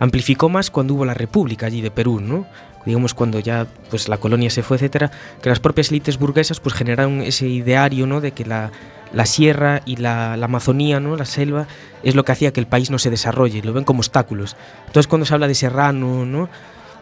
amplificó 0.00 0.48
más 0.48 0.70
cuando 0.70 0.94
hubo 0.94 1.04
la 1.04 1.14
República 1.14 1.66
allí 1.66 1.80
de 1.80 1.90
Perú, 1.90 2.20
¿no? 2.20 2.46
Digamos 2.86 3.14
cuando 3.14 3.40
ya 3.40 3.66
pues 3.88 4.08
la 4.08 4.18
colonia 4.18 4.50
se 4.50 4.62
fue, 4.62 4.76
etcétera, 4.76 5.10
que 5.40 5.48
las 5.48 5.58
propias 5.60 5.90
élites 5.90 6.18
burguesas 6.18 6.60
pues 6.60 6.74
generaron 6.74 7.22
ese 7.22 7.46
ideario, 7.48 8.06
¿no? 8.06 8.20
De 8.20 8.32
que 8.32 8.44
la, 8.44 8.70
la 9.12 9.24
sierra 9.24 9.80
y 9.86 9.96
la, 9.96 10.36
la 10.36 10.44
Amazonía, 10.46 11.00
¿no? 11.00 11.16
La 11.16 11.24
selva 11.24 11.66
es 12.02 12.14
lo 12.14 12.24
que 12.24 12.32
hacía 12.32 12.52
que 12.52 12.60
el 12.60 12.66
país 12.66 12.90
no 12.90 12.98
se 12.98 13.08
desarrolle, 13.10 13.62
lo 13.62 13.72
ven 13.72 13.84
como 13.84 14.00
obstáculos. 14.00 14.54
Entonces 14.86 15.06
cuando 15.08 15.24
se 15.24 15.32
habla 15.32 15.48
de 15.48 15.54
serrano, 15.54 16.26
¿no? 16.26 16.50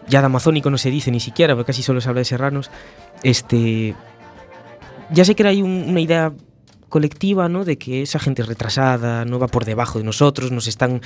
Ya 0.08 0.20
de 0.20 0.26
amazónico 0.26 0.70
no 0.70 0.78
se 0.78 0.90
dice 0.90 1.10
ni 1.10 1.20
siquiera, 1.20 1.54
porque 1.54 1.68
casi 1.68 1.82
solo 1.82 2.00
se 2.00 2.08
habla 2.08 2.20
de 2.20 2.24
serranos. 2.26 2.70
Este, 3.24 3.94
ya 5.10 5.24
sé 5.24 5.34
que 5.34 5.46
hay 5.46 5.62
un- 5.62 5.84
una 5.88 6.00
idea 6.00 6.32
colectiva, 6.92 7.48
¿no? 7.48 7.64
De 7.64 7.76
que 7.78 8.02
esa 8.02 8.20
gente 8.20 8.42
es 8.42 8.48
retrasada, 8.48 9.24
no 9.24 9.40
va 9.40 9.48
por 9.48 9.64
debajo 9.64 9.98
de 9.98 10.04
nosotros, 10.04 10.52
nos 10.52 10.68
están... 10.68 11.00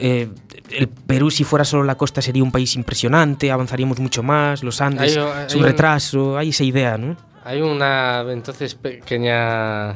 eh, 0.00 0.28
el 0.70 0.88
Perú, 0.88 1.30
si 1.30 1.44
fuera 1.44 1.66
solo 1.66 1.84
la 1.84 1.96
costa, 1.96 2.22
sería 2.22 2.42
un 2.42 2.50
país 2.52 2.74
impresionante, 2.76 3.50
avanzaríamos 3.50 3.98
mucho 4.00 4.22
más, 4.22 4.62
los 4.62 4.80
Andes, 4.80 5.14
Hay- 5.18 5.22
hay 5.22 5.46
un 5.54 5.58
un- 5.58 5.64
retraso, 5.64 6.38
hay 6.38 6.48
esa 6.48 6.64
idea, 6.64 6.96
¿no? 6.96 7.16
Hay 7.44 7.60
una 7.60 8.24
entonces 8.30 8.74
pequeña 8.74 9.90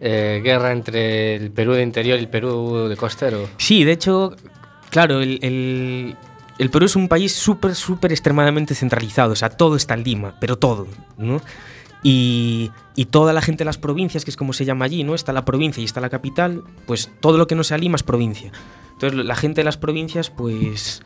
eh, 0.00 0.40
guerra 0.42 0.72
entre 0.72 1.36
el 1.36 1.50
Perú 1.50 1.72
de 1.74 1.82
interior 1.82 2.18
y 2.18 2.22
el 2.22 2.28
Perú 2.28 2.88
de 2.88 2.96
costero. 2.96 3.48
Sí, 3.58 3.84
de 3.84 3.92
hecho, 3.92 4.34
claro, 4.90 5.20
el, 5.20 5.38
el- 5.42 6.16
el 6.58 6.70
Perú 6.70 6.86
es 6.86 6.94
un 6.96 7.08
país 7.08 7.32
súper, 7.34 7.74
súper 7.74 8.12
extremadamente 8.12 8.74
centralizado, 8.74 9.32
o 9.32 9.36
sea, 9.36 9.48
todo 9.50 9.74
está 9.76 9.94
en 9.94 10.04
Lima, 10.04 10.34
pero 10.40 10.56
todo, 10.56 10.86
¿no? 11.18 11.40
Y, 12.06 12.70
toda 13.10 13.32
la 13.32 13.40
gente 13.40 13.60
de 13.60 13.64
las 13.64 13.78
provincias, 13.78 14.24
que 14.24 14.30
es 14.30 14.36
como 14.36 14.52
se 14.52 14.64
llama 14.64 14.84
allí, 14.84 15.02
¿no? 15.04 15.14
Está 15.14 15.32
la 15.32 15.44
provincia 15.44 15.80
y 15.80 15.84
está 15.84 16.00
la 16.00 16.10
capital, 16.10 16.62
pues 16.86 17.10
todo 17.20 17.38
lo 17.38 17.46
que 17.46 17.54
no 17.54 17.64
sea 17.64 17.78
Lima 17.78 17.96
es 17.96 18.02
provincia. 18.02 18.52
Entonces 18.92 19.24
la 19.24 19.34
gente 19.34 19.62
de 19.62 19.64
las 19.64 19.78
provincias, 19.78 20.30
pues... 20.30 21.02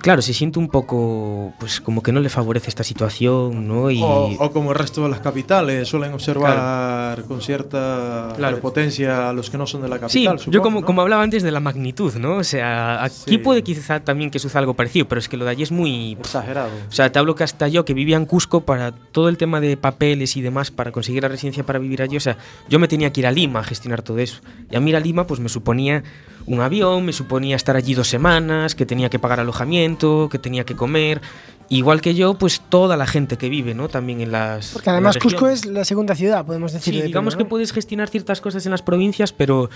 Claro, 0.00 0.22
se 0.22 0.32
siente 0.34 0.58
un 0.58 0.68
poco, 0.68 1.52
pues 1.58 1.80
como 1.80 2.02
que 2.02 2.12
no 2.12 2.20
le 2.20 2.28
favorece 2.28 2.68
esta 2.68 2.84
situación, 2.84 3.66
¿no? 3.66 3.90
Y, 3.90 4.00
O, 4.02 4.36
o 4.38 4.52
como 4.52 4.70
el 4.72 4.78
resto 4.78 5.02
de 5.02 5.08
las 5.08 5.20
capitales, 5.20 5.88
suelen 5.88 6.12
observar 6.12 7.22
con 7.24 7.40
cierta 7.40 8.32
Claro. 8.36 8.56
prepotencia 8.56 9.28
a 9.30 9.32
los 9.32 9.50
que 9.50 9.58
no 9.58 9.66
son 9.66 9.82
de 9.82 9.88
la 9.88 9.96
Sí, 10.08 10.24
capital. 10.24 10.36
yo 10.36 10.42
supongo, 10.44 10.62
como, 10.62 10.80
¿no? 10.80 10.86
como 10.86 11.00
hablaba 11.02 11.22
antes 11.22 11.42
de 11.42 11.50
la 11.50 11.60
magnitud, 11.60 12.14
¿no? 12.16 12.36
O 12.36 12.44
sea, 12.44 13.02
aquí 13.04 13.14
Sí. 13.32 13.38
puede 13.38 13.62
quizá 13.62 14.00
también 14.00 14.30
que 14.30 14.38
suceda 14.38 14.60
algo 14.60 14.74
parecido, 14.74 15.06
pero 15.08 15.18
es 15.18 15.28
que 15.28 15.36
lo 15.36 15.44
de 15.44 15.50
allí 15.50 15.62
es 15.62 15.72
muy... 15.72 16.12
Exagerado. 16.20 16.70
O 16.88 16.92
sea, 16.92 17.10
te 17.10 17.18
hablo 17.18 17.34
que 17.34 17.44
hasta 17.44 17.68
yo, 17.68 17.84
que 17.84 17.94
vivía 17.94 18.16
en 18.16 18.26
Cusco, 18.26 18.60
para 18.60 18.92
todo 18.92 19.28
el 19.28 19.36
tema 19.36 19.60
de 19.60 19.76
papeles 19.76 20.36
y 20.36 20.42
demás, 20.42 20.70
para 20.70 20.92
conseguir 20.92 21.22
la 21.22 21.28
residencia 21.28 21.64
para 21.66 21.78
vivir 21.78 22.02
allí, 22.02 22.16
o 22.16 22.20
sea, 22.20 22.36
yo 22.68 22.78
me 22.78 22.88
tenía 22.88 23.12
que 23.12 23.20
ir 23.20 23.26
a 23.26 23.32
Lima 23.32 23.60
a 23.60 23.64
gestionar 23.64 24.02
todo 24.02 24.18
eso. 24.18 24.40
Y 24.70 24.76
a 24.76 24.80
mí 24.80 24.90
ir 24.90 24.96
a 24.96 25.00
Lima, 25.00 25.26
pues 25.26 25.40
me 25.40 25.48
suponía 25.48 26.04
un 26.46 26.60
avión, 26.60 27.04
me 27.04 27.12
suponía 27.12 27.56
estar 27.56 27.76
allí 27.76 27.94
dos 27.94 28.08
semanas, 28.08 28.74
que 28.74 28.86
tenía 28.86 29.10
que 29.10 29.18
pagar 29.18 29.40
alojamiento, 29.40 30.28
que 30.30 30.38
tenía 30.38 30.64
que 30.64 30.76
comer. 30.76 31.20
Igual 31.68 32.00
que 32.00 32.14
yo, 32.14 32.34
pues 32.34 32.60
toda 32.60 32.96
la 32.96 33.06
gente 33.06 33.36
que 33.36 33.48
vive, 33.48 33.74
¿no? 33.74 33.88
También 33.88 34.20
en 34.20 34.30
las. 34.30 34.70
Porque 34.70 34.90
además 34.90 35.16
las 35.16 35.22
Cusco 35.22 35.48
es 35.48 35.66
la 35.66 35.84
segunda 35.84 36.14
ciudad, 36.14 36.46
podemos 36.46 36.72
decir. 36.72 36.94
Sí, 36.94 37.00
de 37.00 37.06
digamos 37.06 37.34
Perú, 37.34 37.44
que 37.44 37.50
puedes 37.50 37.72
gestionar 37.72 38.08
ciertas 38.08 38.40
cosas 38.40 38.64
en 38.66 38.70
las 38.70 38.82
provincias, 38.82 39.32
pero, 39.32 39.68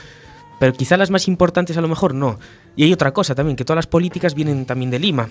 pero 0.61 0.73
quizá 0.73 0.97
las 0.97 1.11
más 1.11 1.27
importantes 1.27 1.77
a 1.77 1.81
lo 1.81 1.89
mejor 1.89 2.15
no. 2.15 2.39
Y 2.77 2.85
hay 2.85 2.93
otra 2.93 3.13
cosa 3.13 3.35
también, 3.35 3.57
que 3.57 3.65
todas 3.65 3.77
las 3.77 3.89
políticas 3.89 4.35
vienen 4.35 4.67
también 4.67 4.93
de 4.93 5.01
Lima. 5.01 5.31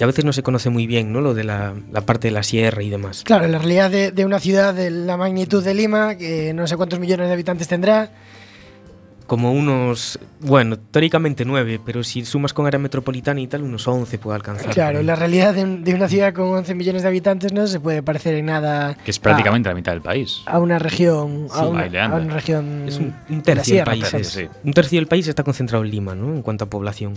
Y 0.00 0.02
a 0.02 0.06
veces 0.06 0.24
no 0.24 0.32
se 0.32 0.42
conoce 0.42 0.70
muy 0.70 0.86
bien, 0.86 1.12
¿no? 1.12 1.20
Lo 1.20 1.34
de 1.34 1.44
la, 1.44 1.74
la 1.92 2.00
parte 2.00 2.28
de 2.28 2.32
la 2.32 2.42
sierra 2.42 2.82
y 2.82 2.88
demás. 2.88 3.22
Claro, 3.24 3.46
la 3.46 3.58
realidad 3.58 3.90
de, 3.90 4.12
de 4.12 4.24
una 4.24 4.40
ciudad 4.40 4.74
de 4.74 4.90
la 4.90 5.16
magnitud 5.18 5.62
de 5.62 5.74
Lima, 5.74 6.16
que 6.16 6.54
no 6.54 6.66
sé 6.66 6.76
cuántos 6.76 6.98
millones 6.98 7.28
de 7.28 7.34
habitantes 7.34 7.68
tendrá, 7.68 8.10
Como 9.26 9.50
unos, 9.52 10.20
bueno, 10.38 10.78
teóricamente 10.78 11.44
nueve, 11.44 11.80
pero 11.84 12.04
si 12.04 12.24
sumas 12.24 12.52
con 12.52 12.64
área 12.66 12.78
metropolitana 12.78 13.40
y 13.40 13.48
tal, 13.48 13.62
unos 13.62 13.88
11 13.88 14.18
puede 14.18 14.36
alcanzar. 14.36 14.72
claro, 14.72 15.02
la 15.02 15.16
realidad 15.16 15.52
de, 15.52 15.64
un- 15.64 15.82
de 15.82 15.94
una 15.94 16.08
ciudad 16.08 16.32
con 16.32 16.46
11 16.46 16.76
millones 16.76 17.02
de 17.02 17.08
habitantes 17.08 17.52
no 17.52 17.66
se 17.66 17.80
puede 17.80 18.04
parecer 18.04 18.34
en 18.34 18.46
nada 18.46 18.94
Que 18.94 19.10
es 19.10 19.18
prácticamente 19.18 19.68
la 19.68 19.74
mitad 19.74 19.90
del 19.92 20.00
país. 20.02 20.42
a, 20.46 20.60
una 20.60 20.78
región, 20.78 21.48
a, 21.52 21.58
Sí, 21.60 21.64
una, 21.66 22.04
a 22.04 22.16
una 22.20 22.34
región 22.34 22.84
Es 22.86 22.98
un, 22.98 23.14
un 23.28 23.42
de 23.42 23.54
la 23.54 23.62
tercio 23.62 23.74
del 23.76 23.84
país. 23.84 24.04
ejemplo. 24.14 24.56
Un 24.62 24.72
tercio 24.72 24.98
del 25.00 25.08
país 25.08 25.26
está 25.26 25.42
concentrado 25.42 25.82
en 25.84 25.90
Lima, 25.90 26.14
¿no? 26.14 26.32
En 26.32 26.42
cuanto 26.42 26.64
a 26.64 26.70
población. 26.70 27.14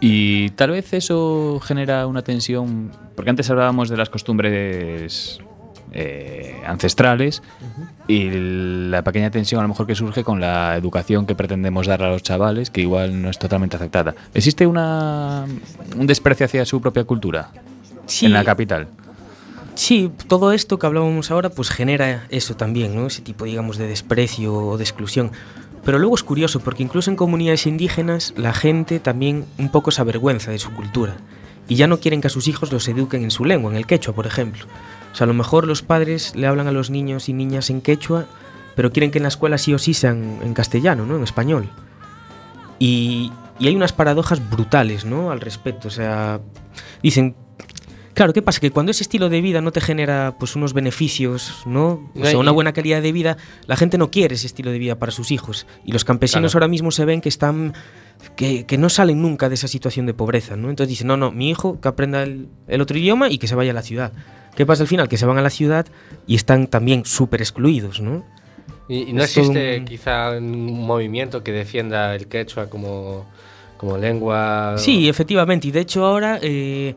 Y 0.00 0.50
tal 0.50 0.70
vez 0.70 0.92
eso 0.92 1.60
genera 1.64 2.06
una 2.06 2.22
tensión, 2.22 2.90
porque 3.14 3.30
antes 3.30 3.48
hablábamos 3.50 3.88
de 3.88 3.96
las 3.96 4.10
costumbres 4.10 5.38
eh, 5.92 6.60
ancestrales 6.66 7.42
y 8.08 8.30
la 8.30 9.02
pequeña 9.02 9.30
tensión 9.30 9.60
a 9.60 9.62
lo 9.62 9.68
mejor 9.68 9.86
que 9.86 9.94
surge 9.94 10.24
con 10.24 10.40
la 10.40 10.76
educación 10.76 11.26
que 11.26 11.34
pretendemos 11.34 11.86
dar 11.86 12.02
a 12.02 12.10
los 12.10 12.22
chavales, 12.22 12.70
que 12.70 12.80
igual 12.80 13.20
no 13.20 13.30
es 13.30 13.38
totalmente 13.38 13.76
aceptada. 13.76 14.14
¿Existe 14.34 14.66
una, 14.66 15.44
un 15.96 16.06
desprecio 16.06 16.46
hacia 16.46 16.64
su 16.64 16.80
propia 16.80 17.04
cultura 17.04 17.50
Sí, 18.06 18.26
en 18.26 18.32
la 18.32 18.44
capital? 18.44 18.88
Sí, 19.74 20.10
todo 20.28 20.52
esto 20.52 20.78
que 20.78 20.86
hablábamos 20.86 21.30
ahora 21.30 21.48
pues 21.48 21.70
genera 21.70 22.26
eso 22.28 22.56
también, 22.56 22.94
¿no? 22.94 23.06
Ese 23.06 23.22
tipo, 23.22 23.44
digamos, 23.44 23.78
de 23.78 23.86
desprecio 23.86 24.54
o 24.54 24.76
de 24.76 24.84
exclusión. 24.84 25.30
Pero 25.84 25.98
luego 25.98 26.14
es 26.14 26.22
curioso 26.22 26.60
porque 26.60 26.82
incluso 26.82 27.10
en 27.10 27.16
comunidades 27.16 27.66
indígenas 27.66 28.34
la 28.36 28.52
gente 28.52 29.00
también 29.00 29.46
un 29.58 29.70
poco 29.70 29.90
se 29.90 30.00
avergüenza 30.00 30.50
de 30.50 30.58
su 30.58 30.72
cultura 30.72 31.16
y 31.68 31.74
ya 31.76 31.86
no 31.86 31.98
quieren 31.98 32.20
que 32.20 32.26
a 32.28 32.30
sus 32.30 32.48
hijos 32.48 32.70
los 32.70 32.86
eduquen 32.88 33.24
en 33.24 33.30
su 33.30 33.44
lengua, 33.44 33.70
en 33.70 33.76
el 33.76 33.86
quechua, 33.86 34.14
por 34.14 34.26
ejemplo. 34.26 34.66
O 35.12 35.14
sea, 35.14 35.24
a 35.24 35.28
lo 35.28 35.34
mejor 35.34 35.66
los 35.66 35.82
padres 35.82 36.34
le 36.34 36.46
hablan 36.46 36.66
a 36.66 36.72
los 36.72 36.90
niños 36.90 37.28
y 37.28 37.32
niñas 37.32 37.70
en 37.70 37.80
quechua, 37.80 38.26
pero 38.74 38.92
quieren 38.92 39.10
que 39.10 39.18
en 39.18 39.24
la 39.24 39.28
escuela 39.28 39.58
sí 39.58 39.74
o 39.74 39.78
sí 39.78 39.94
sean 39.94 40.38
en 40.42 40.54
castellano, 40.54 41.04
¿no? 41.04 41.16
En 41.16 41.22
español. 41.22 41.68
Y, 42.78 43.30
y 43.58 43.68
hay 43.68 43.76
unas 43.76 43.92
paradojas 43.92 44.48
brutales, 44.50 45.04
¿no? 45.04 45.30
Al 45.30 45.40
respecto. 45.40 45.88
O 45.88 45.90
sea, 45.90 46.40
dicen, 47.02 47.36
claro, 48.14 48.32
¿qué 48.32 48.42
pasa? 48.42 48.60
Que 48.60 48.70
cuando 48.70 48.90
ese 48.90 49.02
estilo 49.02 49.28
de 49.28 49.40
vida 49.40 49.60
no 49.60 49.72
te 49.72 49.80
genera 49.80 50.34
pues 50.38 50.56
unos 50.56 50.72
beneficios, 50.72 51.62
¿no? 51.66 52.10
O 52.14 52.24
sea, 52.24 52.38
una 52.38 52.50
buena 52.50 52.72
calidad 52.72 53.02
de 53.02 53.12
vida, 53.12 53.36
la 53.66 53.76
gente 53.76 53.98
no 53.98 54.10
quiere 54.10 54.34
ese 54.34 54.46
estilo 54.46 54.70
de 54.70 54.78
vida 54.78 54.98
para 54.98 55.12
sus 55.12 55.30
hijos. 55.30 55.66
Y 55.84 55.92
los 55.92 56.04
campesinos 56.04 56.52
Claro. 56.52 56.64
ahora 56.64 56.70
mismo 56.70 56.90
se 56.90 57.04
ven 57.04 57.20
que 57.20 57.28
están 57.28 57.74
que, 58.36 58.66
que 58.66 58.78
no 58.78 58.88
salen 58.88 59.20
nunca 59.20 59.48
de 59.48 59.56
esa 59.56 59.66
situación 59.68 60.06
de 60.06 60.14
pobreza, 60.14 60.56
¿no? 60.56 60.70
Entonces 60.70 60.88
dicen, 60.90 61.08
no, 61.08 61.16
no, 61.16 61.32
mi 61.32 61.50
hijo 61.50 61.80
que 61.80 61.88
aprenda 61.88 62.22
el, 62.22 62.48
el 62.68 62.80
otro 62.80 62.96
idioma 62.96 63.28
y 63.28 63.38
que 63.38 63.48
se 63.48 63.54
vaya 63.56 63.72
a 63.72 63.74
la 63.74 63.82
ciudad. 63.82 64.12
¿Qué 64.54 64.64
pasa 64.66 64.82
al 64.84 64.88
final? 64.88 65.08
Que 65.08 65.16
se 65.16 65.26
van 65.26 65.38
a 65.38 65.42
la 65.42 65.50
ciudad 65.50 65.86
y 66.26 66.34
están 66.36 66.66
también 66.68 67.04
súper 67.04 67.40
excluidos, 67.40 68.00
¿no? 68.00 68.24
Y, 68.88 69.08
y 69.10 69.12
no 69.12 69.22
Es 69.24 69.32
todo 69.34 69.44
existe 69.44 69.84
quizá 69.84 70.32
un 70.38 70.84
movimiento 70.86 71.42
que 71.42 71.52
defienda 71.52 72.14
el 72.14 72.26
quechua 72.28 72.68
como, 72.68 73.26
como 73.76 73.96
lengua. 73.98 74.74
Sí, 74.76 75.08
efectivamente. 75.08 75.68
Y 75.68 75.70
de 75.70 75.80
hecho 75.80 76.04
ahora, 76.04 76.38
eh, 76.42 76.94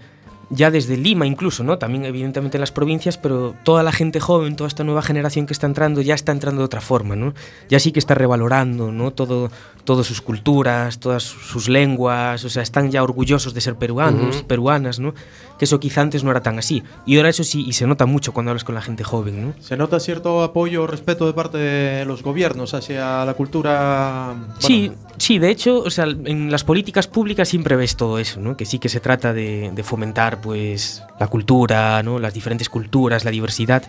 ya 0.50 0.72
desde 0.72 0.98
Lima 0.98 1.26
incluso, 1.26 1.64
¿no? 1.64 1.78
También 1.78 2.06
evidentemente 2.06 2.58
en 2.58 2.62
las 2.62 2.72
provincias, 2.72 3.18
pero 3.18 3.56
toda 3.64 3.84
la 3.84 3.92
gente 3.92 4.20
joven, 4.20 4.56
toda 4.56 4.68
esta 4.68 4.84
nueva 4.84 5.02
generación 5.02 5.46
que 5.46 5.54
está 5.54 5.68
entrando, 5.68 6.02
ya 6.02 6.16
está 6.16 6.32
entrando 6.32 6.62
de 6.62 6.66
otra 6.66 6.82
forma, 6.82 7.16
¿no? 7.16 7.34
Ya 7.70 7.80
sí 7.80 7.92
que 7.92 8.00
está 8.00 8.16
revalorando, 8.16 8.92
¿no? 8.92 9.12
Todo, 9.12 9.50
todas 9.86 10.06
sus 10.08 10.20
culturas, 10.22 11.00
todas 11.00 11.24
sus 11.24 11.70
lenguas, 11.70 12.44
o 12.44 12.50
sea, 12.50 12.64
están 12.64 12.92
ya 12.92 13.04
orgullosos 13.04 13.54
de 13.54 13.62
ser 13.62 13.76
peruanos, 13.76 14.38
Ujú. 14.38 14.48
peruanas, 14.48 15.00
¿no? 15.00 15.14
Que 15.58 15.66
eso 15.66 15.80
quizá 15.80 16.02
antes 16.02 16.24
no 16.24 16.32
era 16.32 16.42
tan 16.42 16.60
así. 16.60 16.84
Y 17.06 17.16
ahora 17.18 17.30
eso 17.30 17.44
sí, 17.46 17.64
y 17.66 17.74
se 17.74 17.88
nota 17.88 18.06
mucho 18.06 18.34
cuando 18.34 18.50
hablas 18.52 18.64
con 18.66 18.76
la 18.76 18.82
gente 18.82 19.04
joven, 19.04 19.42
¿no? 19.46 19.54
¿Se 19.62 19.78
nota 19.78 20.00
cierto 20.00 20.44
apoyo 20.44 20.84
o 20.84 20.88
respeto 20.88 21.26
de 21.28 21.34
parte 21.34 21.58
de 21.58 22.04
los 22.06 22.24
gobiernos 22.24 22.74
hacia 22.74 23.24
la 23.24 23.34
cultura? 23.36 24.34
bueno, 24.36 24.54
Sí, 24.60 24.92
sí, 25.18 25.40
de 25.40 25.50
hecho, 25.52 25.78
o 25.80 25.90
sea, 25.90 26.06
en 26.06 26.52
las 26.52 26.64
políticas 26.64 27.08
públicas 27.08 27.48
siempre 27.48 27.76
ves 27.76 27.96
todo 27.96 28.20
eso, 28.20 28.40
¿no? 28.42 28.58
Que 28.58 28.66
sí 28.66 28.80
que 28.80 28.90
se 28.90 29.00
trata 29.00 29.34
de, 29.34 29.72
de 29.74 29.84
fomentar, 29.84 30.42
pues, 30.42 31.04
la 31.20 31.28
cultura, 31.28 32.02
¿no? 32.04 32.20
Las 32.20 32.34
diferentes 32.34 32.68
culturas, 32.70 33.24
la 33.24 33.32
diversidad, 33.32 33.84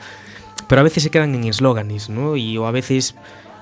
pero 0.69 0.81
a 0.81 0.85
veces 0.85 1.03
se 1.03 1.11
quedan 1.11 1.35
en 1.35 1.45
eslóganes, 1.45 2.11
¿no? 2.11 2.37
Y 2.37 2.57
o 2.59 2.67
a 2.67 2.71
veces, 2.71 3.15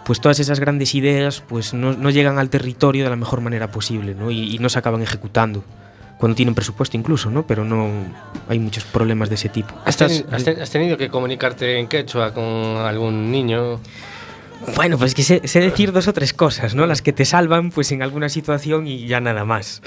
pues, 0.05 0.21
todas 0.21 0.39
esas 0.41 0.61
grandes 0.61 0.95
ideas, 0.95 1.43
pues, 1.47 1.75
no, 1.75 1.93
no 1.93 2.11
llegan 2.11 2.39
al 2.39 2.51
territorio 2.51 3.05
de 3.05 3.11
la 3.11 3.17
mejor 3.17 3.41
manera 3.41 3.71
posible, 3.71 4.15
¿no? 4.15 4.31
Y, 4.31 4.55
y 4.55 4.59
no 4.59 4.69
se 4.69 4.79
acaban 4.79 5.03
ejecutando. 5.03 5.65
Cuando 6.19 6.37
tienen 6.37 6.55
presupuesto 6.55 6.97
incluso, 6.97 7.29
¿no? 7.31 7.47
Pero 7.47 7.65
no 7.65 7.91
hay 8.49 8.59
muchos 8.59 8.85
problemas 8.85 9.29
de 9.29 9.35
ese 9.35 9.49
tipo. 9.49 9.75
¿Has, 9.85 10.01
Estas- 10.01 10.13
teni- 10.25 10.33
has 10.35 10.45
ten- 10.45 10.63
has 10.63 10.71
tenido 10.71 10.97
que 10.97 11.09
comunicarte 11.11 11.79
en 11.79 11.89
quechua 11.89 12.33
con 12.33 12.45
algún 12.45 13.31
niño? 13.33 13.81
Bueno, 14.77 14.97
pues 14.97 15.15
que 15.15 15.23
sé, 15.25 15.43
sé 15.47 15.61
decir 15.61 15.93
dos 15.93 16.09
o 16.09 16.13
tres 16.15 16.33
cosas, 16.33 16.75
¿no? 16.75 16.87
Las 16.87 17.03
que 17.03 17.13
te 17.13 17.25
salvan, 17.27 17.71
pues 17.71 17.93
en 17.93 18.03
alguna 18.03 18.29
situación 18.31 18.87
y 18.87 19.07
ya 19.07 19.21
nada 19.21 19.45
más. 19.45 19.83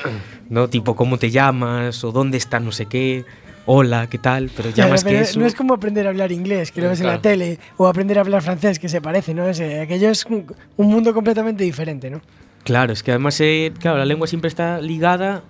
¿No? 0.49 0.67
Tipo, 0.69 0.95
¿cómo 0.95 1.17
te 1.17 1.31
llamas? 1.31 2.03
O 2.03 2.11
¿dónde 2.11 2.37
está 2.37 2.59
no 2.59 2.71
sé 2.71 2.85
qué? 2.85 3.25
Hola, 3.69 4.07
¿qué 4.09 4.17
tal? 4.17 4.49
Pero 4.55 4.69
ya 4.69 4.75
Claro, 4.75 4.91
más 4.91 5.03
que 5.03 5.19
eso... 5.19 5.39
No 5.39 5.45
es 5.45 5.53
como 5.53 5.73
aprender 5.73 6.07
a 6.07 6.09
hablar 6.09 6.31
inglés, 6.31 6.71
que 6.71 6.81
lo 6.81 6.87
ves 6.89 7.01
en 7.01 7.07
la 7.07 7.21
tele, 7.21 7.59
o 7.75 7.85
aprender 7.87 8.17
a 8.17 8.21
hablar 8.21 8.41
francés, 8.41 8.79
que 8.79 8.87
se 8.87 9.01
parece, 9.01 9.33
¿no? 9.33 9.45
Ese- 9.47 9.81
aquello 9.81 10.09
es 10.09 10.25
un, 10.25 10.45
un 10.77 10.87
mundo 10.87 11.13
completamente 11.13 11.63
diferente, 11.65 12.09
¿no? 12.09 12.21
Claro, 12.63 12.93
es 12.93 13.03
que 13.03 13.11
además, 13.11 13.39
eh, 13.41 13.73
claro, 13.79 13.97
la 13.97 14.05
lengua 14.05 14.25
siempre 14.27 14.47
está 14.47 14.79
ligada 14.79 15.43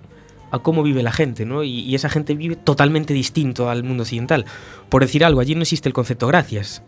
a 0.50 0.58
cómo 0.58 0.82
vive 0.82 1.02
la 1.04 1.12
gente, 1.12 1.44
¿no? 1.46 1.62
Y, 1.62 1.80
y 1.80 1.94
esa 1.94 2.08
gente 2.08 2.34
vive 2.34 2.56
totalmente 2.56 3.14
distinto 3.14 3.70
al 3.70 3.84
mundo 3.84 4.02
occidental. 4.02 4.46
Por 4.88 5.02
decir 5.02 5.24
algo, 5.24 5.40
allí 5.40 5.54
no 5.54 5.62
existe 5.62 5.88
el 5.88 5.92
concepto 5.92 6.26
gracias, 6.26 6.82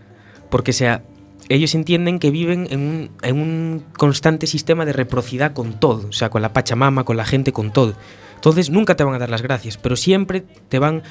porque 0.50 0.72
sea, 0.72 1.02
ellos 1.50 1.74
entienden 1.74 2.20
que 2.20 2.30
viven 2.30 2.68
en 2.70 3.40
un, 3.40 3.84
constante 3.98 4.46
sistema 4.46 4.84
de 4.84 4.92
reciprocidad 4.92 5.52
con 5.52 5.78
todo, 5.80 6.08
o 6.08 6.12
sea, 6.12 6.30
con 6.30 6.42
la 6.42 6.52
Pachamama, 6.52 7.04
con 7.04 7.16
la 7.16 7.24
gente, 7.24 7.52
con 7.52 7.72
todo. 7.72 7.94
Entonces 8.36 8.70
nunca 8.70 8.94
te 8.94 9.02
van 9.02 9.14
a 9.14 9.18
dar 9.18 9.30
las 9.30 9.42
gracias, 9.42 9.76
pero 9.76 9.96
siempre 9.96 10.42
te 10.68 10.78
van... 10.78 11.02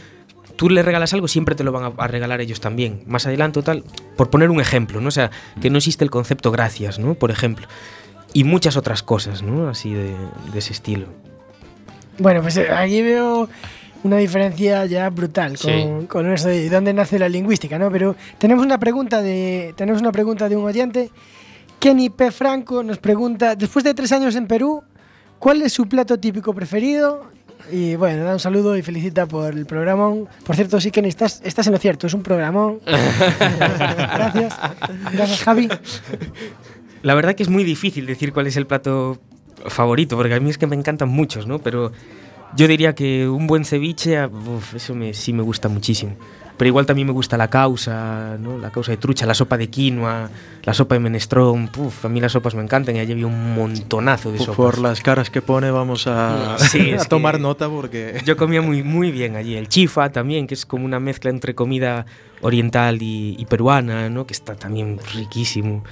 Tú 0.56 0.70
le 0.70 0.82
regalas 0.82 1.14
algo, 1.14 1.28
siempre 1.28 1.56
te 1.56 1.64
lo 1.64 1.72
van 1.72 1.94
a, 1.98 2.08
regalar 2.08 2.40
ellos 2.42 2.62
también. 2.62 3.04
Más 3.06 3.26
adelante 3.26 3.62
tal, 3.62 3.84
por 4.16 4.30
poner 4.30 4.50
un 4.50 4.62
ejemplo, 4.62 5.00
¿no? 5.02 5.10
O 5.10 5.12
sea, 5.12 5.30
que 5.62 5.70
no 5.70 5.78
existe 5.78 6.04
el 6.04 6.10
concepto 6.10 6.52
gracias, 6.52 7.00
¿no? 7.00 7.16
Por 7.16 7.32
ejemplo. 7.32 7.68
Y 8.34 8.46
muchas 8.46 8.78
otras 8.78 9.04
cosas, 9.04 9.44
¿no? 9.44 9.70
Así 9.70 9.94
de, 9.94 10.16
de 10.52 10.60
ese 10.60 10.74
estilo. 10.74 11.08
Bueno, 12.18 12.42
pues 12.42 12.58
eh, 12.58 12.70
aquí 12.72 13.02
veo 13.02 13.50
una 14.04 14.18
diferencia 14.18 14.86
ya 14.86 15.10
brutal 15.10 15.58
con, 15.58 15.72
Sí. 15.72 16.08
con 16.08 16.32
eso 16.32 16.48
de 16.48 16.70
dónde 16.70 16.94
nace 16.94 17.20
la 17.20 17.28
lingüística, 17.30 17.78
¿no? 17.78 17.92
Pero 17.92 18.16
tenemos 18.38 18.66
una 18.66 18.78
pregunta 18.80 19.22
de 19.22 19.74
tenemos 19.76 20.02
una 20.02 20.12
pregunta 20.12 20.48
de 20.50 20.56
un 20.56 20.66
oyente. 20.66 21.10
Kenny 21.80 22.10
P. 22.10 22.32
Franco 22.32 22.84
nos 22.84 22.98
pregunta, 22.98 23.56
después 23.56 23.84
de 23.86 23.94
tres 23.94 24.12
años 24.12 24.36
en 24.36 24.48
Perú, 24.48 24.84
¿cuál 25.40 25.62
es 25.62 25.72
su 25.74 25.88
plato 25.88 26.20
típico 26.20 26.54
preferido? 26.54 27.24
Y 27.72 27.96
bueno, 27.96 28.24
da 28.24 28.34
un 28.34 28.40
saludo 28.40 28.76
y 28.78 28.82
felicita 28.82 29.26
por 29.28 29.54
el 29.54 29.66
programón. 29.66 30.28
Por 30.46 30.56
cierto, 30.56 30.80
sí, 30.82 30.92
Kenny, 30.92 31.10
estás, 31.10 31.42
estás 31.44 31.68
en 31.68 31.74
lo 31.74 31.80
cierto, 31.80 32.08
es 32.08 32.14
un 32.14 32.24
programón. 32.24 32.80
Gracias. 32.86 34.56
Gracias, 35.14 35.44
Javi. 35.44 35.70
La 37.02 37.14
verdad 37.16 37.36
que 37.36 37.44
es 37.44 37.50
muy 37.50 37.64
difícil 37.64 38.06
decir 38.06 38.34
cuál 38.34 38.48
es 38.48 38.58
el 38.58 38.66
plato 38.66 39.20
favorito, 39.68 40.16
porque 40.18 40.34
a 40.34 40.40
mí 40.40 40.50
es 40.50 40.58
que 40.58 40.68
me 40.68 40.76
encantan 40.76 41.10
muchos, 41.10 41.48
¿no? 41.48 41.60
Pero 41.60 41.92
yo 42.56 42.68
diría 42.68 42.96
que 42.96 43.28
un 43.28 43.48
buen 43.48 43.66
ceviche, 43.66 44.18
ah, 44.18 44.28
uf, 44.28 44.76
eso 44.76 44.96
me, 44.96 45.14
sí 45.14 45.34
me 45.34 45.44
gusta 45.44 45.70
muchísimo. 45.70 46.16
Pero 46.60 46.68
igual 46.68 46.86
también 46.86 47.08
me 47.08 47.14
gusta 47.14 47.38
la 47.38 47.50
causa, 47.50 48.36
¿no? 48.38 48.58
La 48.58 48.70
causa 48.70 48.92
de 48.92 48.98
trucha, 48.98 49.26
la 49.26 49.34
sopa 49.34 49.58
de 49.58 49.70
quinoa, 49.70 50.30
la 50.64 50.74
sopa 50.74 50.96
de 50.96 51.00
menestrón. 51.00 51.70
Puf, 51.70 52.04
a 52.04 52.10
mí 52.10 52.20
las 52.20 52.34
sopas 52.34 52.54
me 52.54 52.62
encantan 52.62 52.98
y 52.98 53.00
allí 53.00 53.14
había 53.14 53.28
un 53.28 53.56
montonazo 53.56 54.34
de 54.34 54.40
sopas. 54.40 54.56
por 54.58 54.78
las 54.80 55.00
caras 55.00 55.30
que 55.30 55.42
pone 55.42 55.72
vamos 55.72 56.06
a, 56.06 56.58
Sí, 56.60 56.92
a 56.92 56.98
es 56.98 57.08
tomar 57.08 57.40
nota 57.40 57.70
porque... 57.70 58.20
Yo 58.26 58.36
comía 58.36 58.62
muy, 58.62 58.84
muy 58.84 59.10
bien 59.10 59.38
allí. 59.38 59.56
El 59.56 59.70
chifa 59.70 60.12
también, 60.12 60.48
que 60.48 60.54
es 60.54 60.66
como 60.66 60.84
una 60.84 61.00
mezcla 61.00 61.30
entre 61.30 61.56
comida 61.56 62.06
oriental 62.42 63.02
y, 63.02 63.38
y 63.40 63.46
peruana, 63.46 64.10
¿no? 64.10 64.28
Que 64.28 64.34
está 64.34 64.56
también 64.56 65.00
riquísimo. 65.16 65.86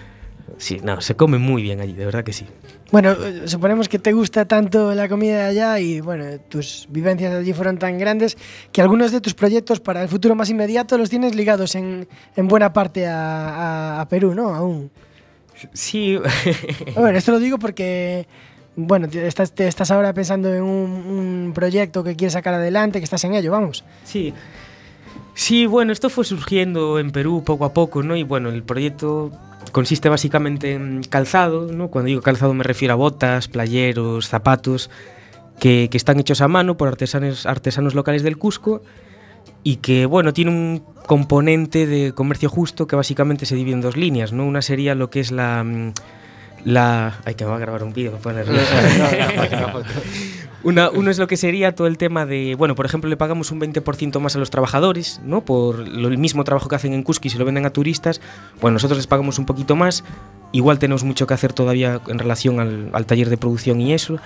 Sí, 0.58 0.82
no, 0.84 1.00
se 1.00 1.16
come 1.16 1.38
muy 1.38 1.62
bien 1.62 1.80
allí, 1.80 1.94
de 1.94 2.04
verdad 2.04 2.26
que 2.26 2.34
sí. 2.34 2.46
Bueno, 2.92 3.16
suponemos 3.46 3.90
que 3.90 4.00
te 4.00 4.14
gusta 4.14 4.46
tanto 4.46 4.94
la 4.96 5.10
comida 5.10 5.36
de 5.40 5.44
allá 5.44 5.80
y 5.80 6.00
bueno, 6.00 6.24
tus 6.48 6.88
vivencias 6.90 7.34
allí 7.34 7.52
fueron 7.52 7.78
tan 7.78 7.98
grandes 7.98 8.38
que 8.72 8.82
algunos 8.82 9.12
de 9.12 9.20
tus 9.20 9.34
proyectos 9.34 9.80
para 9.82 10.02
el 10.02 10.08
futuro 10.08 10.36
más 10.36 10.50
inmediato 10.50 10.98
los 10.98 11.10
tienes 11.10 11.36
ligados 11.36 11.76
en, 11.76 12.08
en 12.36 12.48
buena 12.48 12.72
parte 12.72 13.06
a, 13.06 13.50
a- 13.98 14.02
a 14.02 14.08
Perú, 14.08 14.34
¿no? 14.34 14.54
Aún. 14.56 14.90
Sí, 15.74 16.18
Bueno, 16.96 17.18
esto 17.18 17.32
lo 17.34 17.40
digo 17.40 17.58
porque, 17.60 18.26
bueno, 18.76 19.10
te 19.10 19.26
estás, 19.28 19.52
te 19.54 19.68
estás 19.68 19.92
ahora 19.92 20.14
pensando 20.14 20.54
en 20.54 20.62
un, 20.64 20.92
un 21.48 21.52
proyecto 21.54 22.04
que 22.04 22.16
quieres 22.16 22.34
sacar 22.34 22.54
adelante, 22.54 23.00
que 23.00 23.04
estás 23.06 23.24
en 23.26 23.34
ello, 23.34 23.52
vamos. 23.52 23.84
sí. 24.06 24.34
Sí, 25.34 25.68
bueno, 25.68 25.92
esto 25.94 26.10
fue 26.10 26.26
surgiendo 26.26 26.98
en 26.98 27.12
Perú 27.12 27.44
poco 27.46 27.64
a 27.66 27.72
poco, 27.72 28.02
¿no? 28.02 28.16
Y 28.16 28.24
bueno, 28.24 28.50
el 28.50 28.64
proyecto 28.64 29.30
consiste 29.72 30.10
básicamente 30.10 30.74
en 30.74 31.04
calzado, 31.04 31.72
¿no? 31.72 31.90
Cuando 31.90 32.08
digo 32.08 32.22
calzado 32.22 32.54
me 32.54 32.64
refiero 32.64 32.94
a 32.94 32.98
botas, 32.98 33.48
playeros, 33.48 34.28
zapatos, 34.28 34.90
que, 35.60 35.88
que 35.90 35.98
están 35.98 36.20
hechos 36.20 36.42
a 36.42 36.48
mano 36.48 36.78
por 36.78 36.88
artesanos, 36.88 37.46
artesanos 37.46 37.96
locales 37.96 38.24
del 38.24 38.38
Cusco 38.38 38.82
y 39.64 39.78
que, 39.78 40.06
bueno, 40.06 40.34
tiene 40.34 40.52
un 40.52 40.84
componente 41.06 41.88
de 41.88 42.14
comercio 42.14 42.50
justo 42.50 42.88
que 42.88 42.96
básicamente 42.96 43.46
se 43.46 43.56
divide 43.56 43.74
en 43.74 43.82
dos 43.82 43.98
líneas, 43.98 44.34
¿no? 44.34 44.46
Una 44.46 44.62
sería 44.62 44.96
lo 44.96 45.10
que 45.10 45.20
es 45.20 45.32
la... 45.32 45.64
mm, 45.64 45.94
la 46.66 47.20
ay, 47.26 47.36
que 47.36 47.44
me 47.46 47.52
va 47.52 47.58
a 47.58 47.60
grabar 47.60 47.84
un 47.84 47.94
vídeo, 47.94 48.12
me 48.12 48.18
pone 48.18 48.36
nervioso. 48.36 48.66
Una, 50.64 50.90
uno 50.90 51.12
es 51.12 51.20
lo 51.20 51.28
que 51.28 51.38
sería 51.38 51.76
todo 51.76 51.88
el 51.88 51.98
tema 51.98 52.26
de, 52.26 52.56
bueno, 52.56 52.74
por 52.76 52.86
ejemplo, 52.86 53.10
le 53.10 53.16
pagamos 53.18 53.52
un 53.52 53.60
20% 53.62 54.20
más 54.20 54.36
a 54.36 54.40
los 54.40 54.50
trabajadores, 54.50 55.22
¿no? 55.24 55.46
Por 55.46 55.88
lo- 55.88 56.08
el 56.08 56.18
mismo 56.18 56.44
trabajo 56.44 56.68
que 56.68 56.76
hacen 56.76 56.94
en 56.94 57.04
Cusco 57.04 57.28
y 57.28 57.30
se 57.30 57.38
lo 57.38 57.46
venden 57.46 57.66
a 57.66 57.70
turistas. 57.70 58.22
Bueno, 58.60 58.74
nosotros 58.74 58.98
les 58.98 59.08
pagamos 59.08 59.38
un 59.40 59.46
poquito 59.46 59.76
más. 59.76 60.04
Igual 60.52 60.80
tenemos 60.80 61.04
mucho 61.04 61.28
que 61.28 61.34
hacer 61.34 61.54
todavía 61.54 62.02
en 62.08 62.20
relación 62.20 62.60
al, 62.60 62.90
al 62.94 63.06
taller 63.06 63.30
de 63.30 63.38
producción 63.38 63.80
y 63.82 63.94
eso. 63.94 64.18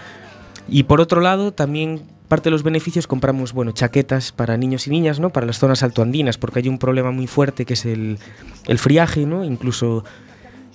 Y 0.69 0.83
por 0.83 1.01
otro 1.01 1.19
lado, 1.21 1.51
también 1.51 2.01
parte 2.29 2.45
de 2.45 2.51
los 2.51 2.63
beneficios 2.63 3.07
compramos, 3.07 3.51
bueno, 3.51 3.73
chaquetas 3.73 4.31
para 4.31 4.55
niños 4.55 4.87
y 4.87 4.89
niñas, 4.89 5.19
¿no? 5.19 5.31
Para 5.31 5.45
las 5.45 5.59
zonas 5.59 5.83
altoandinas, 5.83 6.37
porque 6.37 6.59
hay 6.59 6.69
un 6.69 6.77
problema 6.77 7.11
muy 7.11 7.27
fuerte 7.27 7.65
que 7.65 7.73
es 7.73 7.85
el, 7.85 8.19
el 8.67 8.79
friaje, 8.79 9.25
¿no? 9.25 9.43
Incluso, 9.43 10.05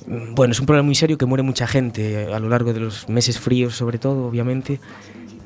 mm, 0.07 0.35
bueno, 0.35 0.53
es 0.53 0.61
un 0.61 0.67
problema 0.67 0.85
muy 0.85 0.95
serio 0.95 1.17
que 1.17 1.25
muere 1.25 1.43
mucha 1.43 1.67
gente 1.67 2.27
a 2.31 2.39
lo 2.41 2.51
largo 2.51 2.75
de 2.75 2.81
los 2.81 3.09
meses 3.09 3.41
fríos, 3.41 3.75
sobre 3.75 3.99
todo, 3.99 4.27
obviamente. 4.27 4.81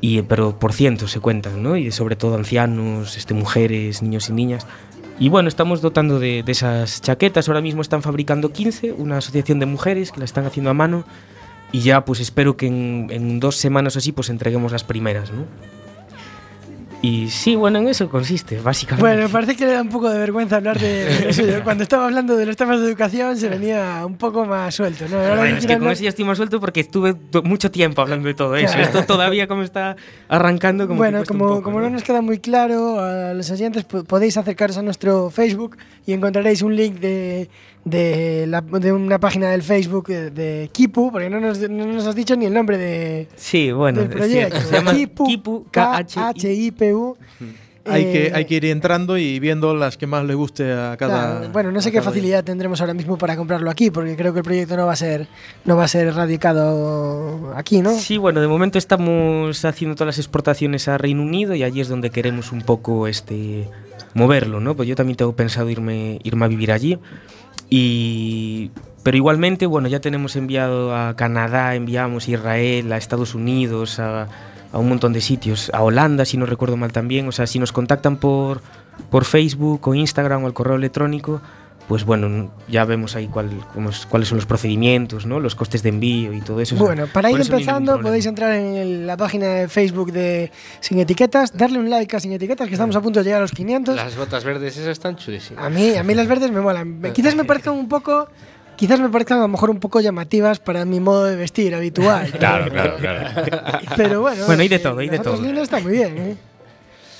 Y, 0.00 0.22
pero 0.22 0.58
por 0.58 0.72
cientos 0.72 1.10
se 1.10 1.20
cuentan, 1.20 1.62
¿no? 1.62 1.76
Y 1.76 1.90
sobre 1.92 2.16
todo 2.16 2.34
ancianos, 2.34 3.16
este, 3.16 3.34
mujeres, 3.34 4.02
niños 4.02 4.28
y 4.30 4.32
niñas. 4.32 4.66
Y 5.18 5.28
bueno, 5.28 5.48
estamos 5.48 5.82
dotando 5.82 6.18
de, 6.18 6.42
de 6.42 6.52
esas 6.52 7.02
chaquetas. 7.02 7.48
Ahora 7.48 7.60
mismo 7.60 7.82
están 7.82 8.02
fabricando 8.02 8.52
15, 8.52 8.92
una 8.92 9.18
asociación 9.18 9.60
de 9.60 9.66
mujeres 9.66 10.12
que 10.12 10.20
la 10.20 10.24
están 10.24 10.46
haciendo 10.46 10.70
a 10.70 10.74
mano. 10.74 11.04
Y 11.72 11.80
ya 11.80 12.04
pues 12.04 12.20
espero 12.20 12.56
que 12.56 12.66
en, 12.66 13.08
en 13.10 13.38
dos 13.40 13.56
semanas 13.56 13.94
o 13.94 13.98
así 13.98 14.12
pues 14.12 14.30
entreguemos 14.30 14.72
las 14.72 14.84
primeras, 14.84 15.30
¿no? 15.30 15.44
Y 17.02 17.30
sí, 17.30 17.54
bueno, 17.56 17.78
en 17.78 17.88
eso 17.88 18.10
consiste, 18.10 18.60
básicamente. 18.60 19.00
Bueno, 19.00 19.28
parece 19.30 19.56
que 19.56 19.64
le 19.64 19.72
da 19.72 19.80
un 19.80 19.88
poco 19.88 20.10
de 20.10 20.18
vergüenza 20.18 20.56
hablar 20.56 20.78
de, 20.78 21.30
eso. 21.30 21.42
Cuando 21.64 21.82
estaba 21.82 22.04
hablando 22.04 22.36
de 22.36 22.44
los 22.44 22.56
temas 22.56 22.78
de 22.78 22.86
educación 22.88 23.38
se 23.38 23.48
venía 23.48 24.02
un 24.04 24.16
poco 24.18 24.44
más 24.44 24.74
suelto, 24.74 25.06
¿no? 25.08 25.16
Ahora 25.18 25.36
Bueno, 25.36 25.56
es 25.56 25.66
que 25.66 25.78
con 25.78 25.88
eso 25.88 26.02
ya 26.02 26.10
estoy 26.10 26.26
más 26.26 26.36
suelto 26.36 26.60
porque 26.60 26.80
estuve 26.80 27.14
mucho 27.42 27.70
tiempo 27.70 28.02
hablando 28.02 28.28
de 28.28 28.34
todo 28.34 28.54
eso. 28.54 28.74
Claro. 28.74 28.82
Esto 28.82 29.04
todavía 29.04 29.46
como 29.48 29.62
está 29.62 29.96
arrancando 30.28 30.86
como 30.86 30.98
bueno, 30.98 31.22
como, 31.26 31.48
poco, 31.48 31.62
como 31.62 31.80
no 31.80 31.88
nos 31.88 32.02
queda 32.02 32.20
muy 32.20 32.38
claro 32.38 33.00
a 33.00 33.32
los 33.32 33.50
oyentes, 33.50 33.84
po- 33.84 34.04
podéis 34.04 34.36
acercaros 34.36 34.76
a 34.76 34.82
nuestro 34.82 35.30
Facebook 35.30 35.78
y 36.06 36.12
encontraréis 36.12 36.60
un 36.60 36.76
link 36.76 36.96
de, 37.00 37.48
de, 37.84 38.46
la- 38.46 38.60
de 38.60 38.92
una 38.92 39.18
página 39.18 39.50
del 39.50 39.62
Facebook 39.62 40.06
de, 40.08 40.30
de 40.30 40.68
Kipu, 40.72 41.10
porque 41.10 41.30
no 41.30 41.40
nos, 41.40 41.58
no 41.68 41.86
nos 41.86 42.06
has 42.06 42.14
dicho 42.14 42.36
ni 42.36 42.46
el 42.46 42.54
nombre 42.54 42.76
de, 42.78 43.28
Sí, 43.36 43.72
bueno, 43.72 44.00
del 44.00 44.10
proyecto. 44.10 44.56
cierto. 44.56 44.68
Se 44.68 44.74
llama 44.76 44.92
Kipu, 44.94 45.26
Kipu, 45.26 45.66
K-H-I. 45.70 46.14
K-H-I-P-U. 46.14 47.16
Hay, 47.86 48.04
que, 48.12 48.26
Eh, 48.26 48.32
hay 48.34 48.44
que 48.44 48.54
ir 48.56 48.66
entrando 48.66 49.16
y 49.16 49.40
viendo 49.40 49.74
las 49.74 49.96
que 49.96 50.06
más 50.06 50.24
le 50.26 50.34
guste 50.34 50.70
a 50.70 50.96
cada... 50.98 51.38
Claro, 51.38 51.52
bueno, 51.52 51.72
no 51.72 51.80
sé 51.80 51.90
qué 51.90 52.02
facilidad 52.02 52.44
tendremos 52.44 52.80
ahora 52.82 52.92
mismo 52.92 53.16
para 53.16 53.36
comprarlo 53.36 53.70
aquí, 53.70 53.90
porque 53.90 54.16
creo 54.16 54.34
que 54.34 54.40
el 54.40 54.44
proyecto 54.44 54.76
no 54.76 54.84
va 54.86 54.92
a 54.92 54.96
ser, 54.96 55.26
no 55.64 55.76
va 55.76 55.84
a 55.84 55.88
ser 55.88 56.12
radicado 56.14 57.52
aquí, 57.56 57.80
¿no? 57.80 57.94
Sí, 57.98 58.18
bueno, 58.18 58.40
de 58.42 58.48
momento 58.48 58.76
estamos 58.78 59.64
haciendo 59.64 59.94
todas 59.96 60.08
las 60.14 60.18
exportaciones 60.18 60.88
a 60.88 60.98
Reino 60.98 61.22
Unido 61.22 61.54
y 61.54 61.62
allí 61.62 61.80
es 61.80 61.88
donde 61.88 62.10
queremos 62.10 62.52
un 62.52 62.60
poco 62.62 63.06
este 63.06 63.68
moverlo, 64.14 64.60
¿no? 64.60 64.76
Pues 64.76 64.88
yo 64.88 64.94
también 64.94 65.16
tengo 65.16 65.34
pensado 65.34 65.70
irme, 65.70 66.18
irme 66.22 66.44
a 66.44 66.48
vivir 66.48 66.72
allí. 66.72 66.98
Y 67.70 68.70
pero 69.02 69.16
igualmente, 69.16 69.66
bueno, 69.66 69.88
ya 69.88 70.00
tenemos 70.00 70.36
enviado 70.36 70.94
a 70.94 71.16
Canadá, 71.16 71.74
enviamos 71.74 72.28
a 72.28 72.30
Israel, 72.32 72.92
a 72.92 72.98
Estados 72.98 73.34
Unidos, 73.34 73.98
a, 73.98 74.28
a 74.72 74.78
un 74.78 74.88
montón 74.88 75.12
de 75.12 75.20
sitios, 75.20 75.70
a 75.72 75.82
Holanda, 75.82 76.24
si 76.24 76.36
no 76.36 76.44
recuerdo 76.44 76.76
mal 76.76 76.92
también. 76.92 77.26
O 77.26 77.32
sea, 77.32 77.46
si 77.46 77.58
nos 77.58 77.72
contactan 77.72 78.18
por, 78.18 78.60
por 79.10 79.24
Facebook 79.24 79.86
o 79.88 79.94
Instagram 79.94 80.44
o 80.44 80.46
al 80.46 80.52
correo 80.52 80.76
electrónico, 80.76 81.40
pues 81.90 82.04
bueno, 82.04 82.52
ya 82.68 82.84
vemos 82.84 83.16
ahí 83.16 83.26
cuál, 83.26 83.50
cómo 83.74 83.90
es- 83.90 84.06
cuáles 84.06 84.28
son 84.28 84.36
los 84.38 84.46
procedimientos, 84.46 85.26
¿no? 85.26 85.40
Los 85.40 85.56
costes 85.56 85.82
de 85.82 85.88
envío 85.88 86.32
y 86.32 86.40
todo 86.40 86.60
eso. 86.60 86.76
Bueno, 86.76 87.08
para 87.12 87.32
ir 87.32 87.36
no 87.38 87.42
empezando 87.42 88.00
podéis 88.00 88.26
entrar 88.26 88.52
en 88.52 88.76
el- 88.76 89.06
la 89.08 89.16
página 89.16 89.46
de 89.48 89.66
Facebook 89.68 90.12
de 90.12 90.52
Sin 90.78 91.00
Etiquetas, 91.00 91.56
darle 91.58 91.80
un 91.80 91.90
like 91.90 92.14
a 92.16 92.20
Sin 92.20 92.30
Etiquetas, 92.30 92.68
que 92.68 92.74
estamos 92.74 92.94
a 92.94 93.00
punto 93.00 93.18
de 93.18 93.24
llegar 93.24 93.38
a 93.38 93.42
los 93.42 93.50
500. 93.50 93.96
Las 93.96 94.16
botas 94.16 94.44
verdes 94.44 94.76
esas 94.76 94.86
están 94.90 95.16
chulísimas. 95.16 95.64
A 95.64 95.68
mí, 95.68 95.96
a 95.96 96.04
mí 96.04 96.14
las 96.14 96.28
verdes 96.28 96.52
me 96.52 96.60
molan. 96.60 97.02
Quizás 97.12 97.34
me 97.34 97.42
parezcan 97.44 97.74
un 97.74 97.88
poco, 97.88 98.28
quizás 98.76 99.00
me 99.00 99.08
parezcan 99.08 99.38
a 99.38 99.42
lo 99.42 99.48
mejor 99.48 99.70
un 99.70 99.80
poco 99.80 100.00
llamativas 100.00 100.60
para 100.60 100.84
mi 100.84 101.00
modo 101.00 101.24
de 101.24 101.34
vestir 101.34 101.74
habitual. 101.74 102.30
Claro, 102.38 102.70
claro, 102.70 102.98
claro. 102.98 103.30
Pero 103.96 104.20
bueno, 104.20 104.46
Bueno, 104.46 104.62
hay 104.62 104.68
de 104.68 104.78
todo, 104.78 105.00
hay 105.00 105.06
de 105.08 105.16
las 105.16 105.20
otras 105.26 105.34
todo. 105.38 105.44
líneas 105.44 105.64
están 105.64 105.82
muy 105.82 105.92
bien, 105.92 106.16
¿eh? 106.18 106.36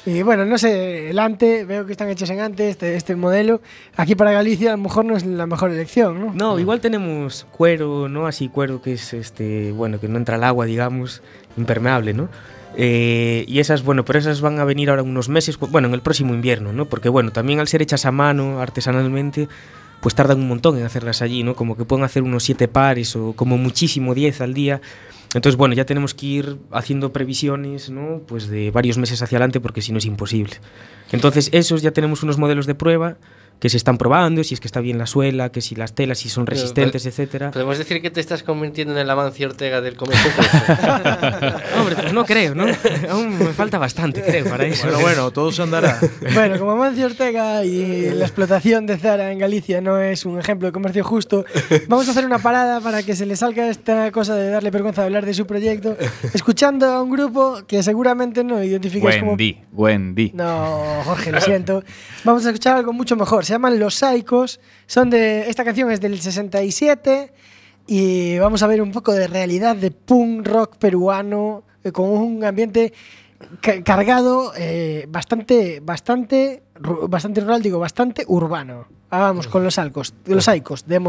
Y 0.06 0.22
bueno, 0.22 0.46
no 0.46 0.56
sé, 0.56 1.10
el 1.10 1.18
ante, 1.18 1.64
veo 1.64 1.84
que 1.84 1.92
están 1.92 2.08
hechos 2.08 2.30
en 2.30 2.40
ante, 2.40 2.70
este, 2.70 2.96
este 2.96 3.16
modelo. 3.16 3.60
Aquí 3.96 4.14
para 4.14 4.32
Galicia 4.32 4.72
a 4.72 4.76
lo 4.76 4.82
mejor 4.82 5.04
no 5.04 5.16
es 5.16 5.26
la 5.26 5.46
mejor 5.46 5.70
elección, 5.70 6.18
¿no? 6.18 6.32
No, 6.32 6.58
igual 6.58 6.80
tenemos 6.80 7.46
cuero, 7.50 8.08
¿no? 8.08 8.26
Así 8.26 8.48
cuero 8.48 8.80
que 8.80 8.94
es 8.94 9.12
este, 9.12 9.72
bueno, 9.72 10.00
que 10.00 10.08
no 10.08 10.16
entra 10.16 10.36
al 10.36 10.44
agua, 10.44 10.64
digamos, 10.64 11.22
impermeable, 11.58 12.14
¿no? 12.14 12.28
Eh, 12.76 13.44
y 13.46 13.58
esas, 13.58 13.82
bueno, 13.82 14.04
pero 14.04 14.18
esas 14.18 14.40
van 14.40 14.58
a 14.58 14.64
venir 14.64 14.88
ahora 14.90 15.02
unos 15.02 15.28
meses, 15.28 15.58
bueno, 15.58 15.88
en 15.88 15.94
el 15.94 16.00
próximo 16.00 16.32
invierno, 16.32 16.72
¿no? 16.72 16.86
Porque 16.86 17.08
bueno, 17.08 17.30
también 17.30 17.60
al 17.60 17.68
ser 17.68 17.82
hechas 17.82 18.06
a 18.06 18.12
mano, 18.12 18.60
artesanalmente, 18.60 19.48
pues 20.00 20.14
tardan 20.14 20.38
un 20.38 20.48
montón 20.48 20.78
en 20.78 20.84
hacerlas 20.84 21.20
allí, 21.20 21.42
¿no? 21.42 21.54
Como 21.54 21.76
que 21.76 21.84
pueden 21.84 22.04
hacer 22.04 22.22
unos 22.22 22.44
siete 22.44 22.68
pares 22.68 23.16
o 23.16 23.34
como 23.34 23.58
muchísimo 23.58 24.14
10 24.14 24.40
al 24.40 24.54
día. 24.54 24.80
Entonces, 25.34 25.56
bueno, 25.56 25.74
ya 25.74 25.84
tenemos 25.84 26.12
que 26.14 26.26
ir 26.26 26.56
haciendo 26.72 27.12
previsiones, 27.12 27.88
¿no? 27.90 28.22
Pues 28.26 28.48
de 28.48 28.70
varios 28.70 28.98
meses 28.98 29.22
hacia 29.22 29.36
adelante 29.36 29.60
porque 29.60 29.80
si 29.80 29.92
no 29.92 29.98
es 29.98 30.04
imposible. 30.04 30.54
Entonces, 31.12 31.50
esos 31.52 31.82
ya 31.82 31.92
tenemos 31.92 32.22
unos 32.22 32.36
modelos 32.36 32.66
de 32.66 32.74
prueba 32.74 33.16
que 33.60 33.68
se 33.68 33.76
están 33.76 33.98
probando, 33.98 34.42
si 34.42 34.54
es 34.54 34.60
que 34.60 34.66
está 34.66 34.80
bien 34.80 34.98
la 34.98 35.06
suela, 35.06 35.52
que 35.52 35.60
si 35.60 35.74
las 35.74 35.94
telas, 35.94 36.18
si 36.18 36.30
son 36.30 36.46
resistentes, 36.46 37.04
etcétera. 37.04 37.50
Podemos 37.50 37.76
decir 37.78 38.00
que 38.00 38.10
te 38.10 38.18
estás 38.18 38.42
convirtiendo 38.42 38.94
en 38.94 39.00
el 39.00 39.10
Amancio 39.10 39.48
Ortega 39.48 39.82
del 39.82 39.96
comercio. 39.96 40.30
No 42.20 42.24
creo, 42.24 42.54
¿no? 42.54 42.66
Aún 43.10 43.38
me 43.38 43.52
falta 43.52 43.78
bastante, 43.78 44.22
creo, 44.22 44.44
para 44.46 44.66
eso. 44.66 44.86
Bueno, 44.86 45.00
bueno, 45.00 45.30
todo 45.30 45.52
se 45.52 45.62
andará. 45.62 45.98
Bueno, 46.34 46.58
como 46.58 46.72
Amancio 46.72 47.06
Ortega 47.06 47.64
y 47.64 48.10
la 48.10 48.24
explotación 48.24 48.86
de 48.86 48.98
Zara 48.98 49.32
en 49.32 49.38
Galicia 49.38 49.80
no 49.80 49.98
es 50.00 50.24
un 50.24 50.38
ejemplo 50.38 50.68
de 50.68 50.72
comercio 50.72 51.02
justo, 51.02 51.44
vamos 51.88 52.08
a 52.08 52.10
hacer 52.12 52.24
una 52.24 52.38
parada 52.38 52.80
para 52.80 53.02
que 53.02 53.16
se 53.16 53.26
le 53.26 53.36
salga 53.36 53.68
esta 53.68 54.10
cosa 54.12 54.34
de 54.34 54.50
darle 54.50 54.70
vergüenza 54.70 55.02
de 55.02 55.06
hablar 55.06 55.26
de 55.26 55.34
su 55.34 55.46
proyecto, 55.46 55.96
escuchando 56.32 56.86
a 56.86 57.02
un 57.02 57.10
grupo 57.10 57.60
que 57.66 57.82
seguramente 57.82 58.44
no 58.44 58.62
identificáis 58.62 59.16
como... 59.18 59.32
Wendy, 59.32 59.58
Wendy. 59.72 60.32
No, 60.34 61.02
Jorge, 61.04 61.32
lo 61.32 61.40
siento. 61.40 61.82
Vamos 62.24 62.44
a 62.46 62.50
escuchar 62.50 62.76
algo 62.76 62.92
mucho 62.92 63.16
mejor. 63.16 63.44
Se 63.44 63.52
llaman 63.52 63.78
Los 63.78 63.96
Saicos. 63.96 64.60
Son 64.86 65.10
de. 65.10 65.48
Esta 65.48 65.64
canción 65.64 65.90
es 65.90 66.00
del 66.00 66.20
67. 66.20 67.32
Y 67.86 68.38
vamos 68.38 68.62
a 68.62 68.66
ver 68.66 68.82
un 68.82 68.92
poco 68.92 69.12
de 69.12 69.26
realidad 69.26 69.76
de 69.76 69.90
punk 69.90 70.46
rock 70.46 70.76
peruano. 70.76 71.64
Eh, 71.84 71.92
con 71.92 72.08
un 72.08 72.44
ambiente 72.44 72.92
ca- 73.60 73.82
cargado, 73.82 74.52
eh, 74.56 75.06
bastante, 75.08 75.80
bastante, 75.80 76.62
bastante 77.08 77.40
rural, 77.40 77.62
digo, 77.62 77.78
bastante 77.78 78.24
urbano. 78.26 78.86
Ah, 79.10 79.20
vamos 79.20 79.48
con 79.48 79.64
los 79.64 79.74
Saicos, 79.74 80.14
los 80.26 80.44
Saicos, 80.44 80.86
de 80.86 81.00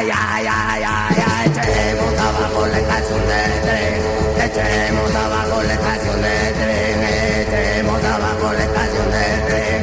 ta 0.00 0.06
ya 0.06 0.40
ya 0.40 0.58
ya 0.80 0.94
ya 1.20 1.30
echemos 1.44 2.14
abajo 2.18 2.66
la 2.66 2.78
estación 2.78 3.20
de 3.30 3.42
tren. 3.64 4.00
Echemos 4.46 5.14
abajo 5.14 5.62
la 5.62 5.74
estación 5.74 6.22
de 6.22 6.36
tren. 6.60 6.98
Echemos 7.40 8.04
abajo 8.04 8.52
la 8.52 8.64
estación 8.64 9.08
de 9.16 9.26
tren. 9.48 9.80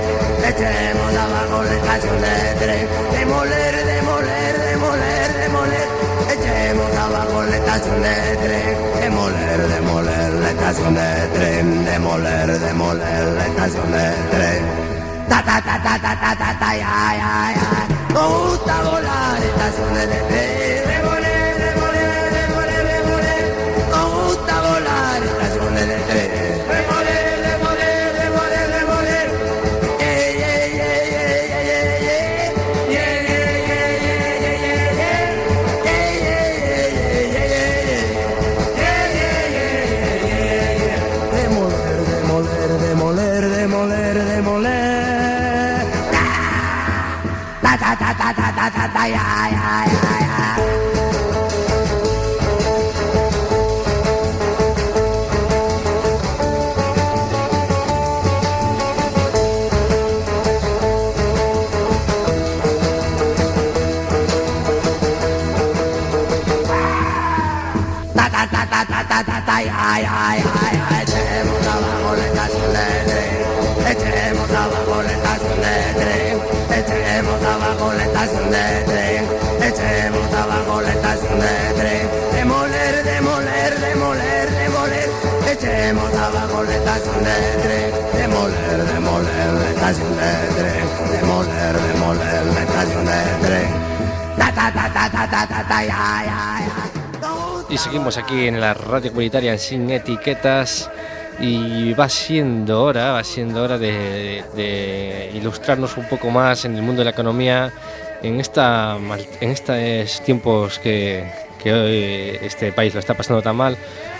Echemos 0.50 1.14
abajo 1.26 1.64
la 1.64 1.76
estación 1.76 2.22
de 2.22 2.36
tren. 2.62 2.88
Demoler 3.14 3.76
demoler 3.86 4.54
demoler 4.70 5.30
demoler. 5.44 5.88
Echemos 6.34 6.92
abajo 6.98 7.44
la 7.44 7.58
estación 7.58 8.02
de 8.02 8.38
tren. 8.44 8.76
Demoler 9.02 9.68
demoler 9.68 10.34
la 10.34 10.50
estación 10.50 10.96
de 10.96 11.28
tren. 11.36 11.86
Demoler 11.86 12.60
demoler 12.60 13.24
la 13.38 13.46
estación 13.46 13.92
de 13.92 14.08
tren. 14.34 14.62
Ta 15.30 15.44
ta 15.44 15.62
ta 15.62 15.76
ta 15.84 16.00
ta 16.00 16.14
ta 16.22 16.36
ta 16.36 16.60
ta 16.60 16.70
ya 16.76 16.96
ya 17.22 17.54
ya 17.60 17.97
nos 18.14 18.50
gusta 18.50 18.82
volar 18.84 19.44
estaciones 19.44 20.10
de 20.10 20.38
ta 49.08 49.24
ta 49.24 49.40
ta 49.40 49.48
ya 49.48 49.48
ya 49.56 49.76
ya 49.88 50.14
ya. 50.28 50.48
Ta 68.18 68.26
ta 68.34 68.44
ta 68.52 68.62
ta 68.72 68.82
ta 68.92 69.00
ta 69.10 69.20
ta 69.24 69.38
ta 69.48 69.58
ya 69.62 69.90
ya 70.44 70.47
demoler, 87.24 88.84
demoler, 88.94 89.50
un 90.02 90.18
demoler, 91.12 91.76
demoler, 91.94 92.46
un 92.98 93.08
Y 97.70 97.78
seguimos 97.78 98.18
aquí 98.18 98.48
en 98.48 98.60
la 98.62 98.74
radio 98.74 99.12
comunitaria 99.12 99.58
Sin 99.58 99.90
Etiquetas 99.90 100.90
y 101.40 101.94
va 101.94 102.10
siendo 102.10 102.84
hora, 102.84 103.12
va 103.12 103.24
siendo 103.24 103.64
hora 103.64 103.78
de, 103.78 104.44
de, 104.56 105.32
ilustrarnos 105.36 105.98
un 105.98 106.08
poco 106.08 106.30
más 106.32 106.66
en 106.66 106.76
el 106.76 106.82
mundo 106.82 107.02
de 107.02 107.06
la 107.06 107.12
economía 107.12 107.72
en 108.24 108.40
esta 108.40 108.98
en 109.40 109.52
estos 109.52 110.22
tiempos 110.22 110.80
que, 110.80 111.32
que 111.62 111.74
hoy 111.74 112.40
este 112.42 112.72
país 112.72 112.94
lo 112.94 113.00
está 113.00 113.14
pasando 113.14 113.42
tan 113.42 113.56
mal. 113.56 113.78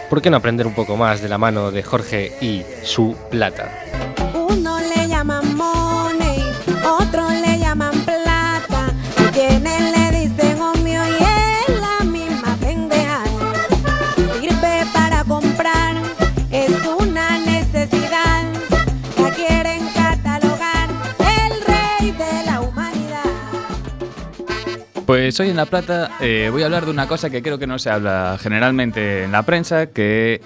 ¿Por 0.10 0.22
qué 0.22 0.30
no 0.30 0.38
aprender 0.38 0.66
un 0.66 0.74
poco 0.74 0.96
más 0.96 1.22
de 1.22 1.28
la 1.28 1.38
mano 1.38 1.70
de 1.70 1.84
Jorge 1.84 2.32
y 2.40 2.64
su 2.84 3.16
plata? 3.30 3.87
Pues 25.18 25.40
hoy 25.40 25.50
en 25.50 25.56
La 25.56 25.66
Plata 25.66 26.12
eh, 26.22 26.50
voy 26.52 26.62
a 26.62 26.66
hablar 26.66 26.86
de 26.86 26.92
una 26.92 27.08
cosa 27.08 27.32
que 27.32 27.42
creo 27.42 27.58
que 27.58 27.66
no 27.66 27.80
se 27.80 27.90
habla 27.90 28.38
generalmente 28.40 29.24
en 29.24 29.32
la 29.32 29.42
prensa, 29.42 29.88
que 29.88 30.42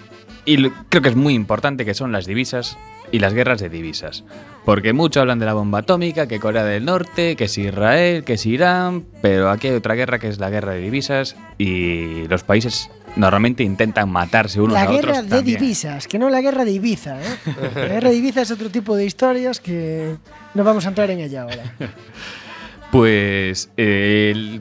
y 0.45 0.69
creo 0.87 1.01
que 1.01 1.09
es 1.09 1.15
muy 1.17 1.33
importante, 1.33 1.83
que 1.83 1.93
son 1.93 2.13
las 2.13 2.25
divisas 2.25 2.77
y 3.11 3.19
las 3.19 3.33
guerras 3.33 3.59
de 3.59 3.67
divisas. 3.67 4.23
Porque 4.63 4.93
muchos 4.93 5.19
hablan 5.19 5.39
de 5.39 5.45
la 5.45 5.55
bomba 5.55 5.79
atómica, 5.79 6.25
que 6.25 6.39
Corea 6.39 6.63
del 6.63 6.85
Norte, 6.85 7.35
que 7.35 7.43
es 7.43 7.57
Israel, 7.57 8.23
que 8.23 8.35
es 8.35 8.45
Irán, 8.45 9.03
pero 9.21 9.49
aquí 9.49 9.67
hay 9.67 9.73
otra 9.73 9.93
guerra 9.93 10.19
que 10.19 10.29
es 10.29 10.39
la 10.39 10.49
guerra 10.49 10.71
de 10.71 10.79
divisas 10.79 11.35
y 11.57 12.25
los 12.29 12.43
países 12.43 12.89
normalmente 13.17 13.63
intentan 13.63 14.09
matarse 14.09 14.61
unos 14.61 14.75
La 14.75 14.83
a 14.83 14.85
otros 14.85 15.01
guerra 15.01 15.21
de 15.21 15.27
también. 15.27 15.59
divisas, 15.59 16.07
que 16.07 16.17
no 16.17 16.29
la 16.29 16.39
guerra 16.39 16.63
de 16.63 16.71
Ibiza. 16.71 17.21
¿eh? 17.21 17.37
La 17.75 17.87
guerra 17.87 18.09
de 18.09 18.15
Ibiza 18.15 18.41
es 18.43 18.51
otro 18.51 18.69
tipo 18.69 18.95
de 18.95 19.03
historias 19.03 19.59
que 19.59 20.15
no 20.53 20.63
vamos 20.63 20.85
a 20.85 20.89
entrar 20.89 21.11
en 21.11 21.19
ella 21.19 21.41
ahora. 21.41 21.75
Pues, 22.91 23.69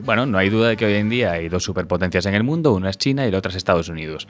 bueno, 0.05 0.25
no 0.25 0.37
hay 0.37 0.49
duda 0.49 0.69
de 0.69 0.77
que 0.77 0.85
hoy 0.85 0.93
en 0.93 1.09
día 1.09 1.33
hay 1.33 1.49
dos 1.49 1.63
superpotencias 1.63 2.25
en 2.25 2.33
el 2.33 2.43
mundo, 2.43 2.73
una 2.73 2.89
es 2.89 2.97
China 2.97 3.27
y 3.27 3.31
la 3.31 3.39
otra 3.39 3.49
es 3.49 3.57
Estados 3.57 3.89
Unidos. 3.89 4.27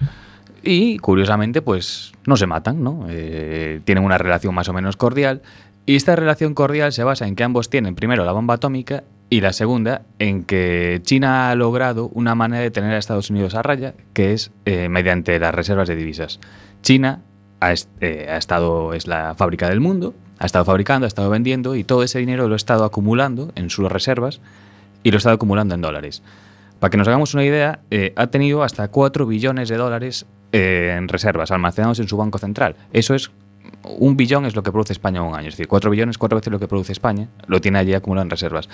Y, 0.63 0.97
curiosamente, 0.97 1.61
pues 1.61 2.11
no 2.25 2.35
se 2.35 2.47
matan, 2.47 2.83
¿no? 2.83 3.05
Eh, 3.09 3.81
tienen 3.83 4.03
una 4.03 4.17
relación 4.17 4.55
más 4.55 4.69
o 4.69 4.73
menos 4.73 4.97
cordial. 4.97 5.41
Y 5.85 5.95
esta 5.95 6.15
relación 6.15 6.53
cordial 6.53 6.93
se 6.93 7.03
basa 7.03 7.27
en 7.27 7.35
que 7.35 7.43
ambos 7.43 7.69
tienen 7.69 7.95
primero 7.95 8.25
la 8.25 8.31
bomba 8.31 8.55
atómica 8.55 9.03
y 9.29 9.41
la 9.41 9.53
segunda 9.53 10.03
en 10.19 10.43
que 10.43 10.99
China 11.03 11.49
ha 11.49 11.55
logrado 11.55 12.09
una 12.13 12.35
manera 12.35 12.61
de 12.61 12.71
tener 12.71 12.93
a 12.93 12.97
Estados 12.97 13.29
Unidos 13.29 13.55
a 13.55 13.61
raya, 13.61 13.93
que 14.13 14.33
es 14.33 14.51
eh, 14.65 14.89
mediante 14.89 15.39
las 15.39 15.53
reservas 15.53 15.87
de 15.87 15.95
divisas. 15.95 16.39
China 16.81 17.21
ha, 17.59 17.73
eh, 18.01 18.27
ha 18.29 18.37
estado, 18.37 18.93
es 18.93 19.07
la 19.07 19.33
fábrica 19.35 19.69
del 19.69 19.79
mundo, 19.79 20.13
ha 20.41 20.45
estado 20.45 20.65
fabricando, 20.65 21.05
ha 21.05 21.07
estado 21.07 21.29
vendiendo 21.29 21.75
y 21.75 21.83
todo 21.83 22.01
ese 22.01 22.17
dinero 22.17 22.47
lo 22.47 22.55
ha 22.55 22.57
estado 22.57 22.83
acumulando 22.83 23.51
en 23.53 23.69
sus 23.69 23.89
reservas 23.91 24.41
y 25.03 25.11
lo 25.11 25.17
ha 25.17 25.19
estado 25.19 25.35
acumulando 25.35 25.75
en 25.75 25.81
dólares. 25.81 26.23
Para 26.79 26.89
que 26.89 26.97
nos 26.97 27.07
hagamos 27.07 27.35
una 27.35 27.45
idea, 27.45 27.81
eh, 27.91 28.11
ha 28.15 28.25
tenido 28.25 28.63
hasta 28.63 28.87
4 28.87 29.27
billones 29.27 29.69
de 29.69 29.77
dólares 29.77 30.25
eh, 30.51 30.95
en 30.97 31.07
reservas 31.09 31.51
almacenados 31.51 31.99
en 31.99 32.07
su 32.07 32.17
banco 32.17 32.39
central. 32.39 32.75
Eso 32.91 33.13
es 33.13 33.29
un 33.83 34.17
billón 34.17 34.47
es 34.47 34.55
lo 34.55 34.63
que 34.63 34.71
produce 34.71 34.93
España 34.93 35.19
en 35.19 35.27
un 35.27 35.35
año. 35.35 35.49
Es 35.49 35.53
decir, 35.53 35.67
cuatro 35.67 35.91
billones, 35.91 36.17
cuatro 36.17 36.37
veces 36.37 36.51
lo 36.51 36.57
que 36.57 36.67
produce 36.67 36.91
España, 36.91 37.27
lo 37.45 37.61
tiene 37.61 37.77
allí 37.77 37.93
acumulado 37.93 38.23
en 38.23 38.31
reservas. 38.31 38.67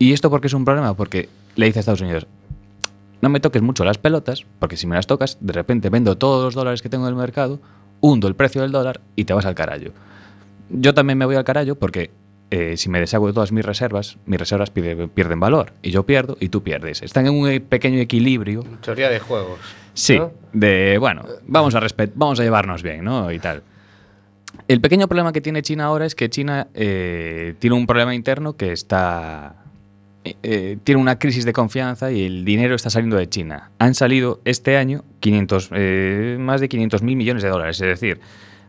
¿Y 0.00 0.12
esto 0.12 0.28
por 0.28 0.40
qué 0.40 0.48
es 0.48 0.54
un 0.54 0.64
problema? 0.64 0.94
Porque 0.94 1.28
le 1.54 1.66
dice 1.66 1.78
a 1.78 1.80
Estados 1.80 2.00
Unidos, 2.00 2.26
no 3.20 3.28
me 3.28 3.38
toques 3.38 3.62
mucho 3.62 3.84
las 3.84 3.98
pelotas, 3.98 4.44
porque 4.58 4.76
si 4.76 4.88
me 4.88 4.96
las 4.96 5.06
tocas, 5.06 5.38
de 5.40 5.52
repente 5.52 5.88
vendo 5.88 6.18
todos 6.18 6.42
los 6.42 6.54
dólares 6.54 6.82
que 6.82 6.88
tengo 6.88 7.04
en 7.04 7.10
el 7.10 7.16
mercado, 7.16 7.60
hundo 8.00 8.26
el 8.26 8.34
precio 8.34 8.62
del 8.62 8.72
dólar 8.72 9.00
y 9.14 9.24
te 9.24 9.34
vas 9.34 9.46
al 9.46 9.54
carallo. 9.54 9.92
Yo 10.72 10.94
también 10.94 11.18
me 11.18 11.24
voy 11.26 11.36
al 11.36 11.44
carallo 11.44 11.76
porque 11.76 12.10
eh, 12.50 12.76
si 12.76 12.88
me 12.88 12.98
deshago 13.00 13.26
de 13.26 13.32
todas 13.32 13.52
mis 13.52 13.64
reservas, 13.64 14.18
mis 14.26 14.38
reservas 14.38 14.72
pide- 14.72 15.08
pierden 15.08 15.40
valor. 15.40 15.72
Y 15.82 15.90
yo 15.90 16.04
pierdo 16.04 16.36
y 16.40 16.48
tú 16.48 16.62
pierdes. 16.62 17.02
Están 17.02 17.26
en 17.26 17.34
un 17.34 17.48
eh, 17.48 17.60
pequeño 17.60 17.98
equilibrio. 17.98 18.62
Teoría 18.82 19.08
de 19.08 19.18
juegos. 19.20 19.58
Sí, 19.94 20.18
¿no? 20.18 20.32
de 20.52 20.96
bueno, 20.98 21.22
vamos 21.46 21.74
a 21.74 21.80
vamos 22.14 22.40
a 22.40 22.42
llevarnos 22.42 22.82
bien, 22.82 23.04
¿no? 23.04 23.30
Y 23.30 23.38
tal. 23.38 23.62
El 24.68 24.80
pequeño 24.80 25.08
problema 25.08 25.32
que 25.32 25.40
tiene 25.40 25.62
China 25.62 25.84
ahora 25.86 26.04
es 26.06 26.14
que 26.14 26.28
China 26.30 26.68
eh, 26.74 27.54
tiene 27.58 27.76
un 27.76 27.86
problema 27.86 28.14
interno 28.14 28.54
que 28.56 28.72
está 28.72 29.56
eh, 30.24 30.78
tiene 30.84 31.00
una 31.00 31.18
crisis 31.18 31.44
de 31.44 31.52
confianza 31.52 32.12
y 32.12 32.24
el 32.24 32.44
dinero 32.44 32.74
está 32.74 32.90
saliendo 32.90 33.16
de 33.16 33.28
China. 33.28 33.70
Han 33.78 33.94
salido 33.94 34.40
este 34.44 34.76
año 34.76 35.04
500, 35.20 35.70
más 36.38 36.60
de 36.60 36.68
500 36.68 37.02
mil 37.02 37.16
millones 37.16 37.42
de 37.42 37.48
dólares, 37.48 37.80
es 37.80 37.86
decir, 38.00 38.20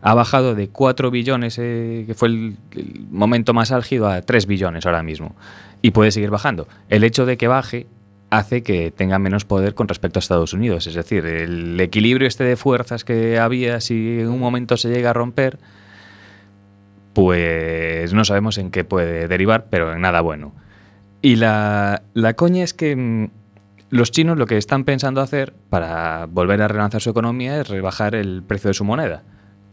ha 0.04 0.14
bajado 0.14 0.54
de 0.54 0.70
4 0.70 1.10
billones, 1.10 1.58
eh, 1.60 2.04
que 2.06 2.14
fue 2.14 2.28
el, 2.28 2.58
el 2.72 3.06
momento 3.10 3.54
más 3.54 3.72
álgido, 3.72 4.08
a 4.10 4.22
3 4.22 4.46
billones 4.46 4.86
ahora 4.86 5.02
mismo. 5.02 5.36
Y 5.82 5.92
puede 5.92 6.12
seguir 6.12 6.30
bajando. 6.30 6.68
El 6.90 7.04
hecho 7.04 7.26
de 7.26 7.38
que 7.38 7.48
baje 7.48 7.88
hace 8.30 8.64
que 8.64 8.92
tenga 8.92 9.20
menos 9.20 9.46
poder 9.46 9.76
con 9.76 9.88
respecto 9.88 10.20
a 10.20 10.22
Estados 10.22 10.54
Unidos. 10.54 10.88
Es 10.88 10.96
decir, 10.96 11.26
el 11.26 11.80
equilibrio 11.80 12.28
este 12.28 12.44
de 12.44 12.56
fuerzas 12.56 13.04
que 13.04 13.40
había, 13.40 13.80
si 13.80 14.20
en 14.20 14.30
un 14.30 14.40
momento 14.40 14.76
se 14.76 14.90
llega 14.90 15.12
a 15.12 15.14
romper, 15.14 15.60
pues 17.14 18.14
no 18.14 18.26
sabemos 18.26 18.58
en 18.58 18.72
qué 18.72 18.84
puede 18.84 19.28
derivar, 19.28 19.68
pero 19.70 19.94
en 19.94 20.02
nada 20.02 20.22
bueno. 20.22 20.54
Y 21.22 21.36
la, 21.36 22.04
la 22.14 22.34
coña 22.34 22.64
es 22.64 22.74
que 22.74 22.96
mm, 22.96 23.30
los 23.90 24.12
chinos 24.12 24.38
lo 24.38 24.48
que 24.48 24.58
están 24.58 24.84
pensando 24.84 25.22
hacer 25.22 25.54
para 25.70 26.26
volver 26.26 26.62
a 26.62 26.68
relanzar 26.68 27.02
su 27.02 27.12
economía 27.12 27.62
es 27.62 27.70
rebajar 27.70 28.16
el 28.16 28.44
precio 28.44 28.70
de 28.70 28.74
su 28.74 28.84
moneda. 28.84 29.24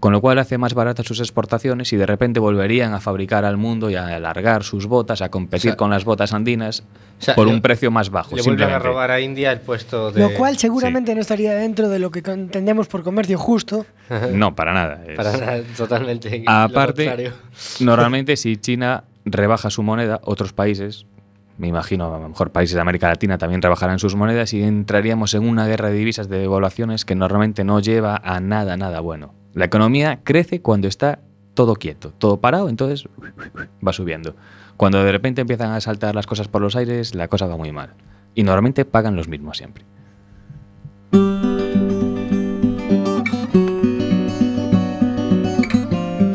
Con 0.01 0.13
lo 0.15 0.23
cual 0.23 0.39
hace 0.39 0.57
más 0.57 0.73
baratas 0.73 1.05
sus 1.07 1.21
exportaciones 1.21 1.93
y 1.93 1.97
de 1.99 2.07
repente 2.07 2.41
volverían 2.41 2.95
a 2.95 3.01
fabricar 3.01 3.45
al 3.45 3.59
mundo 3.59 3.91
y 3.91 3.97
a 3.97 4.07
alargar 4.17 4.65
sus 4.65 4.87
botas, 4.87 5.21
a 5.21 5.29
competir 5.29 5.71
O 5.71 5.73
sea, 5.73 5.77
con 5.77 5.91
las 5.91 6.05
botas 6.07 6.33
andinas 6.33 6.83
O 7.21 7.23
sea, 7.23 7.35
por 7.35 7.47
le- 7.47 7.53
un 7.53 7.61
precio 7.61 7.91
más 7.91 8.09
bajo. 8.09 8.35
Le 8.35 8.41
vuelven 8.41 8.71
a 8.71 8.79
robar 8.79 9.11
a 9.11 9.21
India 9.21 9.53
el 9.53 9.61
puesto 9.61 10.11
de. 10.11 10.21
Lo 10.23 10.33
cual 10.35 10.57
seguramente 10.57 11.15
no 11.15 11.21
estaría 11.21 11.53
dentro 11.55 11.91
de 11.91 11.99
lo 11.99 12.11
que 12.11 12.21
entendemos 12.31 12.89
por 12.89 13.03
comercio 13.03 13.37
justo. 13.39 13.85
No, 14.33 14.57
para 14.57 14.73
nada. 14.73 15.03
Es- 15.07 15.17
Para 15.19 15.33
nada, 15.37 15.61
totalmente. 15.77 16.45
Aparte, 16.47 17.31
normalmente 17.81 18.37
si 18.37 18.57
China 18.57 19.05
rebaja 19.27 19.69
su 19.69 19.83
moneda, 19.83 20.21
otros 20.25 20.55
países, 20.55 21.05
me 21.59 21.69
imagino 21.69 22.07
a 22.15 22.19
lo 22.19 22.27
mejor 22.31 22.53
países 22.53 22.75
de 22.75 22.81
América 22.81 23.09
Latina 23.09 23.37
también 23.37 23.61
rebajarán 23.61 23.99
sus 23.99 24.17
monedas 24.17 24.55
y 24.55 24.63
entraríamos 24.63 25.35
en 25.35 25.47
una 25.47 25.67
guerra 25.67 25.89
de 25.91 25.95
divisas 25.97 26.31
de 26.31 26.39
devaluaciones 26.39 27.05
que 27.05 27.15
normalmente 27.15 27.65
no 27.65 27.81
lleva 27.81 28.17
a 28.25 28.41
nada, 28.41 28.79
nada 28.79 29.01
bueno. 29.01 29.35
La 29.55 29.65
economía 29.65 30.21
crece 30.23 30.63
cuando 30.63 30.87
está 30.87 31.21
todo 31.55 31.75
quieto, 31.75 32.13
todo 32.17 32.41
parado, 32.41 32.69
entonces 32.69 33.09
va 33.87 33.93
subiendo. 33.93 34.37
Cuando 34.77 35.03
de 35.03 35.13
repente 35.13 35.41
empiezan 35.41 35.73
a 35.73 35.81
saltar 35.81 36.15
las 36.15 36.27
cosas 36.27 36.49
por 36.49 36.63
los 36.63 36.77
aires, 36.77 37.15
la 37.15 37.29
cosa 37.29 37.47
va 37.47 37.57
muy 37.57 37.73
mal. 37.73 37.95
Y 38.35 38.45
normalmente 38.45 38.85
pagan 38.85 39.17
los 39.17 39.29
mismos 39.29 39.59
siempre. 39.59 39.85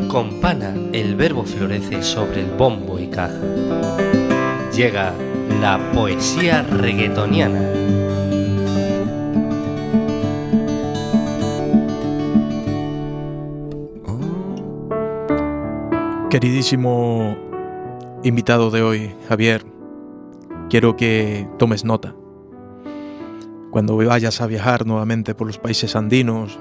Con 0.08 0.40
pana 0.40 0.74
el 0.92 1.16
verbo 1.16 1.44
florece 1.44 2.02
sobre 2.02 2.42
el 2.42 2.50
bombo 2.50 2.98
y 2.98 3.08
caja. 3.08 3.40
Llega 4.74 5.12
la 5.60 5.78
poesía 5.92 6.62
reggaetoniana. 6.62 7.95
Queridísimo 16.30 17.36
invitado 18.24 18.72
de 18.72 18.82
hoy, 18.82 19.14
Javier, 19.28 19.64
quiero 20.68 20.96
que 20.96 21.48
tomes 21.56 21.84
nota. 21.84 22.16
Cuando 23.70 23.96
vayas 23.96 24.40
a 24.40 24.48
viajar 24.48 24.86
nuevamente 24.86 25.36
por 25.36 25.46
los 25.46 25.58
países 25.58 25.94
andinos 25.94 26.58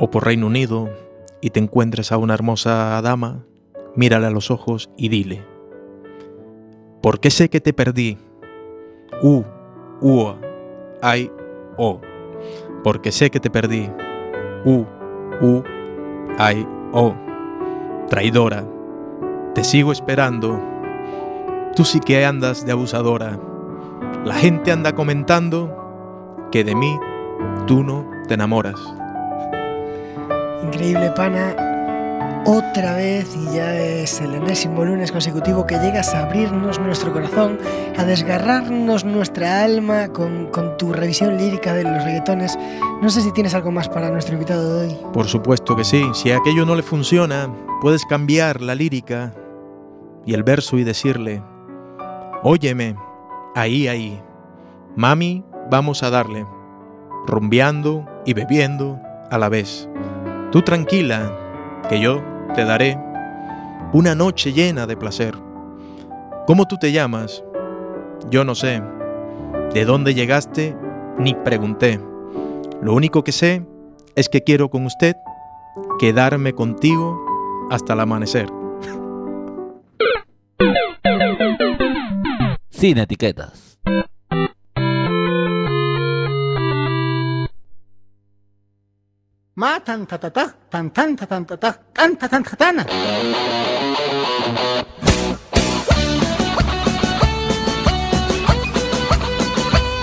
o 0.00 0.10
por 0.10 0.24
Reino 0.24 0.48
Unido 0.48 0.90
y 1.40 1.50
te 1.50 1.60
encuentres 1.60 2.10
a 2.10 2.16
una 2.16 2.34
hermosa 2.34 3.00
dama, 3.00 3.46
mírale 3.94 4.26
a 4.26 4.30
los 4.30 4.50
ojos 4.50 4.90
y 4.96 5.10
dile, 5.10 5.44
¿por 7.00 7.20
qué 7.20 7.30
sé 7.30 7.48
que 7.48 7.60
te 7.60 7.72
perdí? 7.72 8.18
U, 9.22 9.44
ua, 10.00 10.40
ay, 11.02 11.30
o. 11.76 12.00
Porque 12.82 13.12
sé 13.12 13.30
que 13.30 13.38
te 13.38 13.48
perdí. 13.48 13.88
U, 14.64 14.84
u, 15.40 15.62
ay, 16.36 16.66
o. 16.92 17.14
Traidora, 18.08 18.64
te 19.58 19.64
sigo 19.64 19.90
esperando. 19.90 20.62
Tú 21.74 21.84
sí 21.84 21.98
que 21.98 22.24
andas 22.24 22.64
de 22.64 22.70
abusadora. 22.70 23.40
La 24.24 24.34
gente 24.34 24.70
anda 24.70 24.94
comentando 24.94 26.46
que 26.52 26.62
de 26.62 26.76
mí 26.76 26.96
tú 27.66 27.82
no 27.82 28.08
te 28.28 28.34
enamoras. 28.34 28.76
Increíble, 30.62 31.10
pana. 31.10 31.56
Otra 32.46 32.94
vez, 32.94 33.34
y 33.34 33.56
ya 33.56 33.76
es 33.76 34.20
el 34.20 34.36
enésimo 34.36 34.84
lunes 34.84 35.10
consecutivo 35.10 35.66
que 35.66 35.76
llegas 35.78 36.14
a 36.14 36.26
abrirnos 36.26 36.78
nuestro 36.78 37.12
corazón, 37.12 37.58
a 37.96 38.04
desgarrarnos 38.04 39.04
nuestra 39.04 39.64
alma 39.64 40.12
con, 40.12 40.46
con 40.52 40.76
tu 40.76 40.92
revisión 40.92 41.36
lírica 41.36 41.74
de 41.74 41.82
los 41.82 42.04
reggaetones. 42.04 42.56
No 43.02 43.10
sé 43.10 43.22
si 43.22 43.32
tienes 43.32 43.56
algo 43.56 43.72
más 43.72 43.88
para 43.88 44.08
nuestro 44.08 44.34
invitado 44.34 44.78
de 44.78 44.86
hoy. 44.86 44.96
Por 45.12 45.26
supuesto 45.26 45.74
que 45.74 45.82
sí. 45.82 46.04
Si 46.14 46.30
aquello 46.30 46.64
no 46.64 46.76
le 46.76 46.84
funciona, 46.84 47.52
puedes 47.80 48.06
cambiar 48.06 48.60
la 48.60 48.76
lírica 48.76 49.34
y 50.28 50.34
el 50.34 50.42
verso 50.42 50.76
y 50.76 50.84
decirle, 50.84 51.42
Óyeme, 52.42 52.96
ahí, 53.54 53.88
ahí. 53.88 54.22
Mami, 54.94 55.42
vamos 55.70 56.02
a 56.02 56.10
darle. 56.10 56.44
Rumbeando 57.26 58.04
y 58.26 58.34
bebiendo 58.34 59.00
a 59.30 59.38
la 59.38 59.48
vez. 59.48 59.88
Tú 60.52 60.60
tranquila, 60.60 61.34
que 61.88 61.98
yo 61.98 62.22
te 62.54 62.66
daré 62.66 62.98
una 63.94 64.14
noche 64.14 64.52
llena 64.52 64.86
de 64.86 64.98
placer. 64.98 65.34
¿Cómo 66.46 66.68
tú 66.68 66.76
te 66.76 66.92
llamas? 66.92 67.42
Yo 68.28 68.44
no 68.44 68.54
sé. 68.54 68.82
¿De 69.72 69.86
dónde 69.86 70.12
llegaste? 70.12 70.76
Ni 71.18 71.32
pregunté. 71.36 71.98
Lo 72.82 72.92
único 72.92 73.24
que 73.24 73.32
sé 73.32 73.66
es 74.14 74.28
que 74.28 74.44
quiero 74.44 74.68
con 74.68 74.84
usted 74.84 75.16
quedarme 75.98 76.52
contigo 76.52 77.18
hasta 77.70 77.94
el 77.94 78.00
amanecer. 78.00 78.57
Sin 82.80 82.96
etiquetas. 82.98 83.78
Ma 89.60 89.72
tan 89.86 90.00
ta 90.10 90.16
ta 90.22 90.30
ta, 90.36 90.44
tan 90.72 90.86
tan 90.96 91.10
ta 91.18 91.26
tan 91.32 91.42
ta 91.48 91.56
ta, 91.62 91.70
tan 91.96 92.10
ta 92.20 92.26
tan 92.32 92.42
ta 92.48 92.54
tana. 92.62 92.84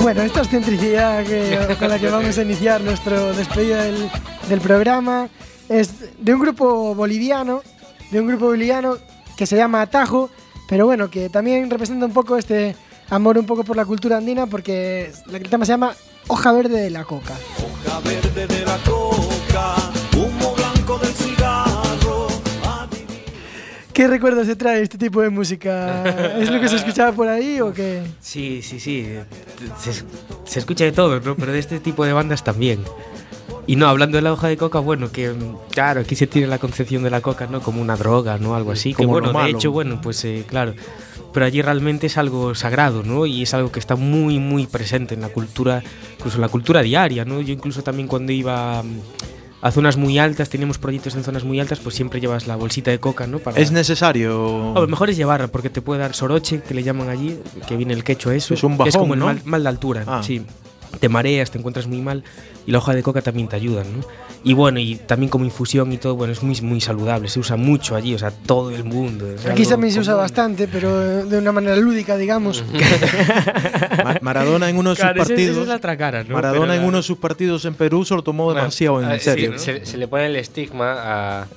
Bueno, 0.01 0.21
esta 0.21 0.41
excentricidad 0.41 1.23
que- 1.25 1.75
con 1.79 1.89
la 1.89 1.97
que 1.97 2.09
vamos 2.09 2.37
a 2.37 2.41
iniciar 2.43 2.79
nuestro 2.81 3.33
despedida 3.33 3.83
del, 3.83 4.09
del 4.49 4.61
programa 4.61 5.29
es 5.67 5.89
de 6.23 6.33
un 6.33 6.41
grupo 6.41 6.93
boliviano, 6.93 7.63
de 8.11 8.21
un 8.21 8.27
grupo 8.27 8.45
boliviano 8.45 8.97
que 9.35 9.47
se 9.47 9.55
llama 9.55 9.81
Atajo, 9.81 10.29
pero 10.67 10.85
bueno, 10.85 11.09
que 11.09 11.29
también 11.29 11.69
representa 11.69 12.05
un 12.05 12.13
poco 12.13 12.37
este 12.37 12.75
amor 13.09 13.37
un 13.37 13.45
poco 13.45 13.63
por 13.63 13.75
la 13.75 13.85
cultura 13.85 14.17
andina 14.17 14.47
porque 14.47 15.11
el 15.31 15.49
tema 15.49 15.65
se 15.65 15.73
llama 15.73 15.95
Hoja 16.27 16.51
Verde 16.51 16.81
de 16.81 16.89
la 16.89 17.03
Coca. 17.03 17.33
Hoja 17.57 17.99
verde 17.99 18.47
de 18.47 18.65
la 18.65 18.77
coca, 18.77 19.75
humo 20.17 20.55
blanco 20.55 20.97
del 20.97 21.13
cigarro. 21.13 22.27
¿Qué 23.93 24.07
recuerdos 24.09 24.47
te 24.47 24.55
trae 24.57 24.81
este 24.81 24.97
tipo 24.97 25.21
de 25.21 25.29
música? 25.29 26.03
¿Es 26.39 26.49
lo 26.49 26.59
que 26.59 26.67
se 26.67 26.75
escuchaba 26.75 27.13
por 27.13 27.27
ahí 27.29 27.61
o 27.61 27.71
qué? 27.71 28.03
Sí, 28.19 28.61
sí, 28.61 28.79
sí. 28.79 29.07
Se, 29.79 29.93
se 30.45 30.59
escucha 30.59 30.83
de 30.83 30.91
todo, 30.91 31.19
¿no? 31.21 31.35
Pero 31.35 31.53
de 31.53 31.59
este 31.59 31.79
tipo 31.79 32.03
de 32.03 32.11
bandas 32.11 32.43
también. 32.43 32.83
Y 33.67 33.75
no, 33.77 33.87
hablando 33.87 34.17
de 34.17 34.21
la 34.21 34.31
hoja 34.31 34.47
de 34.47 34.57
coca, 34.57 34.79
bueno, 34.79 35.11
que 35.11 35.29
mm, 35.31 35.57
claro, 35.71 36.01
aquí 36.01 36.15
se 36.15 36.27
tiene 36.27 36.47
la 36.47 36.59
concepción 36.59 37.01
de 37.03 37.09
la 37.09 37.21
coca, 37.21 37.47
¿no? 37.47 37.61
Como 37.61 37.81
una 37.81 37.95
droga, 37.95 38.37
¿no? 38.37 38.55
Algo 38.55 38.71
así. 38.71 38.93
Que 38.93 39.03
Como 39.05 39.19
lo 39.19 39.31
bueno, 39.33 39.43
de 39.47 39.51
hecho, 39.51 39.71
bueno, 39.71 39.99
pues 40.01 40.23
eh, 40.25 40.43
claro. 40.47 40.73
Pero 41.33 41.45
allí 41.47 41.61
realmente 41.61 42.07
es 42.07 42.17
algo 42.17 42.55
sagrado, 42.55 43.03
¿no? 43.03 43.25
Y 43.25 43.41
es 43.43 43.53
algo 43.53 43.71
que 43.71 43.79
está 43.79 43.95
muy, 43.95 44.39
muy 44.39 44.67
presente 44.67 45.15
en 45.15 45.21
la 45.21 45.29
cultura, 45.29 45.83
incluso 46.17 46.37
en 46.37 46.41
la 46.41 46.49
cultura 46.49 46.81
diaria, 46.81 47.25
¿no? 47.25 47.41
Yo 47.41 47.53
incluso 47.53 47.81
también 47.83 48.07
cuando 48.07 48.31
iba 48.31 48.81
mm, 48.83 48.99
a 49.61 49.71
zonas 49.71 49.97
muy 49.97 50.19
altas, 50.19 50.47
tenemos 50.49 50.77
proyectos 50.77 51.15
en 51.15 51.23
zonas 51.23 51.43
muy 51.43 51.59
altas, 51.59 51.79
pues 51.79 51.95
siempre 51.95 52.21
llevas 52.21 52.45
la 52.47 52.55
bolsita 52.55 52.91
de 52.91 52.99
coca, 52.99 53.25
¿no? 53.25 53.39
Para... 53.39 53.59
¿Es 53.59 53.71
necesario? 53.71 54.73
Lo 54.75 54.87
mejor 54.87 55.09
es 55.09 55.17
llevarla, 55.17 55.47
porque 55.47 55.71
te 55.71 55.81
puede 55.81 56.01
dar 56.01 56.13
soroche, 56.13 56.61
que 56.61 56.73
le 56.75 56.83
llaman 56.83 57.09
allí, 57.09 57.39
que 57.67 57.75
viene 57.75 57.93
el 57.93 58.03
quecho 58.03 58.29
a 58.29 58.35
eso. 58.35 58.53
Es 58.53 58.63
un 58.63 58.77
que 58.77 58.87
es 58.89 58.93
bajón, 58.95 59.01
como 59.01 59.13
el 59.15 59.19
¿no? 59.19 59.25
mal, 59.25 59.41
mal 59.43 59.63
de 59.63 59.69
altura, 59.69 60.03
Ah. 60.07 60.21
sí. 60.23 60.45
Te 60.99 61.09
mareas, 61.09 61.51
te 61.51 61.57
encuentras 61.57 61.87
muy 61.87 62.01
mal 62.01 62.23
y 62.65 62.71
la 62.71 62.77
hoja 62.79 62.93
de 62.93 63.03
coca 63.03 63.21
también 63.21 63.47
te 63.47 63.55
ayuda, 63.55 63.83
¿no? 63.83 64.05
Y 64.43 64.53
bueno, 64.53 64.79
y 64.79 64.95
también 64.95 65.29
como 65.29 65.43
infusión 65.45 65.91
y 65.91 65.97
todo, 65.97 66.15
bueno, 66.15 66.31
es 66.31 66.43
muy, 66.43 66.59
muy 66.61 66.79
saludable, 66.79 67.27
se 67.29 67.39
usa 67.39 67.55
mucho 67.57 67.95
allí, 67.95 68.13
o 68.13 68.19
sea, 68.19 68.29
todo 68.31 68.69
el 68.71 68.83
mundo. 68.83 69.25
Aquí 69.49 69.65
también 69.65 69.91
se 69.91 69.99
usa 69.99 70.13
común. 70.13 70.23
bastante, 70.23 70.67
pero 70.67 71.25
de 71.25 71.37
una 71.39 71.51
manera 71.51 71.75
lúdica, 71.77 72.15
digamos. 72.15 72.63
Ma- 74.03 74.17
Maradona 74.21 74.69
en 74.69 74.77
uno 74.77 74.91
de 74.91 74.95
sus 74.95 75.03
Claro, 75.03 75.21
esa- 75.21 75.33
esa 75.33 75.35
partidos. 75.35 75.57
es 75.63 75.67
la 75.67 75.75
otra 75.75 75.97
cara, 75.97 76.23
¿no? 76.23 76.35
Maradona 76.35 76.61
Pero 76.73 76.73
en 76.81 76.87
uno 76.87 76.97
de 76.97 77.03
sus 77.03 77.17
partidos 77.17 77.65
en 77.65 77.73
Perú 77.75 78.05
se 78.05 78.13
lo 78.15 78.21
tomó 78.23 78.53
demasiado 78.53 79.01
en 79.01 79.19
sí, 79.19 79.25
serio. 79.25 79.57
se, 79.57 79.85
se 79.85 79.97
le 79.97 80.07
pone 80.07 80.27
el 80.27 80.35
estigma 80.35 80.93
a, 81.41 81.47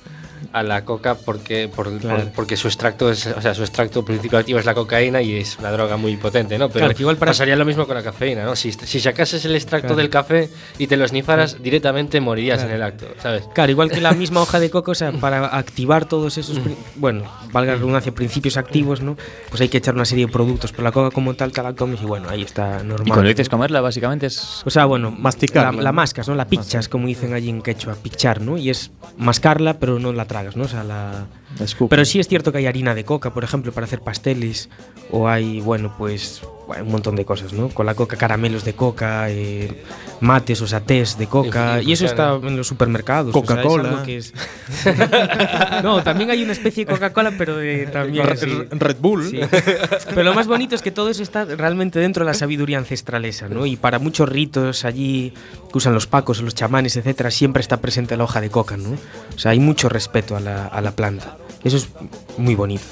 a 0.53 0.63
la 0.63 0.83
coca 0.85 1.15
porque, 1.15 1.67
por- 1.73 1.89
por- 1.91 1.99
Claro. 1.99 2.31
porque 2.35 2.57
su 2.57 2.67
extracto 2.67 3.09
es, 3.11 3.27
o 3.27 3.41
sea, 3.41 3.53
su 3.53 3.61
extracto 3.63 4.03
principal 4.03 4.39
activo 4.41 4.59
es 4.59 4.65
la 4.65 4.73
cocaína 4.73 5.21
y 5.21 5.35
es 5.37 5.57
una 5.59 5.71
droga 5.71 5.97
muy 5.97 6.17
potente, 6.17 6.57
¿no? 6.57 6.67
Pero 6.69 6.79
Claro, 6.85 6.95
que 6.95 7.03
igual 7.03 7.17
para- 7.17 7.31
pasaría 7.31 7.55
lo 7.55 7.65
mismo 7.65 7.85
con 7.85 7.95
la 7.95 8.03
cafeína, 8.03 8.43
¿no? 8.45 8.55
Si, 8.55 8.71
si 8.71 8.99
sacases 8.99 9.43
el 9.45 9.55
extracto 9.55 9.89
Claro. 9.89 9.97
del 10.01 10.09
café 10.09 10.49
y 10.77 10.87
te 10.87 10.97
lo 10.97 11.07
snifaras, 11.07 11.61
directamente 11.61 12.19
morirías 12.21 12.57
Claro. 12.59 12.69
en 12.71 12.75
el 12.77 12.83
acto, 12.83 13.05
¿sabes? 13.21 13.43
Claro, 13.53 13.71
igual 13.71 13.91
que 13.91 14.01
la 14.01 14.11
misma 14.13 14.41
hoja 14.41 14.59
de 14.59 14.69
coco, 14.71 14.91
o 14.91 14.95
sea, 14.95 15.11
para 15.11 15.47
activar 15.55 16.05
todos 16.05 16.37
esos, 16.37 16.59
pri- 16.59 16.75
bueno, 16.95 17.23
valga 17.51 17.73
la 17.73 17.77
redundancia, 17.77 18.11
principios 18.13 18.57
activos, 18.57 19.01
¿no? 19.01 19.17
Pues 19.49 19.61
hay 19.61 19.69
que 19.69 19.77
echar 19.77 19.93
una 19.95 20.05
serie 20.05 20.25
de 20.25 20.31
productos, 20.31 20.71
pero 20.71 20.83
la 20.83 20.91
coca 20.91 21.11
como 21.13 21.33
tal 21.35 21.51
te 21.51 21.61
la 21.61 21.73
comes 21.73 22.01
y 22.01 22.05
bueno, 22.05 22.29
ahí 22.29 22.41
está 22.41 22.83
normal. 22.83 23.07
Y 23.07 23.11
cuando 23.11 23.29
dices 23.29 23.49
comerla, 23.49 23.81
básicamente 23.81 24.25
es. 24.27 24.61
O 24.65 24.69
sea, 24.69 24.85
bueno, 24.85 25.11
Masticarla, 25.11 25.71
La, 25.73 25.81
la 25.83 25.89
¿no? 25.91 25.95
mascas, 25.95 26.27
¿no? 26.27 26.35
La 26.35 26.45
pichas, 26.47 26.89
como 26.89 27.07
dicen 27.07 27.33
allí 27.33 27.49
en 27.49 27.61
quechua, 27.61 27.95
pichar, 27.95 28.41
¿no? 28.41 28.57
Y 28.57 28.69
es 28.69 28.91
mascarla, 29.17 29.79
pero 29.79 29.99
no 29.99 30.11
la 30.13 30.25
¿no? 30.55 30.63
O 30.63 30.67
sea, 30.67 30.83
la... 30.83 31.25
Pero 31.89 32.05
sí 32.05 32.19
es 32.19 32.27
cierto 32.27 32.51
que 32.51 32.59
hay 32.59 32.67
harina 32.67 32.93
de 32.95 33.03
coca, 33.05 33.33
por 33.33 33.43
ejemplo, 33.43 33.71
para 33.71 33.85
hacer 33.85 34.01
pasteles, 34.01 34.69
o 35.11 35.27
hay, 35.27 35.59
bueno, 35.61 35.93
pues 35.97 36.41
bueno, 36.67 36.85
un 36.85 36.91
montón 36.91 37.15
de 37.15 37.25
cosas, 37.25 37.51
¿no? 37.53 37.69
Con 37.69 37.87
la 37.87 37.95
coca, 37.95 38.15
caramelos 38.15 38.63
de 38.63 38.73
coca, 38.73 39.29
eh, 39.31 39.83
mates, 40.21 40.61
o 40.61 40.67
sea, 40.67 40.81
tés 40.81 41.17
de 41.17 41.25
coca, 41.25 41.81
y 41.81 41.91
eso 41.93 42.05
está 42.05 42.35
en 42.35 42.55
los 42.55 42.67
supermercados. 42.67 43.35
o 43.35 43.45
sea, 43.45 43.55
es 43.55 43.61
Coca-Cola. 43.63 44.03
no, 45.83 46.03
también 46.03 46.29
hay 46.29 46.43
una 46.43 46.51
especie 46.51 46.85
de 46.85 46.91
Coca-Cola, 46.93 47.33
pero 47.37 47.57
de, 47.57 47.87
también... 47.87 48.27
Re- 48.27 48.37
sí. 48.37 48.63
Red 48.71 48.97
Bull. 48.99 49.27
Sí. 49.29 49.39
Pero 50.09 50.23
lo 50.23 50.33
más 50.33 50.47
bonito 50.47 50.75
es 50.75 50.81
que 50.81 50.91
todo 50.91 51.09
eso 51.09 51.23
está 51.23 51.45
realmente 51.45 51.99
dentro 51.99 52.23
de 52.23 52.29
la 52.31 52.33
sabiduría 52.35 52.77
ancestral 52.77 53.25
esa, 53.25 53.49
¿no? 53.49 53.65
Y 53.65 53.75
para 53.75 53.97
muchos 53.99 54.29
ritos 54.29 54.85
allí 54.85 55.33
que 55.71 55.77
usan 55.77 55.93
los 55.93 56.07
pacos 56.07 56.39
los 56.41 56.55
chamanes, 56.55 56.95
etcétera, 56.97 57.31
siempre 57.31 57.61
está 57.61 57.77
presente 57.77 58.15
la 58.15 58.23
hoja 58.25 58.41
de 58.41 58.49
coca, 58.49 58.77
¿no? 58.77 58.91
O 59.35 59.39
sea, 59.39 59.51
hay 59.51 59.59
mucho 59.59 59.89
respeto 59.89 60.35
a 60.37 60.39
la, 60.39 60.67
a 60.67 60.81
la 60.81 60.91
planta. 60.91 61.35
Eso 61.63 61.77
es 61.77 61.89
muy 62.37 62.55
bonito. 62.55 62.83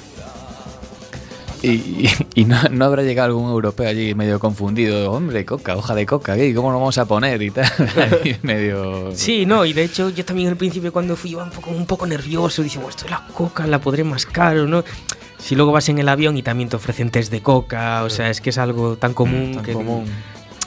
Y, 1.60 2.44
no, 2.44 2.56
no 2.70 2.84
habrá 2.84 3.02
llegado 3.02 3.30
algún 3.30 3.50
europeo 3.50 3.88
allí 3.88 4.14
medio 4.14 4.38
confundido. 4.38 5.10
Hombre, 5.10 5.44
coca, 5.44 5.76
hoja 5.76 5.94
de 5.96 6.06
coca, 6.06 6.36
¿qué? 6.36 6.54
¿cómo 6.54 6.70
lo 6.70 6.78
vamos 6.78 6.98
a 6.98 7.04
poner? 7.06 7.42
Y 7.42 7.50
tal. 7.50 7.68
Medio. 8.42 9.10
Sí, 9.12 9.44
no, 9.44 9.64
y 9.64 9.72
de 9.72 9.82
hecho 9.82 10.10
yo 10.10 10.24
también 10.24 10.48
al 10.50 10.56
principio 10.56 10.92
cuando 10.92 11.16
fui 11.16 11.32
iba 11.32 11.42
un 11.42 11.50
poco, 11.50 11.70
un 11.70 11.84
poco 11.86 12.06
nervioso, 12.06 12.62
dije, 12.62 12.76
bueno, 12.78 12.90
esto 12.90 13.06
es 13.06 13.10
la 13.10 13.26
coca, 13.34 13.66
la 13.66 13.80
podré 13.80 14.04
mascar 14.04 14.56
o 14.58 14.68
no. 14.68 14.84
Si 15.38 15.56
luego 15.56 15.72
vas 15.72 15.88
en 15.88 15.98
el 15.98 16.08
avión 16.08 16.36
y 16.36 16.42
también 16.42 16.68
te 16.68 16.76
ofrecen 16.76 17.10
test 17.10 17.32
de 17.32 17.40
coca, 17.42 18.04
o 18.04 18.10
sea, 18.10 18.30
es 18.30 18.40
que 18.40 18.50
es 18.50 18.58
algo 18.58 18.96
tan 18.96 19.12
común 19.14 19.54
Tan 19.56 19.64
que 19.64 19.72
común. 19.72 20.04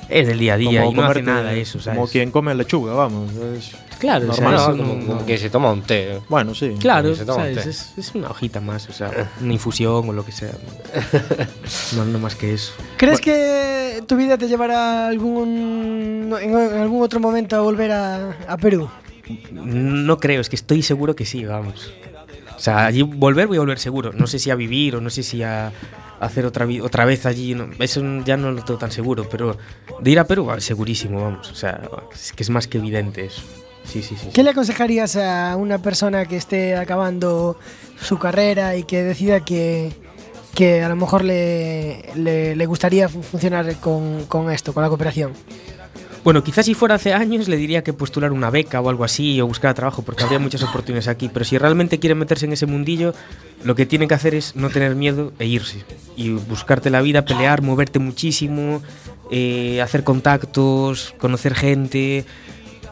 es 0.09 0.27
del 0.27 0.39
día 0.39 0.55
a 0.55 0.57
día 0.57 0.81
Como 0.81 0.91
y 0.91 0.95
no 0.95 1.03
hace 1.05 1.21
nada 1.21 1.53
eso, 1.53 1.79
¿sabes? 1.79 1.97
Como 1.99 2.09
quien 2.11 2.31
come 2.31 2.53
lechuga, 2.53 2.93
vamos. 2.93 3.31
es- 3.57 3.71
Claro, 4.01 4.31
o 4.31 4.33
sea, 4.33 4.49
normal. 4.49 4.79
eso 4.79 5.05
como, 5.05 5.25
que 5.27 5.37
se 5.37 5.51
toma 5.51 5.71
un 5.71 5.83
té. 5.83 6.19
Bueno, 6.27 6.55
sí. 6.55 6.75
Claro, 6.79 7.13
se 7.13 7.23
toma 7.23 7.43
un 7.43 7.53
¿sabes? 7.53 7.63
té. 7.63 7.69
Es, 7.69 7.93
es 7.99 8.15
una 8.15 8.31
hojita 8.31 8.59
más, 8.59 8.89
o 8.89 8.93
sea, 8.93 9.31
una 9.39 9.53
infusión 9.53 10.09
o 10.09 10.11
lo 10.11 10.25
que 10.25 10.31
sea. 10.31 10.53
No, 11.95 12.05
no 12.05 12.17
más 12.17 12.35
que 12.35 12.53
eso. 12.53 12.73
¿Crees 12.97 13.21
que 13.21 14.03
tu 14.07 14.15
vida 14.15 14.37
te 14.37 14.47
llevará 14.47 15.07
algún, 15.07 16.35
en 16.41 16.55
algún 16.55 17.03
otro 17.03 17.19
momento 17.19 17.55
a 17.55 17.61
volver 17.61 17.91
a, 17.91 18.31
a 18.47 18.57
Perú? 18.57 18.89
No 19.51 20.17
creo, 20.17 20.41
es 20.41 20.49
que 20.49 20.55
estoy 20.55 20.81
seguro 20.81 21.15
que 21.15 21.25
sí, 21.25 21.45
vamos. 21.45 21.93
O 22.55 22.59
sea, 22.59 22.85
allí 22.87 23.03
volver 23.03 23.47
voy 23.47 23.57
a 23.57 23.59
volver 23.59 23.77
seguro. 23.77 24.13
No 24.13 24.25
sé 24.25 24.39
si 24.39 24.49
a 24.49 24.55
vivir 24.55 24.95
o 24.95 25.01
no 25.01 25.11
sé 25.11 25.21
si 25.21 25.43
a 25.43 25.71
hacer 26.19 26.45
otra, 26.45 26.67
otra 26.81 27.05
vez 27.05 27.25
allí. 27.25 27.53
no, 27.53 27.69
eso 27.79 28.01
ya 28.25 28.37
no 28.37 28.51
lo 28.51 28.63
tengo 28.63 28.79
tan 28.79 28.91
seguro, 28.91 29.27
pero 29.29 29.57
de 29.99 30.11
ir 30.11 30.19
a 30.19 30.25
Perú, 30.25 30.45
va, 30.45 30.59
segurísimo, 30.59 31.21
vamos. 31.21 31.51
O 31.51 31.55
sea, 31.55 31.81
es 32.13 32.33
que 32.33 32.43
es 32.43 32.49
más 32.49 32.67
que 32.67 32.79
evidente 32.79 33.25
eso. 33.25 33.41
Sí, 33.91 34.01
sí, 34.01 34.15
sí. 34.15 34.27
¿Qué 34.33 34.43
le 34.43 34.51
aconsejarías 34.51 35.15
a 35.17 35.55
una 35.57 35.79
persona 35.81 36.25
que 36.25 36.37
esté 36.37 36.75
acabando 36.77 37.57
su 38.01 38.17
carrera 38.17 38.75
y 38.77 38.83
que 38.83 39.03
decida 39.03 39.43
que, 39.43 39.91
que 40.55 40.81
a 40.81 40.89
lo 40.89 40.95
mejor 40.95 41.23
le, 41.25 42.05
le, 42.15 42.55
le 42.55 42.65
gustaría 42.67 43.09
fu- 43.09 43.21
funcionar 43.21 43.75
con, 43.77 44.25
con 44.27 44.49
esto, 44.49 44.73
con 44.73 44.83
la 44.83 44.89
cooperación? 44.89 45.33
Bueno, 46.23 46.43
quizás 46.43 46.67
si 46.67 46.75
fuera 46.75 46.95
hace 46.95 47.13
años 47.13 47.47
le 47.47 47.57
diría 47.57 47.83
que 47.83 47.93
postular 47.93 48.31
una 48.31 48.51
beca 48.51 48.79
o 48.79 48.87
algo 48.89 49.03
así 49.03 49.41
o 49.41 49.47
buscar 49.47 49.73
trabajo 49.73 50.03
porque 50.03 50.23
habría 50.23 50.37
muchas 50.39 50.61
oportunidades 50.61 51.07
aquí. 51.07 51.29
Pero 51.33 51.43
si 51.43 51.57
realmente 51.57 51.99
quiere 51.99 52.13
meterse 52.13 52.45
en 52.45 52.53
ese 52.53 52.67
mundillo, 52.67 53.13
lo 53.63 53.73
que 53.75 53.87
tiene 53.87 54.07
que 54.07 54.13
hacer 54.13 54.35
es 54.35 54.55
no 54.55 54.69
tener 54.69 54.95
miedo 54.95 55.33
e 55.39 55.47
irse. 55.47 55.83
Y 56.15 56.29
buscarte 56.29 56.91
la 56.91 57.01
vida, 57.01 57.25
pelear, 57.25 57.63
moverte 57.63 57.97
muchísimo, 57.97 58.83
eh, 59.31 59.81
hacer 59.81 60.03
contactos, 60.03 61.15
conocer 61.17 61.55
gente 61.55 62.23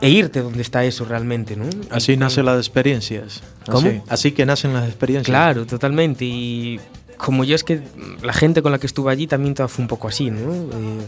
e 0.02 0.10
irte 0.10 0.42
donde 0.42 0.62
está 0.62 0.84
eso 0.86 1.06
realmente, 1.06 1.56
¿no? 1.56 1.66
Así 1.90 2.16
nacen 2.18 2.46
las 2.46 2.58
experiencias. 2.58 3.42
¿Cómo? 3.66 3.88
Así, 3.88 4.02
así 4.08 4.32
que 4.32 4.46
nacen 4.46 4.74
las 4.74 4.86
experiencias. 4.88 5.26
Claro, 5.26 5.66
totalmente. 5.66 6.26
Y 6.26 6.80
como 7.18 7.44
yo 7.44 7.56
es 7.56 7.64
que 7.64 7.82
la 8.22 8.34
gente 8.34 8.62
con 8.62 8.72
la 8.72 8.80
que 8.80 8.88
estuve 8.88 9.12
allí 9.12 9.28
también 9.28 9.54
todo 9.54 9.68
fue 9.68 9.84
un 9.84 9.88
poco 9.88 10.08
así, 10.08 10.32
¿no? 10.32 10.54
Eh, 10.54 11.08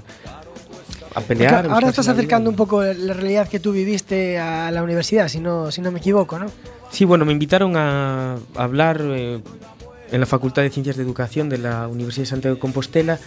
a 1.11 1.15
Porque 1.15 1.27
pelear. 1.35 1.67
a 1.67 1.73
ahora 1.73 1.89
estás 1.89 2.07
acercando 2.07 2.49
un 2.49 2.55
poco 2.55 2.83
la 2.83 3.13
realidad 3.13 3.47
que 3.47 3.59
tú 3.59 3.71
viviste 3.71 4.39
a 4.39 4.71
la 4.71 4.83
universidad, 4.83 5.27
si 5.27 5.39
no, 5.39 5.71
si 5.71 5.81
no 5.81 5.91
me 5.91 5.99
equivoco, 5.99 6.39
¿no? 6.39 6.47
Sí, 6.89 7.05
bueno, 7.05 7.25
me 7.25 7.31
invitaron 7.31 7.75
a 7.75 8.37
hablar 8.55 9.01
eh, 9.03 9.39
en 10.11 10.19
la 10.19 10.25
Facultad 10.25 10.61
de 10.61 10.69
Ciencias 10.69 10.97
de 10.97 11.03
Educación 11.03 11.49
de 11.49 11.57
la 11.57 11.87
Universidad 11.87 12.23
de 12.23 12.29
Santiago 12.29 12.55
de 12.55 12.59
Compostela. 12.59 13.19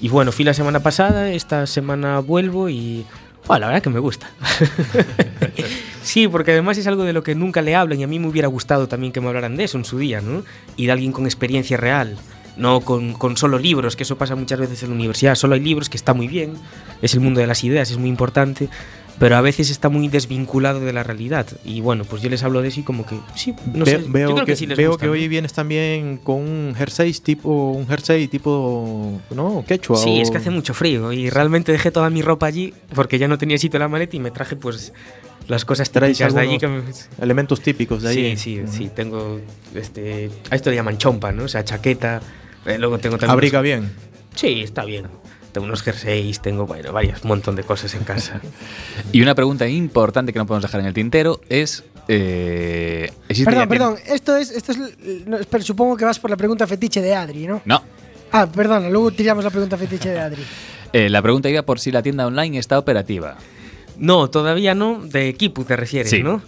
Y 0.00 0.08
bueno, 0.10 0.32
fui 0.32 0.44
la 0.44 0.52
semana 0.54 0.80
pasada, 0.80 1.30
esta 1.32 1.66
semana 1.66 2.20
vuelvo 2.20 2.68
y. 2.68 3.06
bueno, 3.46 3.60
la 3.60 3.66
verdad 3.68 3.82
que 3.82 3.90
me 3.90 4.00
gusta. 4.00 4.30
sí, 6.02 6.28
porque 6.28 6.52
además 6.52 6.78
es 6.78 6.86
algo 6.86 7.04
de 7.04 7.12
lo 7.12 7.22
que 7.22 7.34
nunca 7.34 7.62
le 7.62 7.74
hablan 7.74 8.00
y 8.00 8.04
a 8.04 8.06
mí 8.06 8.18
me 8.18 8.28
hubiera 8.28 8.48
gustado 8.48 8.88
también 8.88 9.12
que 9.12 9.20
me 9.20 9.28
hablaran 9.28 9.56
de 9.56 9.64
eso 9.64 9.78
en 9.78 9.84
su 9.84 9.98
día, 9.98 10.20
¿no? 10.20 10.42
Y 10.76 10.86
de 10.86 10.92
alguien 10.92 11.12
con 11.12 11.24
experiencia 11.24 11.76
real. 11.76 12.16
No 12.56 12.80
con, 12.80 13.12
con 13.12 13.36
solo 13.36 13.58
libros, 13.58 13.96
que 13.96 14.04
eso 14.04 14.16
pasa 14.16 14.34
muchas 14.34 14.58
veces 14.58 14.82
en 14.82 14.88
la 14.88 14.94
universidad. 14.94 15.34
Solo 15.34 15.54
hay 15.54 15.60
libros, 15.60 15.90
que 15.90 15.98
está 15.98 16.14
muy 16.14 16.26
bien, 16.26 16.54
es 17.02 17.12
el 17.12 17.20
mundo 17.20 17.40
de 17.40 17.46
las 17.46 17.62
ideas, 17.64 17.90
es 17.90 17.98
muy 17.98 18.08
importante, 18.08 18.70
pero 19.18 19.36
a 19.36 19.40
veces 19.40 19.70
está 19.70 19.88
muy 19.88 20.08
desvinculado 20.08 20.80
de 20.80 20.92
la 20.92 21.02
realidad. 21.02 21.46
Y 21.64 21.80
bueno, 21.80 22.04
pues 22.04 22.20
yo 22.22 22.28
les 22.28 22.42
hablo 22.42 22.60
de 22.62 22.68
eso 22.68 22.80
y 22.80 22.82
como 22.82 23.06
que 23.06 23.16
sí, 23.34 23.54
no 23.72 23.84
Ve- 23.84 23.90
sé, 23.92 24.02
yo 24.04 24.12
veo 24.12 24.32
creo 24.34 24.44
que, 24.44 24.52
que, 24.52 24.56
sí 24.56 24.66
les 24.66 24.76
veo 24.76 24.90
gusta, 24.90 25.02
que 25.02 25.06
¿no? 25.06 25.12
hoy 25.12 25.28
vienes 25.28 25.52
también 25.52 26.18
con 26.18 26.36
un 26.36 26.74
jersey 26.76 27.12
tipo 27.14 27.70
un 27.72 27.86
jersey 27.88 28.28
tipo 28.28 29.20
no 29.34 29.64
quechua 29.66 29.96
Sí, 29.96 30.18
o- 30.18 30.22
es 30.22 30.30
que 30.30 30.36
hace 30.38 30.50
mucho 30.50 30.74
frío 30.74 31.12
y 31.12 31.30
realmente 31.30 31.72
dejé 31.72 31.90
toda 31.90 32.10
mi 32.10 32.20
ropa 32.22 32.46
allí 32.46 32.74
porque 32.94 33.18
ya 33.18 33.26
no 33.28 33.38
tenía 33.38 33.56
sitio 33.58 33.78
en 33.78 33.82
la 33.82 33.88
maleta 33.88 34.16
y 34.16 34.20
me 34.20 34.30
traje 34.30 34.56
pues 34.56 34.92
las 35.48 35.64
cosas 35.64 35.90
típicas 35.90 36.34
de 36.34 36.40
allí 36.40 36.58
que 36.58 36.66
me- 36.68 36.82
elementos 37.20 37.60
típicos 37.60 38.02
de 38.02 38.08
ahí 38.10 38.36
Sí, 38.36 38.62
sí, 38.62 38.62
sí, 38.70 38.90
tengo 38.94 39.40
este 39.74 40.30
a 40.50 40.56
esto 40.56 40.70
le 40.70 40.76
llaman 40.76 40.98
chompa, 40.98 41.32
¿no? 41.32 41.44
O 41.44 41.48
sea, 41.48 41.64
chaqueta, 41.64 42.20
eh, 42.66 42.76
luego 42.78 42.98
tengo 42.98 43.16
también 43.16 43.30
abriga 43.32 43.60
unos- 43.60 43.64
bien 43.64 43.92
Sí, 44.34 44.60
está 44.62 44.84
bien. 44.84 45.06
Tengo 45.56 45.68
unos 45.68 45.82
jerseys, 45.82 46.40
tengo 46.40 46.66
bueno, 46.66 46.92
varios, 46.92 47.22
un 47.22 47.28
montón 47.28 47.56
de 47.56 47.62
cosas 47.62 47.94
en 47.94 48.04
casa. 48.04 48.42
Y 49.12 49.22
una 49.22 49.34
pregunta 49.34 49.66
importante 49.66 50.34
que 50.34 50.38
no 50.38 50.44
podemos 50.44 50.64
dejar 50.64 50.80
en 50.82 50.86
el 50.86 50.92
tintero 50.92 51.40
es. 51.48 51.82
Eh, 52.08 53.10
¿existe 53.26 53.50
Perdón, 53.50 53.68
perdón, 53.70 53.96
esto 54.06 54.36
es, 54.36 54.50
esto 54.50 54.72
es, 54.72 54.78
no, 55.26 55.38
espera, 55.38 55.64
supongo 55.64 55.96
que 55.96 56.04
vas 56.04 56.18
por 56.18 56.28
la 56.28 56.36
pregunta 56.36 56.66
fetiche 56.66 57.00
de 57.00 57.14
Adri, 57.14 57.46
¿no? 57.46 57.62
No. 57.64 57.82
Ah, 58.32 58.46
perdón, 58.46 58.92
luego 58.92 59.12
tiramos 59.12 59.44
la 59.44 59.48
pregunta 59.50 59.78
fetiche 59.78 60.10
de 60.10 60.18
Adri. 60.18 60.42
Eh, 60.92 61.10
la 61.10 61.20
pregunta 61.20 61.48
iba 61.50 61.62
por 61.62 61.80
si 61.80 61.90
la 61.90 62.02
tienda 62.02 62.26
online 62.26 62.58
está 62.58 62.78
operativa. 62.78 63.36
No, 63.98 64.28
todavía 64.30 64.74
no. 64.74 65.00
De 65.02 65.28
equipo 65.28 65.64
te 65.64 65.74
refieres, 65.74 66.10
Sí. 66.10 66.22
¿no? 66.22 66.42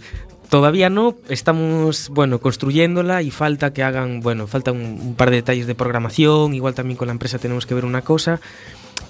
Todavía 0.49 0.89
no. 0.89 1.15
Estamos, 1.27 2.09
bueno, 2.09 2.39
construyéndola 2.39 3.21
y 3.21 3.31
falta 3.31 3.73
que 3.73 3.83
hagan, 3.83 4.21
bueno, 4.21 4.47
falta 4.47 4.71
un, 4.71 4.81
un 4.81 5.15
par 5.15 5.29
de 5.29 5.37
detalles 5.37 5.67
de 5.67 5.75
programación. 5.75 6.53
Igual 6.53 6.73
también 6.73 6.97
con 6.97 7.07
la 7.07 7.11
empresa 7.11 7.37
tenemos 7.37 7.65
que 7.65 7.75
ver 7.75 7.85
una 7.85 8.01
cosa. 8.01 8.39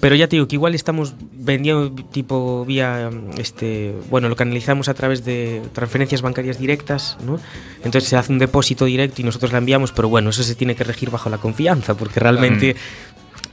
Pero 0.00 0.14
ya 0.14 0.28
te 0.28 0.36
digo 0.36 0.48
que 0.48 0.56
igual 0.56 0.74
estamos 0.74 1.14
vendiendo 1.32 1.92
tipo 2.10 2.64
vía, 2.64 3.10
este, 3.36 3.94
bueno, 4.08 4.30
lo 4.30 4.36
canalizamos 4.36 4.88
a 4.88 4.94
través 4.94 5.24
de 5.26 5.62
transferencias 5.74 6.22
bancarias 6.22 6.58
directas, 6.58 7.18
¿no? 7.24 7.38
Entonces 7.84 8.08
se 8.08 8.16
hace 8.16 8.32
un 8.32 8.38
depósito 8.38 8.86
directo 8.86 9.20
y 9.20 9.24
nosotros 9.24 9.52
la 9.52 9.58
enviamos, 9.58 9.92
pero 9.92 10.08
bueno, 10.08 10.30
eso 10.30 10.42
se 10.42 10.54
tiene 10.54 10.74
que 10.74 10.84
regir 10.84 11.10
bajo 11.10 11.28
la 11.28 11.36
confianza, 11.36 11.94
porque 11.94 12.18
realmente 12.18 12.76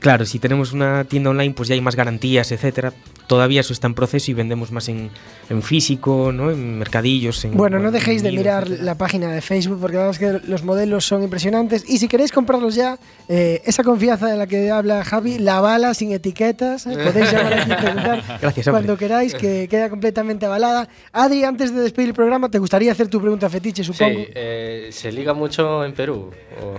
Claro, 0.00 0.24
si 0.26 0.38
tenemos 0.38 0.72
una 0.72 1.04
tienda 1.04 1.30
online, 1.30 1.54
pues 1.54 1.68
ya 1.68 1.74
hay 1.74 1.80
más 1.80 1.96
garantías, 1.96 2.52
etcétera. 2.52 2.92
Todavía 3.26 3.60
eso 3.60 3.72
está 3.74 3.88
en 3.88 3.94
proceso 3.94 4.30
y 4.30 4.34
vendemos 4.34 4.70
más 4.72 4.88
en, 4.88 5.10
en 5.50 5.62
físico, 5.62 6.32
¿no? 6.32 6.50
En 6.50 6.78
mercadillos. 6.78 7.44
En, 7.44 7.56
Bueno, 7.56 7.78
no 7.78 7.90
dejéis 7.90 8.22
de 8.22 8.30
mirar 8.32 8.62
etcétera. 8.62 8.84
la 8.84 8.94
página 8.94 9.30
de 9.32 9.42
Facebook 9.42 9.78
porque 9.80 9.96
la 9.98 10.06
verdad 10.06 10.22
es 10.22 10.40
que 10.42 10.48
los 10.48 10.62
modelos 10.64 11.04
son 11.04 11.22
impresionantes 11.24 11.84
y 11.86 11.98
si 11.98 12.08
queréis 12.08 12.32
comprarlos 12.32 12.74
ya, 12.74 12.96
eh, 13.28 13.60
esa 13.66 13.82
confianza 13.84 14.28
de 14.28 14.36
la 14.38 14.46
que 14.46 14.70
habla 14.70 15.04
Javi, 15.04 15.38
la 15.38 15.60
bala 15.60 15.92
sin 15.92 16.12
etiquetas, 16.12 16.86
¿eh? 16.86 16.96
podéis 17.04 17.30
llamar 17.32 17.52
aquí 17.54 17.70
y 17.70 17.74
preguntar 17.74 18.38
Gracias, 18.40 18.66
hombre. 18.68 18.70
cuando 18.84 18.96
queráis, 18.96 19.34
que 19.34 19.68
queda 19.68 19.90
completamente 19.90 20.46
avalada. 20.46 20.88
Adri, 21.12 21.44
antes 21.44 21.74
de 21.74 21.82
despedir 21.82 22.08
el 22.10 22.14
programa, 22.14 22.48
¿te 22.50 22.58
gustaría 22.58 22.92
hacer 22.92 23.08
tu 23.08 23.20
pregunta 23.20 23.50
fetiche, 23.50 23.84
supongo? 23.84 24.20
Sí, 24.20 24.26
eh, 24.34 24.88
¿se 24.92 25.12
liga 25.12 25.34
mucho 25.34 25.84
en 25.84 25.92
Perú? 25.92 26.30
O- 26.62 26.78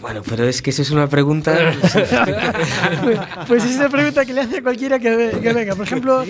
Bueno, 0.00 0.22
pero 0.28 0.44
es 0.44 0.62
que 0.62 0.70
eso 0.70 0.82
es 0.82 0.90
una 0.90 1.08
pregunta. 1.08 1.56
Pues, 3.02 3.18
pues 3.46 3.64
es 3.64 3.76
una 3.76 3.88
pregunta 3.88 4.24
que 4.24 4.32
le 4.32 4.40
hace 4.42 4.58
a 4.58 4.62
cualquiera 4.62 4.98
que, 4.98 5.38
que 5.42 5.52
venga. 5.52 5.74
Por 5.74 5.86
ejemplo, 5.86 6.24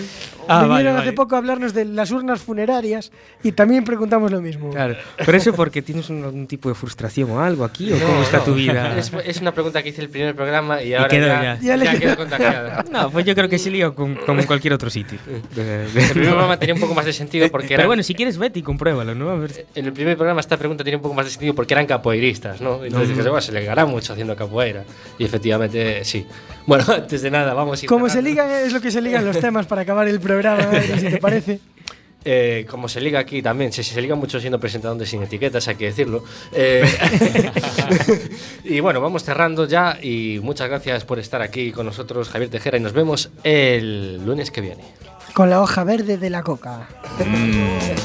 Ah, 0.51 0.63
vinieron 0.63 0.69
vale, 0.71 0.89
hace 0.89 0.99
vale. 0.99 1.13
poco 1.13 1.35
a 1.35 1.39
hablarnos 1.39 1.75
de 1.75 1.85
las 1.85 2.11
urnas 2.11 2.41
funerarias 2.41 3.13
y 3.43 3.53
también 3.53 3.85
preguntamos 3.85 4.31
lo 4.31 4.41
mismo. 4.41 4.71
Claro. 4.71 4.97
Pero 5.19 5.37
eso 5.37 5.53
porque 5.53 5.83
tienes 5.83 6.09
un- 6.09 6.25
algún 6.25 6.47
tipo 6.47 6.71
de 6.71 6.75
frustración 6.75 7.31
o 7.31 7.41
algo 7.43 7.65
aquí, 7.65 7.93
o 7.93 7.99
cómo 7.99 8.15
No, 8.15 8.23
está 8.23 8.39
no. 8.39 8.45
tu 8.45 8.55
vida. 8.55 8.97
Es, 8.99 9.13
es 9.27 9.41
una 9.43 9.53
pregunta 9.53 9.83
que 9.83 9.91
hice 9.91 10.01
el 10.01 10.09
primer 10.09 10.35
programa 10.35 10.83
y 10.83 10.95
ahora 10.95 11.09
quedó 11.09 11.27
ya, 11.27 11.59
ya. 11.61 11.77
Ya 11.77 11.99
quedó. 11.99 12.17
contagiada. 12.17 12.85
No, 12.91 13.11
pues 13.11 13.27
yo 13.27 13.35
creo 13.35 13.49
que 13.49 13.59
liga 13.69 13.91
con, 13.91 14.15
como 14.15 14.41
en 14.41 14.47
cualquier 14.47 14.73
otro 14.73 14.89
sitio. 14.89 15.19
El 15.57 15.89
primer 15.91 16.13
programa 16.31 16.57
tenía 16.59 16.75
un 16.75 16.81
poco 16.81 16.95
más 16.95 17.05
de 17.05 17.13
sentido 17.13 17.47
porque 17.51 17.69
Pero 17.69 17.81
eran- 17.81 17.89
bueno, 17.89 18.03
si 18.03 18.15
quieres, 18.15 18.39
vete 18.39 18.61
y 18.61 18.63
compruébalo, 18.63 19.15
¿no? 19.15 19.29
A 19.31 19.35
ver. 19.37 19.67
en 19.75 19.85
el 19.85 19.93
primer 19.93 20.17
programa 20.17 20.41
esta 20.41 20.57
pregunta 20.57 20.83
tenía 20.83 20.97
un 20.97 21.03
poco 21.03 21.15
más 21.15 21.27
de 21.27 21.33
sentido 21.33 21.55
porque 21.55 21.75
eran 21.75 21.85
capoeiristas, 21.87 22.61
¿no? 22.63 22.83
Entonces 22.83 23.11
dije, 23.11 23.23
"Bueno, 23.59 23.59
se 23.59 23.59
le 23.59 23.67
ganará 23.67 23.87
mucho 23.87 24.13
haciendo 24.13 24.37
capoeira. 24.37 24.85
Y 25.19 25.25
efectivamente, 25.25 26.05
sí. 26.05 26.27
Bueno, 26.67 26.85
antes 26.89 27.23
de 27.23 27.31
nada, 27.31 27.55
vamos 27.55 27.81
a 27.81 27.85
ir 27.85 27.89
Como 27.89 28.09
se 28.09 28.23
ligan 28.23 28.51
es 28.51 28.73
lo 28.73 28.81
que 28.81 28.91
se 28.91 29.01
ligan 29.01 29.25
los 29.25 29.39
temas 29.41 29.67
para 29.67 29.83
acabar 29.83 30.09
el 30.09 30.21
programa, 30.21 30.81
si 30.83 31.11
te 31.11 31.19
parece. 31.19 31.61
Eh, 32.25 32.67
como 32.69 32.89
se 32.89 33.01
liga 33.01 33.21
aquí 33.21 33.41
también, 33.41 33.73
se, 33.73 33.83
se 33.83 34.03
liga 34.03 34.15
mucho 34.15 34.41
siendo 34.41 34.59
presentador 34.59 34.99
de 34.99 35.07
sin 35.07 35.23
etiquetas, 35.23 35.67
hay 35.69 35.77
que 35.77 35.87
decirlo. 35.87 36.25
Eh, 36.53 36.85
y 38.65 38.81
bueno, 38.81 39.01
vamos 39.01 39.23
cerrando 39.23 39.67
ya 39.67 39.99
y 40.03 40.41
muchas 40.43 40.69
gracias 40.69 41.05
por 41.05 41.21
estar 41.21 41.41
aquí 41.41 41.73
con 41.73 41.87
nosotros, 41.87 42.29
Javier 42.29 42.51
Tejera, 42.51 42.77
y 42.77 42.81
nos 42.81 42.93
vemos 42.93 43.31
el 43.45 44.23
lunes 44.27 44.51
que 44.51 44.61
viene. 44.61 44.83
Con 45.33 45.49
la 45.49 45.63
hoja 45.63 45.85
verde 45.85 46.19
de 46.19 46.29
la 46.29 46.43
coca. 46.43 46.89
Adiós. 47.19 48.03